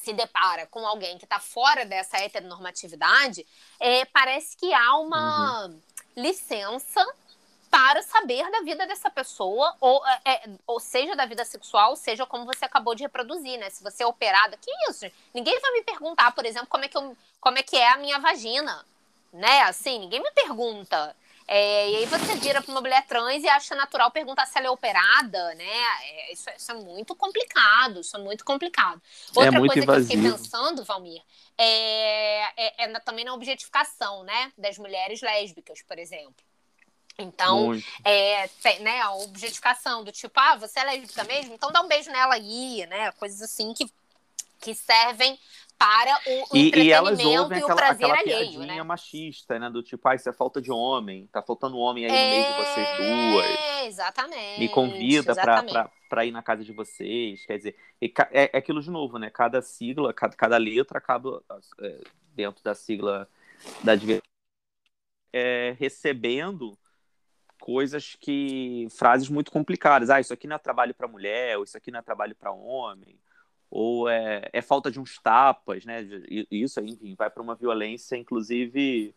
se 0.00 0.12
depara 0.12 0.66
com 0.66 0.86
alguém 0.86 1.16
que 1.18 1.24
está 1.24 1.38
fora 1.38 1.84
dessa 1.84 2.18
heteronormatividade, 2.18 3.46
é, 3.78 4.04
parece 4.06 4.56
que 4.56 4.72
há 4.72 4.96
uma 4.98 5.66
uhum. 5.66 5.80
licença 6.16 7.06
para 7.70 8.02
saber 8.02 8.48
da 8.52 8.60
vida 8.60 8.86
dessa 8.86 9.10
pessoa, 9.10 9.74
ou, 9.80 10.00
é, 10.06 10.20
é, 10.24 10.50
ou 10.64 10.78
seja, 10.78 11.16
da 11.16 11.26
vida 11.26 11.44
sexual, 11.44 11.96
seja 11.96 12.24
como 12.24 12.44
você 12.44 12.64
acabou 12.64 12.94
de 12.94 13.02
reproduzir, 13.02 13.58
né? 13.58 13.68
Se 13.68 13.82
você 13.82 14.04
é 14.04 14.06
operada, 14.06 14.56
que 14.56 14.70
isso? 14.88 15.04
Ninguém 15.34 15.58
vai 15.60 15.72
me 15.72 15.82
perguntar, 15.82 16.32
por 16.32 16.46
exemplo, 16.46 16.68
como 16.68 16.84
é 16.84 16.88
que, 16.88 16.96
eu, 16.96 17.16
como 17.40 17.58
é, 17.58 17.64
que 17.64 17.76
é 17.76 17.90
a 17.90 17.96
minha 17.96 18.20
vagina, 18.20 18.86
né? 19.32 19.62
Assim, 19.62 19.98
ninguém 19.98 20.22
me 20.22 20.30
pergunta. 20.30 21.16
É, 21.46 21.90
e 21.90 21.96
aí 21.96 22.06
você 22.06 22.36
vira 22.36 22.62
para 22.62 22.70
uma 22.70 22.80
mulher 22.80 23.06
trans 23.06 23.42
e 23.42 23.48
acha 23.48 23.74
natural 23.74 24.10
perguntar 24.10 24.46
se 24.46 24.56
ela 24.58 24.68
é 24.68 24.70
operada, 24.70 25.54
né? 25.54 25.64
É, 26.02 26.32
isso, 26.32 26.48
isso, 26.56 26.72
é 26.72 26.74
muito 26.74 27.14
complicado, 27.14 28.00
isso 28.00 28.16
é 28.16 28.20
muito 28.20 28.44
complicado. 28.44 29.00
É 29.36 29.38
Outra 29.38 29.56
é 29.56 29.58
muito 29.58 29.72
coisa 29.72 29.84
invasivo. 29.84 30.08
que 30.08 30.14
eu 30.14 30.22
fiquei 30.22 30.38
pensando, 30.38 30.84
Valmir, 30.84 31.22
é, 31.58 32.84
é, 32.84 32.84
é 32.84 33.00
também 33.00 33.24
na 33.24 33.34
objetificação, 33.34 34.24
né? 34.24 34.52
Das 34.56 34.78
mulheres 34.78 35.20
lésbicas, 35.20 35.82
por 35.82 35.98
exemplo. 35.98 36.34
Então, 37.18 37.72
é, 38.04 38.48
né, 38.80 39.00
a 39.00 39.12
objetificação 39.14 40.02
do 40.02 40.10
tipo, 40.10 40.32
ah, 40.40 40.56
você 40.56 40.80
é 40.80 40.84
lésbica 40.84 41.22
mesmo? 41.24 41.54
Então 41.54 41.70
dá 41.70 41.80
um 41.80 41.88
beijo 41.88 42.10
nela 42.10 42.34
aí, 42.34 42.86
né? 42.86 43.12
Coisas 43.12 43.40
assim 43.40 43.72
que, 43.72 43.86
que 44.60 44.74
servem 44.74 45.38
para 45.84 46.18
o, 46.26 46.54
o 46.54 46.56
e, 46.56 46.70
e, 46.74 46.92
elas 46.92 47.22
ouvem 47.22 47.58
e 47.58 47.62
o 47.62 47.66
prazer 47.66 48.10
aquela 48.10 48.18
alheio, 48.18 48.60
né? 48.60 48.82
machista, 48.82 49.58
né? 49.58 49.68
Do 49.68 49.82
tipo, 49.82 50.08
ah, 50.08 50.14
isso 50.14 50.28
é 50.30 50.32
falta 50.32 50.62
de 50.62 50.72
homem, 50.72 51.26
tá 51.26 51.42
faltando 51.42 51.76
homem 51.76 52.06
aí 52.06 52.10
no 52.10 52.16
meio 52.16 52.46
de 52.46 52.64
vocês 52.64 52.88
é, 52.88 52.96
duas. 52.96 53.86
Exatamente. 53.86 54.60
Me 54.60 54.68
convida 54.70 55.34
para 56.08 56.24
ir 56.24 56.30
na 56.30 56.42
casa 56.42 56.64
de 56.64 56.72
vocês. 56.72 57.44
Quer 57.44 57.58
dizer, 57.58 57.76
é, 58.00 58.44
é, 58.44 58.56
aquilo 58.56 58.80
de 58.80 58.90
novo, 58.90 59.18
né? 59.18 59.28
Cada 59.28 59.60
sigla, 59.60 60.14
cada, 60.14 60.34
cada 60.34 60.56
letra 60.56 60.96
acaba 60.96 61.42
é, 61.80 62.00
dentro 62.34 62.64
da 62.64 62.74
sigla 62.74 63.28
da 63.82 63.92
é, 65.34 65.76
recebendo 65.78 66.78
coisas 67.60 68.16
que. 68.18 68.86
frases 68.90 69.28
muito 69.28 69.50
complicadas. 69.50 70.08
Ah, 70.08 70.20
isso 70.20 70.32
aqui 70.32 70.46
não 70.46 70.56
é 70.56 70.58
trabalho 70.58 70.94
para 70.94 71.08
mulher, 71.08 71.58
ou 71.58 71.64
isso 71.64 71.76
aqui 71.76 71.90
não 71.90 71.98
é 71.98 72.02
trabalho 72.02 72.34
para 72.34 72.52
homem, 72.52 73.18
ou 73.74 74.08
é, 74.08 74.48
é, 74.52 74.62
falta 74.62 74.88
de 74.88 75.00
uns 75.00 75.18
tapas, 75.18 75.84
né? 75.84 76.06
Isso, 76.48 76.78
enfim, 76.78 77.16
vai 77.18 77.28
para 77.28 77.42
uma 77.42 77.56
violência, 77.56 78.14
inclusive, 78.14 79.12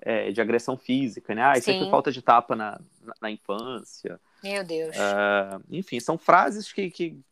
é, 0.00 0.32
de 0.32 0.40
agressão 0.40 0.76
física, 0.76 1.32
né? 1.32 1.44
Ah, 1.44 1.56
isso 1.56 1.70
é 1.70 1.88
falta 1.88 2.10
de 2.10 2.20
tapa 2.20 2.56
na, 2.56 2.80
na, 3.00 3.14
na 3.22 3.30
infância. 3.30 4.20
Meu 4.42 4.64
Deus. 4.64 4.96
Uh, 4.96 5.62
enfim, 5.70 6.00
são 6.00 6.18
frases 6.18 6.72
que, 6.72 6.90
que, 6.90 7.22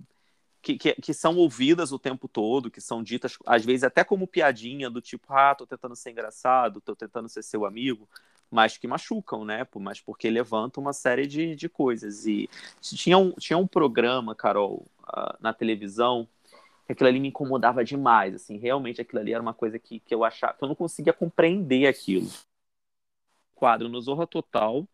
que, 0.62 0.78
que, 0.78 1.12
são 1.12 1.36
ouvidas 1.36 1.90
o 1.90 1.98
tempo 1.98 2.28
todo, 2.28 2.70
que 2.70 2.80
são 2.80 3.02
ditas, 3.02 3.36
às 3.44 3.64
vezes, 3.64 3.82
até 3.82 4.04
como 4.04 4.28
piadinha, 4.28 4.88
do 4.88 5.00
tipo, 5.00 5.32
ah, 5.32 5.56
tô 5.56 5.66
tentando 5.66 5.96
ser 5.96 6.12
engraçado, 6.12 6.80
tô 6.80 6.94
tentando 6.94 7.28
ser 7.28 7.42
seu 7.42 7.66
amigo 7.66 8.08
mas 8.50 8.78
que 8.78 8.88
machucam, 8.88 9.44
né? 9.44 9.66
Mas 9.74 10.00
porque 10.00 10.30
levantam 10.30 10.82
uma 10.82 10.94
série 10.94 11.26
de, 11.26 11.54
de 11.54 11.68
coisas. 11.68 12.24
E 12.24 12.48
tinha 12.80 13.18
um, 13.18 13.30
tinha 13.32 13.58
um 13.58 13.66
programa, 13.66 14.34
Carol, 14.34 14.86
uh, 15.02 15.36
na 15.38 15.52
televisão, 15.52 16.26
aquilo 16.92 17.08
ali 17.08 17.20
me 17.20 17.28
incomodava 17.28 17.84
demais. 17.84 18.34
Assim, 18.34 18.58
realmente 18.58 19.00
aquilo 19.00 19.20
ali 19.20 19.32
era 19.32 19.42
uma 19.42 19.54
coisa 19.54 19.78
que, 19.78 20.00
que 20.00 20.14
eu 20.14 20.24
achava, 20.24 20.54
que 20.54 20.64
eu 20.64 20.68
não 20.68 20.74
conseguia 20.74 21.12
compreender 21.12 21.86
aquilo. 21.86 22.28
Quadro 23.54 23.88
no 23.88 24.00
Zorra 24.00 24.26
Total, 24.26 24.86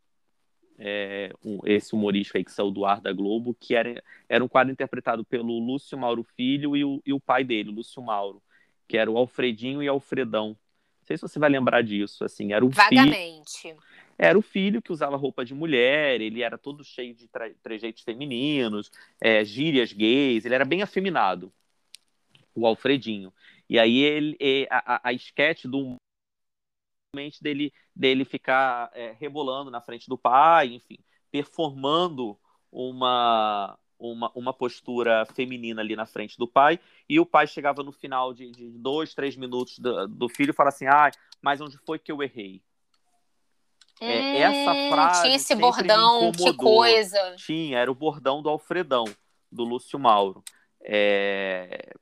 é, 0.79 1.33
um, 1.45 1.61
esse 1.65 1.95
humorista 1.95 2.39
aí 2.39 2.45
que 2.45 2.53
saiu 2.53 2.71
do 2.71 2.85
ar 2.85 3.01
da 3.01 3.13
Globo, 3.13 3.55
que 3.55 3.75
era, 3.75 4.03
era 4.29 4.43
um 4.43 4.49
quadro 4.49 4.73
interpretado 4.73 5.25
pelo 5.25 5.59
Lúcio 5.59 5.97
Mauro 5.97 6.23
Filho 6.23 6.77
e 6.77 6.85
o, 6.85 7.03
e 7.05 7.13
o 7.13 7.21
pai 7.21 7.45
dele, 7.45 7.71
Lúcio 7.71 8.03
Mauro, 8.03 8.43
que 8.89 8.97
era 8.97 9.11
o 9.11 9.17
Alfredinho 9.17 9.83
e 9.83 9.89
Alfredão. 9.89 10.49
Não 10.49 11.07
sei 11.07 11.17
se 11.19 11.23
você 11.23 11.39
vai 11.39 11.51
lembrar 11.51 11.83
disso, 11.83 12.25
assim, 12.25 12.53
era 12.53 12.65
o 12.65 12.71
Vagamente. 12.71 13.61
Filho, 13.61 13.77
era 14.17 14.39
o 14.39 14.43
filho 14.43 14.81
que 14.81 14.93
usava 14.93 15.17
roupa 15.17 15.45
de 15.45 15.55
mulher, 15.55 16.21
ele 16.21 16.43
era 16.43 16.57
todo 16.57 16.83
cheio 16.83 17.15
de 17.15 17.29
trejeitos 17.63 18.03
femininos, 18.03 18.91
é, 19.21 19.45
gírias 19.45 19.93
gays, 19.93 20.45
ele 20.45 20.55
era 20.55 20.65
bem 20.65 20.83
afeminado, 20.83 21.53
o 22.55 22.67
Alfredinho. 22.67 23.33
E 23.69 23.79
aí 23.79 23.99
ele, 23.99 24.69
a, 24.71 24.95
a, 24.95 25.01
a 25.09 25.13
esquete 25.13 25.67
do 25.67 25.97
dele, 27.41 27.73
dele 27.95 28.25
ficar 28.25 28.91
é, 28.93 29.15
rebolando 29.19 29.71
na 29.71 29.81
frente 29.81 30.09
do 30.09 30.19
pai, 30.19 30.69
enfim, 30.75 30.99
performando 31.31 32.39
uma, 32.71 33.79
uma, 33.99 34.33
uma 34.35 34.53
postura 34.53 35.25
feminina 35.27 35.81
ali 35.81 35.95
na 35.95 36.07
frente 36.07 36.37
do 36.37 36.49
pai, 36.49 36.81
e 37.09 37.21
o 37.21 37.27
pai 37.27 37.47
chegava 37.47 37.83
no 37.83 37.93
final 37.93 38.35
de, 38.35 38.51
de 38.51 38.71
dois, 38.79 39.15
três 39.15 39.37
minutos 39.37 39.79
do, 39.79 40.09
do 40.09 40.29
filho 40.29 40.51
e 40.51 40.55
falava 40.55 40.75
assim: 40.75 40.87
ah, 40.87 41.11
mas 41.41 41.61
onde 41.61 41.79
foi 41.79 41.99
que 41.99 42.11
eu 42.11 42.23
errei? 42.23 42.63
Hum, 44.03 44.07
é, 44.07 44.41
essa 44.41 44.75
frase. 44.89 45.23
Tinha 45.23 45.37
esse 45.37 45.55
bordão, 45.55 46.33
que 46.33 46.53
coisa. 46.55 47.37
Tinha, 47.37 47.79
era 47.79 47.91
o 47.91 47.95
bordão 47.95 48.43
do 48.43 48.49
Alfredão, 48.49 49.05
do 49.51 49.65
Lúcio 49.65 49.99
Mauro. 49.99 50.43
É, 50.83 51.95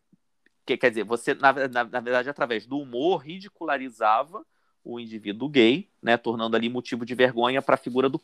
que, 0.64 0.76
quer 0.76 0.90
dizer, 0.90 1.04
você, 1.04 1.34
na, 1.34 1.52
na, 1.52 1.84
na 1.84 2.00
verdade, 2.00 2.28
através 2.28 2.66
do 2.66 2.78
humor, 2.78 3.18
ridicularizava 3.18 4.44
o 4.84 4.98
indivíduo 4.98 5.48
gay, 5.48 5.88
né, 6.02 6.16
tornando 6.16 6.56
ali 6.56 6.68
motivo 6.68 7.04
de 7.04 7.14
vergonha 7.14 7.62
para 7.62 7.74
a 7.74 7.78
figura 7.78 8.08
do 8.08 8.20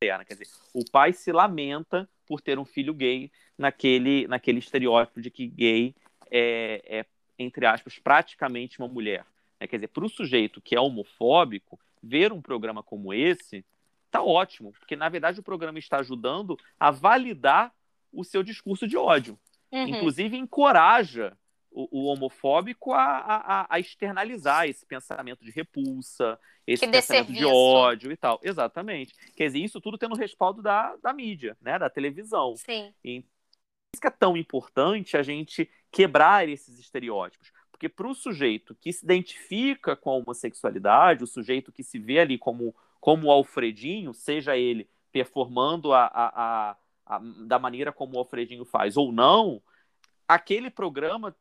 Quer 0.00 0.34
dizer, 0.34 0.48
o 0.74 0.84
pai 0.90 1.14
se 1.14 1.32
lamenta 1.32 2.08
por 2.26 2.40
ter 2.40 2.58
um 2.58 2.64
filho 2.64 2.92
gay 2.92 3.30
naquele, 3.56 4.26
naquele 4.28 4.58
estereótipo 4.58 5.20
de 5.20 5.30
que 5.30 5.46
gay 5.46 5.94
é, 6.30 6.82
é 6.86 7.06
entre 7.38 7.66
aspas, 7.66 7.98
praticamente 7.98 8.78
uma 8.78 8.88
mulher. 8.88 9.24
Né? 9.58 9.66
Quer 9.66 9.76
dizer, 9.76 9.88
para 9.88 10.04
o 10.04 10.08
sujeito 10.08 10.60
que 10.60 10.74
é 10.76 10.80
homofóbico, 10.80 11.78
ver 12.02 12.32
um 12.32 12.42
programa 12.42 12.82
como 12.82 13.12
esse 13.14 13.64
tá 14.10 14.22
ótimo, 14.22 14.72
porque 14.72 14.94
na 14.94 15.08
verdade 15.08 15.40
o 15.40 15.42
programa 15.42 15.78
está 15.78 15.98
ajudando 15.98 16.56
a 16.78 16.90
validar 16.90 17.72
o 18.12 18.22
seu 18.22 18.42
discurso 18.44 18.86
de 18.86 18.96
ódio. 18.96 19.38
Uhum. 19.74 19.88
Inclusive 19.88 20.36
encoraja 20.36 21.36
o, 21.68 21.88
o 21.90 22.04
homofóbico 22.04 22.92
a, 22.92 23.02
a, 23.02 23.66
a, 23.68 23.80
externalizar 23.80 24.68
esse 24.68 24.86
pensamento 24.86 25.44
de 25.44 25.50
repulsa, 25.50 26.38
esse 26.64 26.86
que 26.86 26.92
pensamento 26.92 27.32
de 27.32 27.44
ódio 27.44 28.12
e 28.12 28.16
tal. 28.16 28.38
Exatamente. 28.40 29.12
Quer 29.36 29.46
dizer, 29.48 29.58
isso 29.58 29.80
tudo 29.80 29.98
tendo 29.98 30.14
respaldo 30.14 30.62
da, 30.62 30.94
da 31.02 31.12
mídia, 31.12 31.56
né? 31.60 31.76
Da 31.76 31.90
televisão. 31.90 32.54
Sim. 32.56 32.94
E 33.04 33.24
isso 33.92 34.00
que 34.00 34.06
é 34.06 34.10
tão 34.10 34.36
importante 34.36 35.16
a 35.16 35.22
gente 35.22 35.68
quebrar 35.90 36.48
esses 36.48 36.78
estereótipos. 36.78 37.52
Porque 37.72 37.88
para 37.88 38.06
o 38.06 38.14
sujeito 38.14 38.76
que 38.76 38.92
se 38.92 39.04
identifica 39.04 39.96
com 39.96 40.10
a 40.10 40.14
homossexualidade, 40.14 41.24
o 41.24 41.26
sujeito 41.26 41.72
que 41.72 41.82
se 41.82 41.98
vê 41.98 42.20
ali 42.20 42.38
como, 42.38 42.72
como 43.00 43.26
o 43.26 43.30
Alfredinho, 43.32 44.14
seja 44.14 44.56
ele 44.56 44.88
performando 45.10 45.92
a, 45.92 46.04
a, 46.06 46.32
a, 46.70 46.76
a 47.06 47.18
da 47.46 47.58
maneira 47.58 47.92
como 47.92 48.16
o 48.16 48.18
Alfredinho 48.18 48.64
faz 48.64 48.96
ou 48.96 49.12
não, 49.12 49.62
aquele 50.28 50.70
programa 50.70 51.36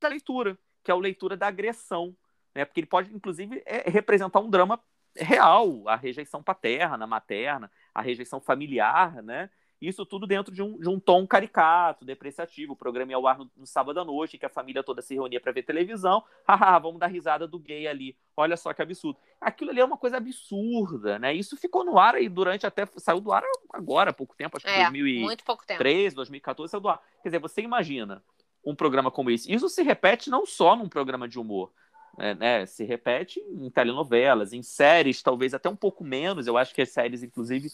da 0.00 0.08
leitura, 0.08 0.58
que 0.82 0.90
é 0.90 0.94
a 0.94 0.96
leitura 0.96 1.36
da 1.36 1.46
agressão, 1.48 2.16
né? 2.54 2.64
Porque 2.64 2.80
ele 2.80 2.86
pode, 2.86 3.14
inclusive, 3.14 3.62
é, 3.66 3.88
representar 3.90 4.40
um 4.40 4.50
drama 4.50 4.80
real, 5.16 5.88
a 5.88 5.96
rejeição 5.96 6.42
paterna, 6.42 7.06
materna, 7.06 7.70
a 7.94 8.00
rejeição 8.00 8.40
familiar, 8.40 9.22
né? 9.22 9.50
Isso 9.80 10.04
tudo 10.04 10.26
dentro 10.26 10.52
de 10.52 10.60
um, 10.60 10.76
de 10.78 10.88
um 10.88 10.98
tom 10.98 11.26
caricato, 11.26 12.04
depreciativo. 12.04 12.72
O 12.72 12.76
programa 12.76 13.12
ia 13.12 13.16
ao 13.16 13.26
ar 13.26 13.38
no, 13.38 13.50
no 13.56 13.66
sábado 13.66 14.00
à 14.00 14.04
noite, 14.04 14.36
que 14.36 14.44
a 14.44 14.48
família 14.48 14.82
toda 14.82 15.00
se 15.00 15.14
reunia 15.14 15.40
para 15.40 15.52
ver 15.52 15.62
televisão. 15.62 16.22
Haha, 16.46 16.78
vamos 16.80 16.98
dar 16.98 17.06
risada 17.06 17.46
do 17.46 17.58
gay 17.58 17.86
ali. 17.86 18.16
Olha 18.36 18.56
só 18.56 18.72
que 18.72 18.82
absurdo. 18.82 19.18
Aquilo 19.40 19.70
ali 19.70 19.80
é 19.80 19.84
uma 19.84 19.96
coisa 19.96 20.16
absurda, 20.16 21.18
né? 21.18 21.32
Isso 21.32 21.56
ficou 21.56 21.84
no 21.84 21.98
ar 21.98 22.16
aí 22.16 22.28
durante 22.28 22.66
até. 22.66 22.86
Saiu 22.96 23.20
do 23.20 23.32
ar 23.32 23.44
agora, 23.72 24.10
há 24.10 24.12
pouco 24.12 24.34
tempo, 24.34 24.56
acho 24.56 24.66
que 24.66 24.72
é, 24.72 24.90
2003, 24.90 26.14
2014 26.14 26.70
saiu 26.70 26.80
do 26.80 26.88
ar. 26.88 27.00
Quer 27.22 27.28
dizer, 27.28 27.38
você 27.38 27.62
imagina 27.62 28.22
um 28.64 28.74
programa 28.74 29.10
como 29.10 29.30
esse. 29.30 29.52
Isso 29.52 29.68
se 29.68 29.82
repete 29.82 30.28
não 30.28 30.44
só 30.44 30.74
num 30.74 30.88
programa 30.88 31.28
de 31.28 31.38
humor. 31.38 31.72
É, 32.20 32.34
né, 32.34 32.66
se 32.66 32.82
repete 32.82 33.38
em 33.38 33.70
telenovelas, 33.70 34.52
em 34.52 34.60
séries, 34.60 35.22
talvez 35.22 35.54
até 35.54 35.68
um 35.68 35.76
pouco 35.76 36.02
menos. 36.02 36.48
Eu 36.48 36.56
acho 36.56 36.74
que 36.74 36.82
as 36.82 36.88
séries, 36.88 37.22
inclusive, 37.22 37.70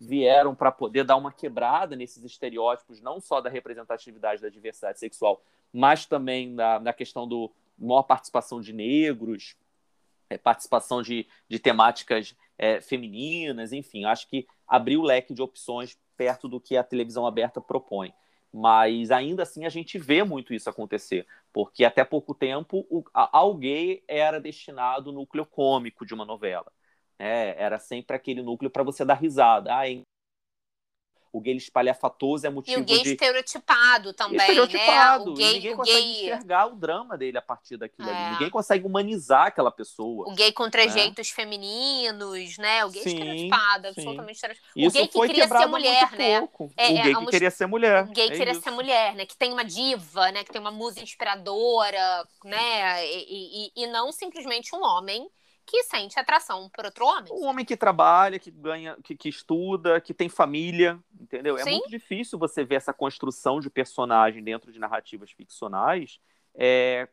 vieram 0.00 0.54
para 0.54 0.70
poder 0.70 1.04
dar 1.04 1.16
uma 1.16 1.32
quebrada 1.32 1.96
nesses 1.96 2.24
estereótipos, 2.24 3.00
não 3.00 3.20
só 3.20 3.40
da 3.40 3.50
representatividade 3.50 4.40
da 4.40 4.48
diversidade 4.48 4.98
sexual, 4.98 5.42
mas 5.72 6.06
também 6.06 6.54
da 6.54 6.92
questão 6.92 7.26
do 7.26 7.50
maior 7.78 8.02
participação 8.02 8.60
de 8.60 8.72
negros, 8.72 9.56
é, 10.30 10.36
participação 10.36 11.02
de, 11.02 11.26
de 11.48 11.58
temáticas 11.58 12.34
é, 12.56 12.80
femininas, 12.80 13.72
enfim, 13.72 14.04
acho 14.04 14.28
que 14.28 14.46
abriu 14.66 15.00
o 15.00 15.04
leque 15.04 15.32
de 15.32 15.42
opções 15.42 15.98
perto 16.16 16.48
do 16.48 16.60
que 16.60 16.76
a 16.76 16.84
televisão 16.84 17.26
aberta 17.26 17.60
propõe. 17.60 18.12
Mas 18.52 19.10
ainda 19.10 19.42
assim 19.42 19.64
a 19.64 19.68
gente 19.68 19.98
vê 19.98 20.24
muito 20.24 20.54
isso 20.54 20.68
acontecer, 20.68 21.26
porque 21.52 21.84
até 21.84 22.02
pouco 22.04 22.34
tempo 22.34 22.86
o, 22.90 23.04
a, 23.12 23.30
gay 23.58 24.02
era 24.08 24.40
destinado 24.40 25.12
núcleo 25.12 25.46
cômico 25.46 26.04
de 26.04 26.14
uma 26.14 26.24
novela. 26.24 26.72
É, 27.18 27.54
era 27.58 27.78
sempre 27.78 28.16
aquele 28.16 28.42
núcleo 28.42 28.70
para 28.70 28.82
você 28.82 29.04
dar 29.04 29.14
risada. 29.14 29.74
Ah, 29.74 29.84
o 31.32 31.40
gay 31.40 31.56
espalhafatoso 31.56 32.46
é 32.46 32.50
motivo 32.50 32.82
de... 32.84 32.92
E 32.92 32.94
o 32.94 32.96
gay 32.96 33.04
de... 33.04 33.10
estereotipado 33.12 34.12
também, 34.12 34.38
estereotipado. 34.38 35.26
né? 35.26 35.30
O 35.30 35.34
gay, 35.34 35.52
ninguém 35.54 35.72
o 35.72 35.76
consegue 35.76 36.00
gay... 36.00 36.24
enxergar 36.24 36.66
o 36.66 36.74
drama 36.74 37.18
dele 37.18 37.38
a 37.38 37.42
partir 37.42 37.76
daquilo 37.76 38.08
é. 38.08 38.12
ali. 38.12 38.32
Ninguém 38.32 38.50
consegue 38.50 38.86
humanizar 38.86 39.46
aquela 39.46 39.70
pessoa. 39.70 40.28
O 40.28 40.34
gay 40.34 40.52
com 40.52 40.70
trejeitos 40.70 41.28
né? 41.28 41.34
femininos, 41.34 42.56
né? 42.58 42.84
O 42.84 42.90
gay 42.90 43.02
sim, 43.02 43.10
estereotipado, 43.10 43.82
sim. 43.82 43.88
absolutamente 43.88 44.34
estereotipado. 44.34 44.86
O 44.86 44.90
gay 44.90 45.08
que 45.08 45.20
queria 45.20 45.48
ser 45.48 45.66
mulher, 45.66 46.12
né? 46.12 46.30
É, 46.32 46.40
o 46.40 46.48
gay 46.76 47.12
é, 47.12 47.14
que 47.14 47.26
queria 47.26 47.50
ser 47.50 47.66
mulher. 47.66 48.04
O 48.04 48.12
gay 48.12 48.26
é 48.26 48.30
queria 48.30 48.52
isso. 48.52 48.62
ser 48.62 48.70
mulher, 48.70 49.14
né? 49.14 49.26
Que 49.26 49.36
tem 49.36 49.52
uma 49.52 49.64
diva, 49.64 50.32
né? 50.32 50.44
Que 50.44 50.52
tem 50.52 50.60
uma 50.60 50.72
musa 50.72 51.00
inspiradora, 51.00 52.26
né? 52.44 53.06
e, 53.06 53.72
e, 53.76 53.82
e 53.82 53.86
não 53.86 54.12
simplesmente 54.12 54.74
um 54.74 54.82
homem 54.82 55.28
que 55.68 55.82
sente 55.84 56.18
atração 56.18 56.70
por 56.70 56.86
outro 56.86 57.04
homem. 57.04 57.30
Um 57.30 57.44
homem 57.44 57.64
que 57.64 57.76
trabalha, 57.76 58.38
que 58.38 58.50
ganha, 58.50 58.96
que, 59.04 59.14
que 59.14 59.28
estuda, 59.28 60.00
que 60.00 60.14
tem 60.14 60.28
família, 60.28 60.98
entendeu? 61.20 61.58
É 61.58 61.62
Sim. 61.62 61.68
É 61.68 61.72
muito 61.72 61.90
difícil 61.90 62.38
você 62.38 62.64
ver 62.64 62.76
essa 62.76 62.92
construção 62.92 63.60
de 63.60 63.68
personagem 63.68 64.42
dentro 64.42 64.72
de 64.72 64.78
narrativas 64.78 65.30
ficcionais 65.30 66.18
é, 66.54 67.06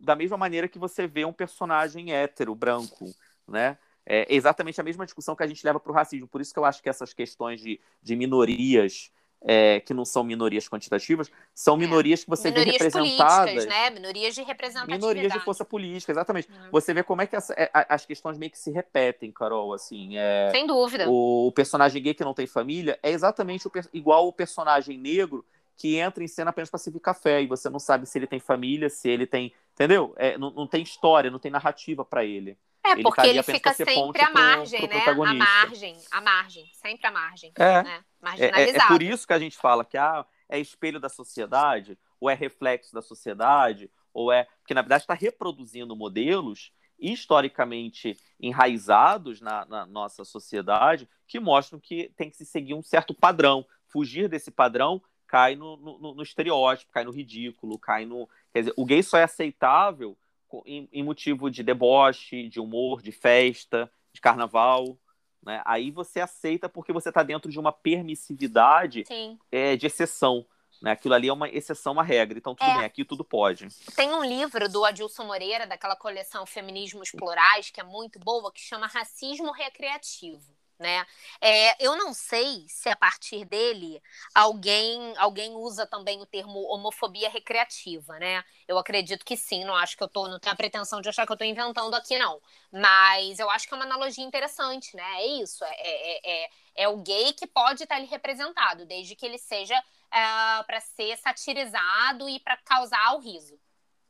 da 0.00 0.16
mesma 0.16 0.36
maneira 0.36 0.68
que 0.68 0.78
você 0.78 1.06
vê 1.06 1.24
um 1.24 1.32
personagem 1.32 2.12
hétero, 2.12 2.54
branco, 2.54 3.14
né? 3.46 3.78
É 4.04 4.26
exatamente 4.34 4.80
a 4.80 4.84
mesma 4.84 5.04
discussão 5.04 5.36
que 5.36 5.42
a 5.44 5.46
gente 5.46 5.64
leva 5.64 5.78
para 5.78 5.92
o 5.92 5.94
racismo. 5.94 6.26
Por 6.26 6.40
isso 6.40 6.52
que 6.52 6.58
eu 6.58 6.64
acho 6.64 6.82
que 6.82 6.88
essas 6.88 7.14
questões 7.14 7.60
de, 7.60 7.80
de 8.02 8.16
minorias 8.16 9.12
é, 9.42 9.80
que 9.80 9.94
não 9.94 10.04
são 10.04 10.22
minorias 10.22 10.68
quantitativas, 10.68 11.30
são 11.54 11.74
é. 11.76 11.78
minorias 11.78 12.22
que 12.24 12.30
você 12.30 12.50
minorias 12.50 12.76
vê 12.76 12.84
representadas. 12.84 13.66
né? 13.66 13.90
Minorias 13.90 14.34
de 14.34 14.42
representatividade. 14.42 15.00
Minorias 15.00 15.32
de 15.32 15.40
força 15.40 15.64
política, 15.64 16.12
exatamente. 16.12 16.48
Uhum. 16.50 16.70
Você 16.72 16.92
vê 16.92 17.02
como 17.02 17.22
é 17.22 17.26
que 17.26 17.36
essa, 17.36 17.54
é, 17.54 17.70
as 17.72 18.04
questões 18.04 18.36
meio 18.36 18.50
que 18.50 18.58
se 18.58 18.70
repetem, 18.70 19.32
Carol, 19.32 19.72
assim. 19.72 20.16
É, 20.16 20.50
Sem 20.50 20.66
dúvida. 20.66 21.08
O, 21.08 21.48
o, 21.48 21.52
personagem 21.52 22.02
gay 22.02 22.14
que 22.14 22.24
não 22.24 22.34
tem 22.34 22.46
família 22.46 22.98
é 23.02 23.10
exatamente 23.10 23.66
o, 23.66 23.72
igual 23.92 24.28
o 24.28 24.32
personagem 24.32 24.98
negro 24.98 25.44
que 25.80 25.96
entra 25.96 26.22
em 26.22 26.28
cena 26.28 26.50
apenas 26.50 26.68
para 26.68 26.78
servir 26.78 27.00
café 27.00 27.40
e 27.40 27.46
você 27.46 27.70
não 27.70 27.78
sabe 27.78 28.04
se 28.04 28.18
ele 28.18 28.26
tem 28.26 28.38
família, 28.38 28.90
se 28.90 29.08
ele 29.08 29.26
tem, 29.26 29.50
entendeu? 29.72 30.12
É, 30.18 30.36
não, 30.36 30.50
não 30.50 30.66
tem 30.66 30.82
história, 30.82 31.30
não 31.30 31.38
tem 31.38 31.50
narrativa 31.50 32.04
para 32.04 32.22
ele. 32.22 32.58
É, 32.84 32.92
ele 32.92 33.02
porque 33.02 33.26
ele 33.26 33.42
fica 33.42 33.72
sempre 33.72 34.20
à 34.20 34.30
margem, 34.30 34.86
pro, 34.86 34.88
pro 34.88 35.24
né? 35.24 35.30
A 35.30 35.34
margem, 35.34 35.96
a 36.10 36.20
margem, 36.20 36.70
sempre 36.74 37.06
à 37.06 37.10
margem. 37.10 37.52
É. 37.56 37.82
Né? 37.82 38.04
É, 38.36 38.44
é, 38.44 38.70
é, 38.76 38.86
por 38.88 39.02
isso 39.02 39.26
que 39.26 39.32
a 39.32 39.38
gente 39.38 39.56
fala 39.56 39.82
que 39.82 39.96
ah, 39.96 40.26
é 40.50 40.58
espelho 40.58 41.00
da 41.00 41.08
sociedade, 41.08 41.98
ou 42.20 42.28
é 42.28 42.34
reflexo 42.34 42.92
da 42.92 43.00
sociedade, 43.00 43.90
ou 44.12 44.30
é. 44.30 44.46
Porque, 44.60 44.74
na 44.74 44.82
verdade, 44.82 45.04
está 45.04 45.14
reproduzindo 45.14 45.96
modelos 45.96 46.74
historicamente 46.98 48.18
enraizados 48.38 49.40
na, 49.40 49.64
na, 49.64 49.86
nossa 49.86 50.26
sociedade 50.26 51.08
que 51.26 51.40
mostram 51.40 51.80
que 51.80 52.12
tem 52.14 52.28
que 52.28 52.36
se 52.36 52.44
seguir 52.44 52.74
um 52.74 52.82
certo 52.82 53.14
padrão. 53.14 53.64
Fugir 53.86 54.28
desse 54.28 54.50
padrão 54.50 55.02
cai 55.30 55.54
no, 55.54 55.76
no, 55.76 56.14
no 56.16 56.22
estereótipo, 56.24 56.90
cai 56.90 57.04
no 57.04 57.12
ridículo, 57.12 57.78
cai 57.78 58.04
no. 58.04 58.28
Quer 58.52 58.60
dizer, 58.60 58.74
o 58.76 58.84
gay 58.84 59.00
só 59.00 59.16
é 59.16 59.22
aceitável 59.22 60.18
em, 60.66 60.88
em 60.92 61.04
motivo 61.04 61.48
de 61.48 61.62
deboche, 61.62 62.48
de 62.48 62.58
humor, 62.58 63.00
de 63.00 63.12
festa, 63.12 63.88
de 64.12 64.20
carnaval. 64.20 64.98
Né? 65.40 65.62
Aí 65.64 65.92
você 65.92 66.20
aceita 66.20 66.68
porque 66.68 66.92
você 66.92 67.10
está 67.10 67.22
dentro 67.22 67.48
de 67.48 67.60
uma 67.60 67.70
permissividade 67.70 69.04
é, 69.52 69.76
de 69.76 69.86
exceção. 69.86 70.44
Né? 70.82 70.90
Aquilo 70.90 71.14
ali 71.14 71.28
é 71.28 71.32
uma 71.32 71.48
exceção 71.48 72.00
à 72.00 72.02
regra. 72.02 72.36
Então, 72.36 72.56
tudo 72.56 72.68
é. 72.68 72.78
bem, 72.78 72.84
aqui 72.84 73.04
tudo 73.04 73.22
pode. 73.22 73.68
Tem 73.94 74.12
um 74.12 74.24
livro 74.24 74.68
do 74.68 74.84
Adilson 74.84 75.24
Moreira, 75.24 75.64
daquela 75.64 75.94
coleção 75.94 76.44
Feminismos 76.44 77.12
Plurais, 77.12 77.70
que 77.70 77.80
é 77.80 77.84
muito 77.84 78.18
boa, 78.18 78.50
que 78.50 78.60
chama 78.60 78.88
Racismo 78.88 79.52
Recreativo 79.52 80.59
né? 80.80 81.06
É, 81.40 81.84
eu 81.84 81.96
não 81.96 82.12
sei 82.14 82.64
se 82.68 82.88
a 82.88 82.96
partir 82.96 83.44
dele 83.44 84.02
alguém 84.34 85.14
alguém 85.18 85.52
usa 85.54 85.86
também 85.86 86.20
o 86.20 86.26
termo 86.26 86.60
homofobia 86.72 87.28
recreativa, 87.30 88.18
né? 88.18 88.42
Eu 88.66 88.78
acredito 88.78 89.24
que 89.24 89.36
sim, 89.36 89.64
não 89.64 89.74
acho 89.76 89.96
que 89.96 90.02
eu 90.02 90.08
tô, 90.08 90.26
não 90.28 90.38
tenho 90.40 90.52
a 90.54 90.56
pretensão 90.56 91.00
de 91.00 91.08
achar 91.08 91.26
que 91.26 91.32
eu 91.32 91.36
tô 91.36 91.44
inventando 91.44 91.94
aqui, 91.94 92.18
não. 92.18 92.40
Mas 92.72 93.38
eu 93.38 93.50
acho 93.50 93.66
que 93.68 93.74
é 93.74 93.76
uma 93.76 93.84
analogia 93.86 94.24
interessante, 94.24 94.96
né? 94.96 95.02
É 95.22 95.26
isso, 95.42 95.64
é, 95.64 95.70
é, 95.70 96.44
é, 96.44 96.50
é 96.76 96.88
o 96.88 96.96
gay 96.98 97.32
que 97.32 97.46
pode 97.46 97.82
estar 97.84 97.96
ali 97.96 98.06
representado, 98.06 98.86
desde 98.86 99.14
que 99.16 99.26
ele 99.26 99.38
seja 99.38 99.74
é, 100.12 100.62
para 100.64 100.80
ser 100.80 101.16
satirizado 101.18 102.28
e 102.28 102.40
para 102.40 102.56
causar 102.58 103.14
o 103.14 103.18
riso. 103.20 103.58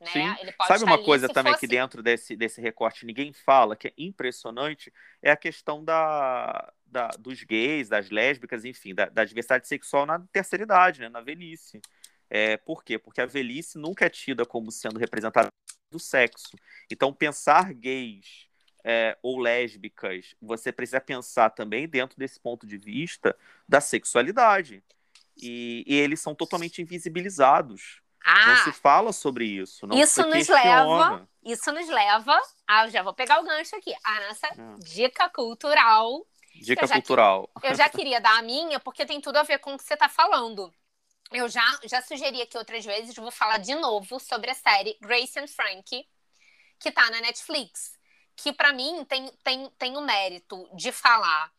Né? 0.01 0.55
Sabe 0.67 0.85
uma 0.85 1.03
coisa 1.03 1.29
também 1.29 1.53
fosse... 1.53 1.67
que 1.67 1.71
dentro 1.71 2.03
desse, 2.03 2.35
desse 2.35 2.61
recorte 2.61 3.05
ninguém 3.05 3.33
fala, 3.35 3.77
que 3.77 3.89
é 3.89 3.93
impressionante, 3.99 4.91
é 5.23 5.31
a 5.31 5.37
questão 5.37 5.85
da, 5.85 6.73
da 6.87 7.09
dos 7.19 7.43
gays, 7.43 7.89
das 7.89 8.09
lésbicas, 8.09 8.65
enfim, 8.65 8.95
da, 8.95 9.07
da, 9.07 9.25
diversidade 9.25 9.69
sexual 9.69 10.07
na 10.07 10.19
terceira 10.33 10.65
idade, 10.65 11.01
né? 11.01 11.09
na 11.11 11.21
velhice. 11.21 11.83
É, 12.31 12.57
por 12.57 12.83
quê? 12.83 12.99
Porque 12.99 13.21
a 13.21 13.27
velhice 13.27 13.77
nunca 13.77 14.07
é 14.07 14.09
tida 14.09 14.47
como 14.47 14.71
sendo 14.71 14.99
representada 14.99 15.49
do 15.91 15.99
sexo. 15.99 16.57
Então, 16.91 17.13
pensar 17.13 17.75
gays 17.75 18.49
é, 18.85 19.19
ou 19.23 19.39
lésbicas, 19.39 20.35
você 20.41 20.73
precisa 20.73 21.01
pensar 21.01 21.51
também 21.51 21.89
dentro 21.89 22.17
desse 22.17 22.41
ponto 22.41 22.67
de 22.67 22.79
vista 22.79 23.37
da 23.69 23.81
sexualidade. 23.81 24.83
E, 25.37 25.85
e 25.87 25.95
eles 25.95 26.21
são 26.21 26.35
totalmente 26.35 26.81
invisibilizados. 26.81 28.01
Ah, 28.25 28.47
não 28.47 28.57
se 28.65 28.73
fala 28.73 29.13
sobre 29.13 29.45
isso. 29.45 29.87
Não 29.87 29.97
isso 29.97 30.25
nos 30.27 30.49
leva. 30.49 31.29
Isso 31.43 31.73
nos 31.73 31.89
leva. 31.89 32.39
Ah, 32.67 32.89
já 32.89 33.03
vou 33.03 33.15
pegar 33.15 33.41
o 33.41 33.45
gancho 33.45 33.75
aqui. 33.77 33.95
A 34.05 34.29
nossa 34.29 34.47
é. 34.47 34.53
dica 34.79 35.29
cultural. 35.31 36.27
Dica 36.55 36.85
eu 36.85 36.89
cultural. 36.89 37.51
eu 37.63 37.75
já 37.75 37.89
queria 37.89 38.21
dar 38.21 38.39
a 38.39 38.43
minha, 38.43 38.79
porque 38.79 39.07
tem 39.07 39.21
tudo 39.21 39.37
a 39.37 39.43
ver 39.43 39.59
com 39.59 39.75
o 39.75 39.79
que 39.79 39.85
você 39.85 39.95
está 39.95 40.09
falando. 40.09 40.73
Eu 41.33 41.49
já, 41.49 41.65
já 41.85 42.03
sugeri 42.03 42.43
aqui 42.43 42.59
outras 42.59 42.85
vezes, 42.85 43.15
vou 43.15 43.31
falar 43.31 43.59
de 43.59 43.75
novo 43.77 44.19
sobre 44.19 44.51
a 44.51 44.55
série 44.55 44.99
Grace 45.01 45.39
and 45.39 45.47
Frankie, 45.47 46.05
que 46.79 46.91
tá 46.91 47.09
na 47.11 47.21
Netflix. 47.21 47.93
Que 48.37 48.53
para 48.53 48.73
mim 48.73 49.05
tem, 49.05 49.31
tem, 49.45 49.71
tem 49.79 49.97
o 49.97 50.01
mérito 50.01 50.69
de 50.75 50.91
falar 50.91 51.53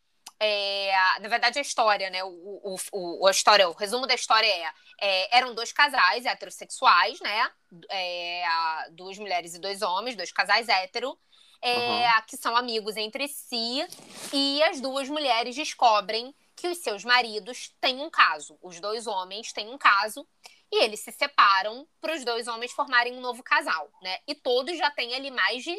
É, 0.43 0.91
na 1.19 1.29
verdade, 1.29 1.59
a 1.59 1.61
história, 1.61 2.09
né? 2.09 2.23
O, 2.23 2.29
o, 2.31 2.75
o, 2.91 3.27
a 3.27 3.31
história, 3.31 3.69
o 3.69 3.73
resumo 3.73 4.07
da 4.07 4.15
história 4.15 4.47
é, 4.47 4.71
é 4.99 5.37
eram 5.37 5.53
dois 5.53 5.71
casais 5.71 6.25
heterossexuais, 6.25 7.19
né? 7.19 7.51
É, 7.91 8.43
duas 8.89 9.19
mulheres 9.19 9.53
e 9.53 9.59
dois 9.59 9.83
homens, 9.83 10.15
dois 10.15 10.31
casais 10.31 10.67
hétero, 10.67 11.15
é, 11.61 11.77
uhum. 11.77 12.21
que 12.27 12.37
são 12.37 12.57
amigos 12.57 12.97
entre 12.97 13.27
si, 13.27 13.85
e 14.33 14.63
as 14.63 14.81
duas 14.81 15.07
mulheres 15.07 15.55
descobrem 15.55 16.33
que 16.55 16.69
os 16.69 16.79
seus 16.79 17.05
maridos 17.05 17.75
têm 17.79 18.01
um 18.01 18.09
caso. 18.09 18.57
Os 18.63 18.79
dois 18.79 19.05
homens 19.05 19.53
têm 19.53 19.69
um 19.69 19.77
caso 19.77 20.27
e 20.71 20.83
eles 20.83 21.01
se 21.01 21.11
separam 21.11 21.87
para 21.99 22.15
os 22.15 22.25
dois 22.25 22.47
homens 22.47 22.71
formarem 22.71 23.15
um 23.15 23.21
novo 23.21 23.43
casal, 23.43 23.91
né? 24.01 24.17
E 24.27 24.33
todos 24.33 24.75
já 24.75 24.89
têm 24.89 25.13
ali 25.13 25.29
mais 25.29 25.63
de 25.63 25.75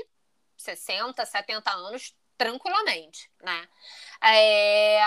60, 0.56 1.26
70 1.26 1.68
anos 1.68 2.14
tranquilamente, 2.42 3.30
né? 3.40 3.68
É, 4.20 5.00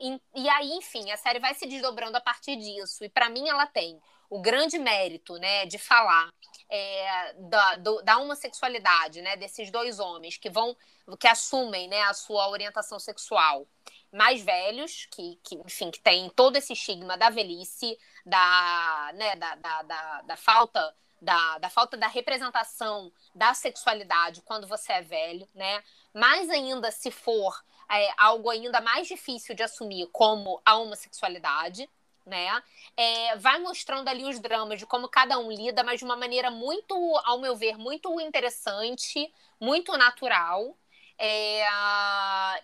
e, 0.00 0.20
e, 0.34 0.48
aí, 0.48 0.72
enfim, 0.72 1.12
a 1.12 1.16
série 1.16 1.38
vai 1.38 1.54
se 1.54 1.64
desdobrando 1.64 2.16
a 2.16 2.20
partir 2.20 2.56
disso. 2.56 3.04
E 3.04 3.08
para 3.08 3.30
mim 3.30 3.48
ela 3.48 3.66
tem 3.66 4.00
o 4.28 4.40
grande 4.40 4.78
mérito, 4.78 5.34
né, 5.36 5.64
de 5.66 5.78
falar 5.78 6.32
é, 6.68 7.34
da, 7.34 7.76
do, 7.76 8.02
da 8.02 8.16
homossexualidade, 8.18 9.22
né, 9.22 9.36
desses 9.36 9.70
dois 9.70 10.00
homens 10.00 10.36
que 10.38 10.50
vão, 10.50 10.76
que 11.20 11.28
assumem, 11.28 11.86
né, 11.86 12.02
a 12.02 12.14
sua 12.14 12.48
orientação 12.48 12.98
sexual 12.98 13.68
mais 14.10 14.42
velhos, 14.42 15.06
que, 15.12 15.38
que 15.44 15.54
enfim, 15.54 15.90
que 15.90 16.00
tem 16.00 16.28
todo 16.30 16.56
esse 16.56 16.72
estigma 16.72 17.16
da 17.16 17.30
velhice, 17.30 17.96
da, 18.26 19.12
né, 19.14 19.36
da, 19.36 19.54
da, 19.54 19.82
da, 19.82 20.22
da 20.22 20.36
falta 20.36 20.94
da, 21.22 21.58
da 21.58 21.70
falta 21.70 21.96
da 21.96 22.08
representação 22.08 23.12
da 23.32 23.54
sexualidade 23.54 24.42
quando 24.42 24.66
você 24.66 24.92
é 24.92 25.02
velho, 25.02 25.48
né? 25.54 25.82
Mais 26.12 26.50
ainda 26.50 26.90
se 26.90 27.12
for 27.12 27.62
é, 27.88 28.12
algo 28.18 28.50
ainda 28.50 28.80
mais 28.80 29.06
difícil 29.06 29.54
de 29.54 29.62
assumir 29.62 30.08
como 30.12 30.60
a 30.64 30.76
homossexualidade, 30.76 31.88
né? 32.26 32.60
É, 32.96 33.36
vai 33.36 33.60
mostrando 33.60 34.08
ali 34.08 34.24
os 34.24 34.40
dramas 34.40 34.80
de 34.80 34.86
como 34.86 35.08
cada 35.08 35.38
um 35.38 35.50
lida, 35.50 35.84
mas 35.84 36.00
de 36.00 36.04
uma 36.04 36.16
maneira 36.16 36.50
muito, 36.50 36.94
ao 37.24 37.38
meu 37.38 37.54
ver, 37.54 37.78
muito 37.78 38.20
interessante, 38.20 39.32
muito 39.60 39.96
natural. 39.96 40.76
É, 41.16 41.64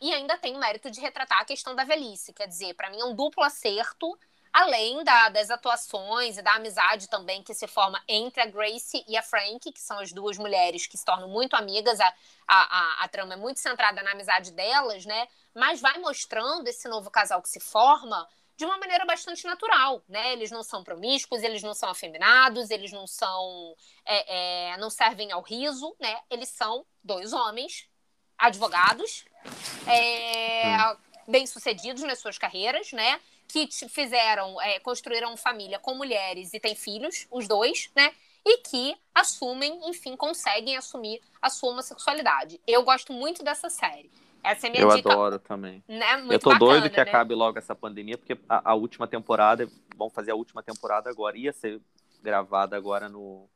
e 0.00 0.12
ainda 0.12 0.36
tem 0.36 0.56
o 0.56 0.58
mérito 0.58 0.90
de 0.90 1.00
retratar 1.00 1.40
a 1.42 1.44
questão 1.44 1.76
da 1.76 1.84
velhice, 1.84 2.32
quer 2.32 2.48
dizer, 2.48 2.74
para 2.74 2.90
mim 2.90 2.98
é 2.98 3.04
um 3.04 3.14
duplo 3.14 3.44
acerto 3.44 4.18
além 4.52 5.02
da, 5.04 5.28
das 5.28 5.50
atuações 5.50 6.38
e 6.38 6.42
da 6.42 6.54
amizade 6.54 7.08
também 7.08 7.42
que 7.42 7.54
se 7.54 7.66
forma 7.66 8.02
entre 8.08 8.42
a 8.42 8.46
Grace 8.46 9.04
e 9.06 9.16
a 9.16 9.22
Frank, 9.22 9.72
que 9.72 9.80
são 9.80 9.98
as 9.98 10.12
duas 10.12 10.38
mulheres 10.38 10.86
que 10.86 10.96
se 10.96 11.04
tornam 11.04 11.28
muito 11.28 11.54
amigas, 11.54 12.00
a, 12.00 12.14
a, 12.46 13.04
a, 13.04 13.08
trama 13.08 13.34
é 13.34 13.36
muito 13.36 13.60
centrada 13.60 14.02
na 14.02 14.12
amizade 14.12 14.52
delas, 14.52 15.04
né? 15.04 15.28
Mas 15.54 15.80
vai 15.80 15.98
mostrando 15.98 16.66
esse 16.68 16.88
novo 16.88 17.10
casal 17.10 17.42
que 17.42 17.48
se 17.48 17.60
forma 17.60 18.26
de 18.56 18.64
uma 18.64 18.76
maneira 18.76 19.04
bastante 19.04 19.46
natural, 19.46 20.02
né? 20.08 20.32
Eles 20.32 20.50
não 20.50 20.64
são 20.64 20.82
promíscuos, 20.82 21.44
eles 21.44 21.62
não 21.62 21.74
são 21.74 21.88
afeminados, 21.88 22.70
eles 22.70 22.90
não 22.90 23.06
são, 23.06 23.74
é, 24.04 24.72
é, 24.72 24.76
não 24.78 24.90
servem 24.90 25.30
ao 25.30 25.42
riso, 25.42 25.94
né? 26.00 26.20
Eles 26.28 26.48
são 26.48 26.84
dois 27.02 27.32
homens, 27.32 27.88
advogados, 28.36 29.24
é, 29.86 30.76
hum. 30.76 30.96
bem-sucedidos 31.28 32.02
nas 32.02 32.18
suas 32.18 32.38
carreiras, 32.38 32.92
né? 32.92 33.20
Que 33.48 33.66
fizeram, 33.88 34.60
é, 34.60 34.78
construíram 34.80 35.36
família 35.36 35.78
com 35.78 35.94
mulheres 35.94 36.52
e 36.52 36.60
têm 36.60 36.74
filhos, 36.74 37.26
os 37.30 37.48
dois, 37.48 37.90
né? 37.96 38.12
E 38.44 38.58
que 38.58 38.96
assumem, 39.14 39.80
enfim, 39.88 40.14
conseguem 40.16 40.76
assumir 40.76 41.20
a 41.40 41.50
sua 41.50 41.70
homossexualidade. 41.70 42.60
Eu 42.66 42.82
gosto 42.82 43.12
muito 43.12 43.42
dessa 43.42 43.68
série. 43.70 44.10
Essa 44.42 44.66
é 44.66 44.70
minha 44.70 44.82
eu 44.82 44.94
dica. 44.94 45.08
Eu 45.08 45.12
adoro 45.12 45.38
também. 45.38 45.82
Né? 45.88 46.16
Muito 46.18 46.32
eu 46.32 46.38
tô 46.38 46.50
bacana, 46.50 46.70
doido 46.72 46.90
que 46.90 46.96
né? 46.96 47.02
acabe 47.02 47.34
logo 47.34 47.58
essa 47.58 47.74
pandemia, 47.74 48.16
porque 48.16 48.38
a, 48.48 48.70
a, 48.70 48.74
última 48.74 49.06
temporada, 49.06 49.68
vão 49.96 50.08
fazer 50.08 50.30
a 50.30 50.34
última 50.34 50.62
temporada 50.62 51.10
agora, 51.10 51.36
ia 51.36 51.52
ser 51.52 51.80
gravada 52.22 52.76
agora 52.76 53.08
no 53.08 53.48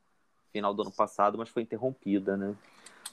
final 0.51 0.73
do 0.73 0.81
ano 0.81 0.91
passado, 0.91 1.37
mas 1.37 1.49
foi 1.49 1.63
interrompida, 1.63 2.35
né? 2.35 2.55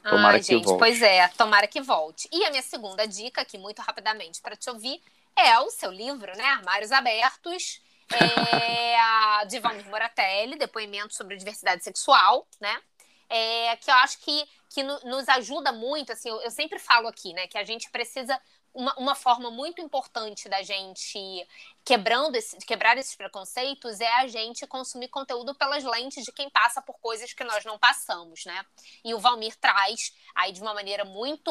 Tomara 0.02 0.36
Ai, 0.36 0.40
que 0.40 0.46
gente, 0.46 0.64
volte. 0.64 0.78
Pois 0.78 1.02
é, 1.02 1.28
tomara 1.28 1.66
que 1.66 1.80
volte. 1.80 2.28
E 2.32 2.44
a 2.44 2.50
minha 2.50 2.62
segunda 2.62 3.06
dica, 3.06 3.42
aqui 3.42 3.58
muito 3.58 3.80
rapidamente 3.80 4.40
para 4.40 4.56
te 4.56 4.68
ouvir, 4.70 5.00
é 5.36 5.58
o 5.60 5.70
seu 5.70 5.90
livro, 5.90 6.36
né? 6.36 6.44
Armários 6.44 6.92
Abertos, 6.92 7.80
é, 8.12 9.44
de 9.46 9.58
Valmir 9.58 9.88
Moratelli, 9.88 10.56
depoimento 10.56 11.14
sobre 11.14 11.36
diversidade 11.36 11.82
sexual, 11.82 12.46
né? 12.60 12.80
É, 13.28 13.76
que 13.76 13.90
eu 13.90 13.94
acho 13.94 14.18
que, 14.20 14.44
que 14.68 14.82
no, 14.82 14.98
nos 15.00 15.28
ajuda 15.28 15.72
muito, 15.72 16.12
assim, 16.12 16.28
eu, 16.28 16.40
eu 16.42 16.50
sempre 16.50 16.80
falo 16.80 17.06
aqui, 17.06 17.32
né, 17.32 17.46
que 17.46 17.56
a 17.56 17.62
gente 17.62 17.88
precisa 17.90 18.36
uma, 18.74 18.92
uma 18.96 19.14
forma 19.14 19.50
muito 19.50 19.80
importante 19.80 20.48
da 20.48 20.62
gente 20.62 21.46
quebrando 21.91 22.36
esse, 22.36 22.57
quebrar 22.59 22.97
esses 22.99 23.16
preconceitos 23.16 24.01
é 24.01 24.12
a 24.20 24.28
gente 24.28 24.64
consumir 24.64 25.09
conteúdo 25.09 25.53
pelas 25.57 25.82
lentes 25.82 26.24
de 26.24 26.30
quem 26.30 26.49
passa 26.49 26.80
por 26.80 26.97
coisas 27.01 27.32
que 27.32 27.43
nós 27.43 27.64
não 27.64 27.76
passamos, 27.80 28.45
né? 28.45 28.64
E 29.05 29.12
o 29.12 29.18
Valmir 29.18 29.57
traz 29.57 30.14
aí 30.32 30.53
de 30.53 30.62
uma 30.62 30.72
maneira 30.72 31.05
muito 31.05 31.51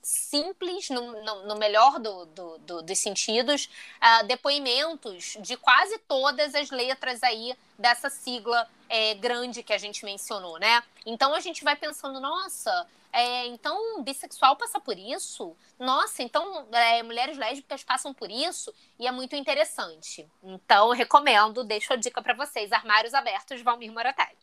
simples, 0.00 0.90
no, 0.90 1.24
no, 1.24 1.48
no 1.48 1.56
melhor 1.56 1.98
do, 1.98 2.24
do, 2.26 2.58
do, 2.58 2.82
dos 2.82 2.98
sentidos, 3.00 3.68
uh, 3.96 4.24
depoimentos 4.28 5.36
de 5.40 5.56
quase 5.56 5.98
todas 6.06 6.54
as 6.54 6.70
letras 6.70 7.20
aí 7.24 7.52
dessa 7.76 8.08
sigla 8.08 8.70
é, 8.88 9.14
grande 9.14 9.64
que 9.64 9.72
a 9.72 9.78
gente 9.78 10.04
mencionou, 10.04 10.56
né? 10.60 10.84
Então 11.04 11.34
a 11.34 11.40
gente 11.40 11.64
vai 11.64 11.74
pensando, 11.74 12.20
nossa, 12.20 12.86
é, 13.12 13.46
então, 13.46 14.02
bissexual 14.02 14.56
passa 14.56 14.78
por 14.78 14.96
isso? 14.96 15.56
Nossa, 15.78 16.22
então 16.22 16.66
é, 16.72 17.02
mulheres 17.02 17.36
lésbicas 17.36 17.82
passam 17.82 18.14
por 18.14 18.30
isso? 18.30 18.72
E 18.98 19.06
é 19.06 19.12
muito 19.12 19.34
interessante. 19.34 20.28
Então, 20.42 20.90
recomendo, 20.90 21.64
deixo 21.64 21.92
a 21.92 21.96
dica 21.96 22.22
para 22.22 22.34
vocês: 22.34 22.72
Armários 22.72 23.14
Abertos 23.14 23.60
Valmir 23.62 23.92
Moratelli. 23.92 24.38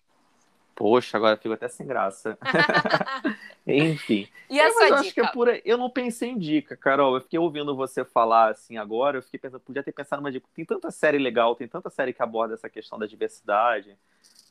Poxa, 0.76 1.18
agora 1.18 1.38
fico 1.38 1.55
até 1.55 1.68
sem 1.68 1.88
graça. 1.88 2.38
Enfim. 3.65 4.28
E 4.47 4.59
a 4.59 4.68
eu, 4.68 4.80
eu? 4.80 4.95
Acho 4.95 5.11
que 5.11 5.20
é 5.20 5.28
por... 5.32 5.47
Eu 5.65 5.76
não 5.76 5.89
pensei 5.89 6.30
em 6.30 6.38
dica, 6.38 6.78
Carol. 6.78 7.15
Eu 7.15 7.22
fiquei 7.22 7.39
ouvindo 7.39 7.76
você 7.76 8.05
falar 8.05 8.51
assim 8.51 8.78
agora. 8.78 9.18
Eu 9.18 9.24
fiquei 9.24 9.39
pensando, 9.39 9.59
podia 9.59 9.82
ter 9.82 9.91
pensado 9.91 10.22
numa 10.22 10.32
dica. 10.32 10.47
Tem 10.53 10.63
tanta 10.63 10.91
série 10.91 11.18
legal, 11.18 11.55
tem 11.55 11.68
tanta 11.68 11.89
série 11.89 12.13
que 12.13 12.22
aborda 12.22 12.53
essa 12.53 12.70
questão 12.70 12.99
da 12.99 13.07
diversidade. 13.07 13.97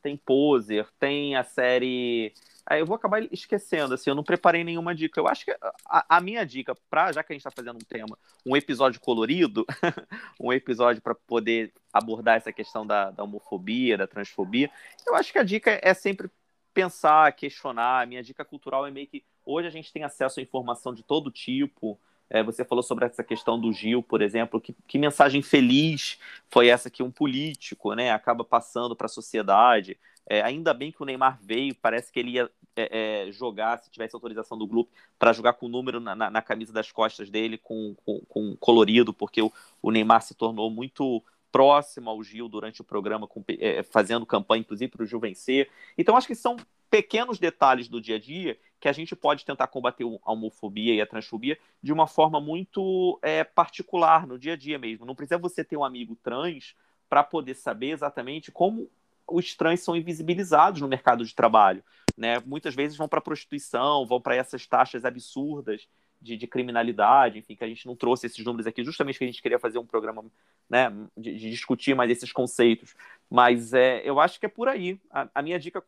Tem 0.03 0.17
Poser, 0.17 0.89
tem 0.99 1.37
a 1.37 1.45
série 1.45 2.35
eu 2.71 2.85
vou 2.85 2.97
acabar 2.97 3.23
esquecendo, 3.33 3.95
assim, 3.95 4.11
eu 4.11 4.17
não 4.17 4.25
preparei 4.25 4.65
nenhuma 4.65 4.95
dica. 4.95 5.21
Eu 5.21 5.29
acho 5.29 5.45
que 5.45 5.53
a, 5.89 6.17
a 6.17 6.21
minha 6.21 6.45
dica, 6.45 6.75
pra, 6.91 7.13
já 7.13 7.23
que 7.23 7.33
a 7.33 7.35
gente 7.35 7.47
está 7.47 7.51
fazendo 7.51 7.77
um 7.77 7.87
tema, 7.87 8.19
um 8.45 8.57
episódio 8.57 9.01
colorido, 9.01 9.65
um 10.41 10.53
episódio 10.53 11.01
para 11.01 11.15
poder 11.15 11.73
abordar 11.93 12.37
essa 12.37 12.53
questão 12.53 12.85
da, 12.85 13.13
da, 13.13 13.23
homofobia, 13.23 13.97
da 13.97 14.07
transfobia, 14.07 14.69
eu 15.07 15.15
acho 15.15 15.33
que 15.33 15.39
a 15.39 15.45
dica 15.45 15.79
é 15.81 15.95
sempre 15.95 16.29
pensar, 16.75 17.33
questionar. 17.33 18.03
A 18.03 18.07
minha 18.07 18.23
dica 18.23 18.45
cultural 18.45 18.85
é 18.85 18.91
meio 18.91 19.07
que 19.07 19.25
hoje 19.45 19.69
a 19.69 19.71
gente 19.71 19.93
tem 19.93 20.03
acesso 20.03 20.41
a 20.41 20.43
informação 20.43 20.93
de 20.93 21.05
todo 21.05 21.31
tipo. 21.31 21.99
É, 22.29 22.43
você 22.43 22.65
falou 22.65 22.83
sobre 22.83 23.07
essa 23.07 23.23
questão 23.23 23.61
do 23.61 23.73
Gil, 23.73 24.03
por 24.03 24.21
exemplo. 24.21 24.61
Que, 24.61 24.75
que 24.89 24.99
mensagem 24.99 25.41
feliz 25.41 26.19
foi 26.49 26.69
essa 26.69 26.91
que 26.91 27.03
um 27.03 27.11
político 27.11 27.95
né, 27.95 28.11
acaba 28.11 28.45
passando 28.45 28.97
para 28.97 29.07
a 29.07 29.09
sociedade? 29.09 29.97
É, 30.29 30.43
ainda 30.43 30.75
bem 30.75 30.91
que 30.91 31.03
o 31.03 31.07
Neymar 31.07 31.39
veio, 31.41 31.75
parece 31.75 32.13
que 32.13 32.19
ele 32.19 32.33
ia 32.33 32.51
é, 32.75 33.27
é, 33.29 33.33
jogar, 33.33 33.79
se 33.79 33.91
tivesse 33.91 34.15
autorização 34.15 34.59
do 34.59 34.67
grupo, 34.67 34.91
para 35.19 35.33
jogar 35.33 35.55
com 35.55 35.67
o 35.67 35.69
número 35.69 36.01
na, 36.01 36.15
na, 36.15 36.31
na, 36.31 36.43
camisa 36.43 36.73
das 36.73 36.91
costas 36.91 37.31
dele, 37.31 37.57
com, 37.57 37.95
com, 38.05 38.21
com 38.29 38.57
colorido, 38.57 39.15
porque 39.15 39.41
o, 39.41 39.53
o, 39.81 39.91
Neymar 39.91 40.23
se 40.23 40.35
tornou 40.35 40.71
muito 40.71 41.23
próximo 41.51 42.11
ao 42.11 42.23
Gil 42.23 42.49
durante 42.49 42.81
o 42.81 42.85
programa, 42.85 43.27
com, 43.27 43.43
é, 43.49 43.83
fazendo 43.83 44.27
campanha, 44.27 44.61
inclusive, 44.61 44.91
para 44.91 45.05
o 45.05 45.07
Gil 45.07 45.21
vencer. 45.21 45.71
Então, 45.97 46.17
acho 46.17 46.27
que 46.27 46.35
são 46.35 46.57
pequenos 46.91 47.39
detalhes 47.39 47.89
do 47.89 48.01
dia 48.01 48.17
a 48.17 48.19
dia 48.19 48.59
que 48.79 48.89
a 48.89 48.93
gente 48.93 49.17
pode 49.17 49.45
tentar 49.45 49.67
combater 49.69 50.05
a 50.05 50.33
homofobia 50.33 50.95
e 50.95 51.01
a 51.01 51.07
transfobia 51.07 51.59
de 51.83 51.93
uma 51.93 52.07
forma 52.07 52.41
muito 52.41 53.19
é, 53.23 53.43
particular, 53.43 54.27
no 54.27 54.39
dia 54.39 54.53
a 54.53 54.57
dia 54.57 54.79
mesmo. 54.79 55.07
Não 55.07 55.15
precisa 55.15 55.39
você 55.39 55.65
ter 55.65 55.77
um 55.77 55.85
amigo 55.85 56.15
trans 56.17 56.75
para 57.09 57.23
poder 57.23 57.55
saber 57.55 57.91
exatamente 57.91 58.51
como 58.51 58.91
os 59.29 59.55
trans 59.55 59.81
são 59.81 59.97
invisibilizados 59.97 60.81
no 60.81 60.89
mercado 60.89 61.25
de 61.25 61.35
trabalho. 61.35 61.83
Né? 62.17 62.41
Muitas 62.41 62.75
vezes 62.75 62.97
vão 62.97 63.09
para 63.09 63.19
a 63.19 63.23
prostituição, 63.23 64.07
vão 64.07 64.21
para 64.21 64.37
essas 64.37 64.67
taxas 64.67 65.05
absurdas 65.05 65.87
de, 66.21 66.37
de, 66.37 66.47
criminalidade, 66.47 67.39
enfim, 67.39 67.55
que 67.55 67.65
a 67.65 67.69
gente 67.69 67.87
não 67.87 67.95
trouxe 67.95 68.27
esses 68.27 68.43
números 68.43 68.67
aqui, 68.67 68.83
justamente 68.83 69.19
que 69.19 69.25
a 69.25 69.27
gente 69.27 69.43
queria 69.43 69.59
fazer 69.59 69.79
um 69.79 69.87
programa 69.87 70.25
né, 70.69 70.91
de, 71.17 71.37
de 71.37 71.51
discutir 71.51 71.95
mais 71.95 72.11
esses 72.11 72.33
conceitos. 72.33 72.95
Mas 73.29 73.75
é, 73.75 74.01
eu 74.03 74.19
acho 74.19 74.41
que 74.41 74.47
é 74.47 74.49
por 74.49 74.69
aí. 74.69 74.99
A, 75.11 75.29
a 75.35 75.43
minha 75.43 75.59
dica 75.59 75.83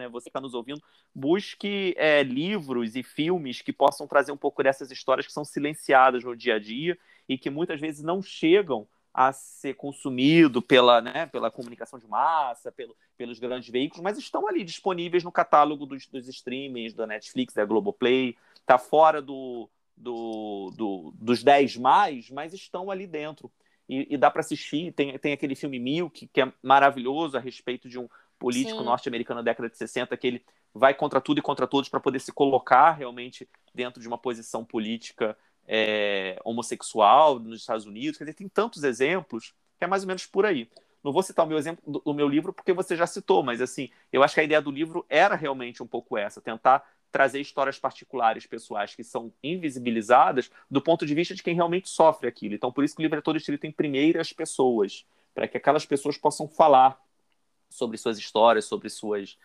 né, 0.00 0.08
você 0.08 0.28
está 0.28 0.40
nos 0.40 0.54
ouvindo, 0.54 0.82
busque 1.14 1.94
é, 1.96 2.22
livros 2.22 2.96
e 2.96 3.02
filmes 3.02 3.62
que 3.62 3.72
possam 3.72 4.06
trazer 4.06 4.32
um 4.32 4.36
pouco 4.36 4.62
dessas 4.62 4.90
histórias 4.90 5.26
que 5.26 5.32
são 5.32 5.44
silenciadas 5.44 6.24
no 6.24 6.36
dia 6.36 6.56
a 6.56 6.58
dia 6.58 6.98
e 7.28 7.36
que 7.36 7.50
muitas 7.50 7.80
vezes 7.80 8.02
não 8.02 8.22
chegam 8.22 8.88
a 9.20 9.32
ser 9.32 9.74
consumido 9.74 10.62
pela, 10.62 11.00
né, 11.00 11.26
pela 11.26 11.50
comunicação 11.50 11.98
de 11.98 12.06
massa, 12.06 12.70
pelo, 12.70 12.96
pelos 13.16 13.40
grandes 13.40 13.68
veículos, 13.68 14.00
mas 14.00 14.16
estão 14.16 14.46
ali 14.46 14.62
disponíveis 14.62 15.24
no 15.24 15.32
catálogo 15.32 15.84
dos, 15.84 16.06
dos 16.06 16.28
streamings, 16.28 16.94
da 16.94 17.04
Netflix, 17.04 17.52
da 17.52 17.64
Globoplay, 17.64 18.36
tá 18.64 18.78
fora 18.78 19.20
do, 19.20 19.68
do, 19.96 20.72
do, 20.76 21.12
dos 21.16 21.42
10 21.42 21.78
mais, 21.78 22.30
mas 22.30 22.54
estão 22.54 22.92
ali 22.92 23.08
dentro. 23.08 23.50
E, 23.88 24.06
e 24.08 24.16
dá 24.16 24.30
para 24.30 24.38
assistir. 24.38 24.92
Tem, 24.92 25.18
tem 25.18 25.32
aquele 25.32 25.56
filme 25.56 25.80
Milk, 25.80 26.28
que 26.28 26.40
é 26.40 26.52
maravilhoso 26.62 27.36
a 27.36 27.40
respeito 27.40 27.88
de 27.88 27.98
um 27.98 28.08
político 28.38 28.84
norte-americano 28.84 29.42
da 29.42 29.50
década 29.50 29.68
de 29.68 29.76
60, 29.76 30.16
que 30.16 30.26
ele 30.28 30.44
vai 30.72 30.94
contra 30.94 31.20
tudo 31.20 31.38
e 31.38 31.42
contra 31.42 31.66
todos 31.66 31.88
para 31.88 31.98
poder 31.98 32.20
se 32.20 32.32
colocar 32.32 32.92
realmente 32.92 33.48
dentro 33.74 34.00
de 34.00 34.06
uma 34.06 34.16
posição 34.16 34.64
política 34.64 35.36
é, 35.68 36.40
homossexual 36.44 37.38
nos 37.38 37.60
Estados 37.60 37.84
Unidos. 37.84 38.16
Quer 38.16 38.24
dizer, 38.24 38.34
tem 38.34 38.48
tantos 38.48 38.82
exemplos 38.82 39.54
que 39.78 39.84
é 39.84 39.86
mais 39.86 40.02
ou 40.02 40.08
menos 40.08 40.26
por 40.26 40.46
aí. 40.46 40.68
Não 41.04 41.12
vou 41.12 41.22
citar 41.22 41.44
o 41.44 41.48
meu 41.48 41.58
exemplo 41.58 42.02
do, 42.04 42.14
meu 42.14 42.26
livro 42.26 42.52
porque 42.52 42.72
você 42.72 42.96
já 42.96 43.06
citou, 43.06 43.42
mas 43.42 43.60
assim, 43.60 43.90
eu 44.12 44.22
acho 44.22 44.34
que 44.34 44.40
a 44.40 44.44
ideia 44.44 44.60
do 44.60 44.70
livro 44.70 45.06
era 45.08 45.36
realmente 45.36 45.82
um 45.82 45.86
pouco 45.86 46.16
essa, 46.18 46.40
tentar 46.40 46.84
trazer 47.12 47.40
histórias 47.40 47.78
particulares, 47.78 48.46
pessoais, 48.46 48.94
que 48.94 49.04
são 49.04 49.32
invisibilizadas 49.42 50.50
do 50.70 50.80
ponto 50.82 51.06
de 51.06 51.14
vista 51.14 51.34
de 51.34 51.42
quem 51.42 51.54
realmente 51.54 51.88
sofre 51.88 52.28
aquilo. 52.28 52.54
Então, 52.54 52.72
por 52.72 52.84
isso 52.84 52.94
que 52.94 53.00
o 53.00 53.04
livro 53.04 53.18
é 53.18 53.22
todo 53.22 53.36
escrito 53.36 53.66
em 53.66 53.72
primeiras 53.72 54.32
pessoas, 54.32 55.06
para 55.34 55.46
que 55.46 55.56
aquelas 55.56 55.86
pessoas 55.86 56.18
possam 56.18 56.48
falar 56.48 57.00
sobre 57.70 57.96
suas 57.96 58.18
histórias, 58.18 58.64
sobre 58.64 58.90
suas, 58.90 59.38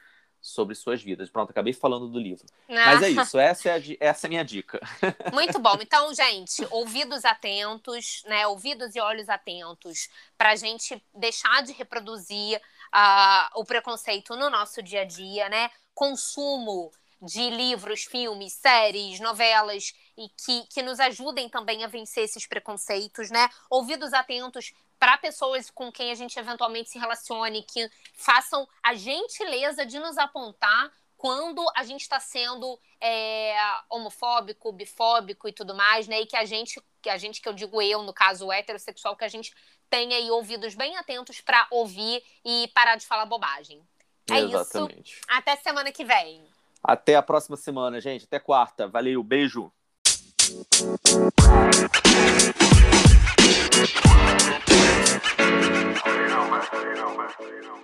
sobre 0.43 0.75
suas 0.75 1.01
vidas. 1.01 1.29
Pronto, 1.29 1.51
acabei 1.51 1.71
falando 1.71 2.09
do 2.09 2.19
livro. 2.19 2.45
Ah. 2.67 2.73
Mas 2.73 3.03
é 3.03 3.09
isso, 3.09 3.39
essa 3.39 3.69
é 3.69 3.71
a, 3.71 3.81
essa 4.01 4.25
é 4.25 4.27
a 4.27 4.29
minha 4.29 4.43
dica. 4.43 4.77
Muito 5.31 5.57
bom. 5.57 5.77
Então, 5.81 6.13
gente, 6.13 6.67
ouvidos 6.69 7.23
atentos, 7.23 8.23
né? 8.27 8.45
Ouvidos 8.45 8.93
e 8.93 8.99
olhos 8.99 9.29
atentos, 9.29 10.09
para 10.37 10.51
a 10.51 10.55
gente 10.57 11.01
deixar 11.15 11.63
de 11.63 11.71
reproduzir 11.71 12.57
uh, 12.57 13.59
o 13.59 13.63
preconceito 13.63 14.35
no 14.35 14.49
nosso 14.49 14.83
dia 14.83 15.01
a 15.01 15.05
dia, 15.05 15.47
né? 15.47 15.71
Consumo 15.95 16.91
de 17.21 17.49
livros, 17.49 18.03
filmes, 18.03 18.51
séries, 18.51 19.21
novelas 19.21 19.93
e 20.17 20.27
que, 20.27 20.67
que 20.67 20.81
nos 20.81 20.99
ajudem 20.99 21.47
também 21.47 21.85
a 21.85 21.87
vencer 21.87 22.25
esses 22.25 22.45
preconceitos, 22.45 23.31
né? 23.31 23.49
Ouvidos 23.69 24.11
atentos 24.11 24.73
para 25.03 25.17
pessoas 25.17 25.69
com 25.69 25.91
quem 25.91 26.11
a 26.11 26.15
gente 26.15 26.39
eventualmente 26.39 26.89
se 26.89 26.97
relacione, 26.97 27.61
que 27.63 27.91
façam 28.13 28.65
a 28.81 28.93
gentileza 28.93 29.85
de 29.85 29.99
nos 29.99 30.17
apontar 30.17 30.93
quando 31.17 31.61
a 31.75 31.83
gente 31.83 32.03
está 32.03 32.21
sendo 32.21 32.79
é, 33.01 33.53
homofóbico, 33.89 34.71
bifóbico 34.71 35.45
e 35.45 35.51
tudo 35.51 35.75
mais, 35.75 36.07
né? 36.07 36.21
E 36.21 36.25
que 36.25 36.37
a 36.37 36.45
gente, 36.45 36.81
que 37.01 37.09
a 37.09 37.17
gente 37.17 37.41
que 37.41 37.49
eu 37.49 37.51
digo 37.51 37.81
eu, 37.81 38.01
no 38.01 38.13
caso 38.13 38.49
heterossexual, 38.49 39.17
que 39.17 39.25
a 39.25 39.27
gente 39.27 39.53
tenha 39.89 40.15
aí 40.15 40.31
ouvidos 40.31 40.73
bem 40.73 40.95
atentos 40.95 41.41
para 41.41 41.67
ouvir 41.69 42.23
e 42.45 42.71
parar 42.73 42.95
de 42.95 43.05
falar 43.05 43.25
bobagem. 43.25 43.81
É 44.31 44.39
Exatamente. 44.39 45.15
isso. 45.15 45.21
Até 45.27 45.57
semana 45.57 45.91
que 45.91 46.05
vem. 46.05 46.45
Até 46.81 47.17
a 47.17 47.21
próxima 47.21 47.57
semana, 47.57 47.99
gente. 47.99 48.23
Até 48.23 48.39
quarta. 48.39 48.87
Valeu, 48.87 49.21
beijo. 49.21 49.69
You 53.75 53.81
don't 53.81 53.97
matter, 56.51 56.89
you 56.89 56.95
don't 56.95 57.17
you 57.17 57.63
don't. 57.63 57.83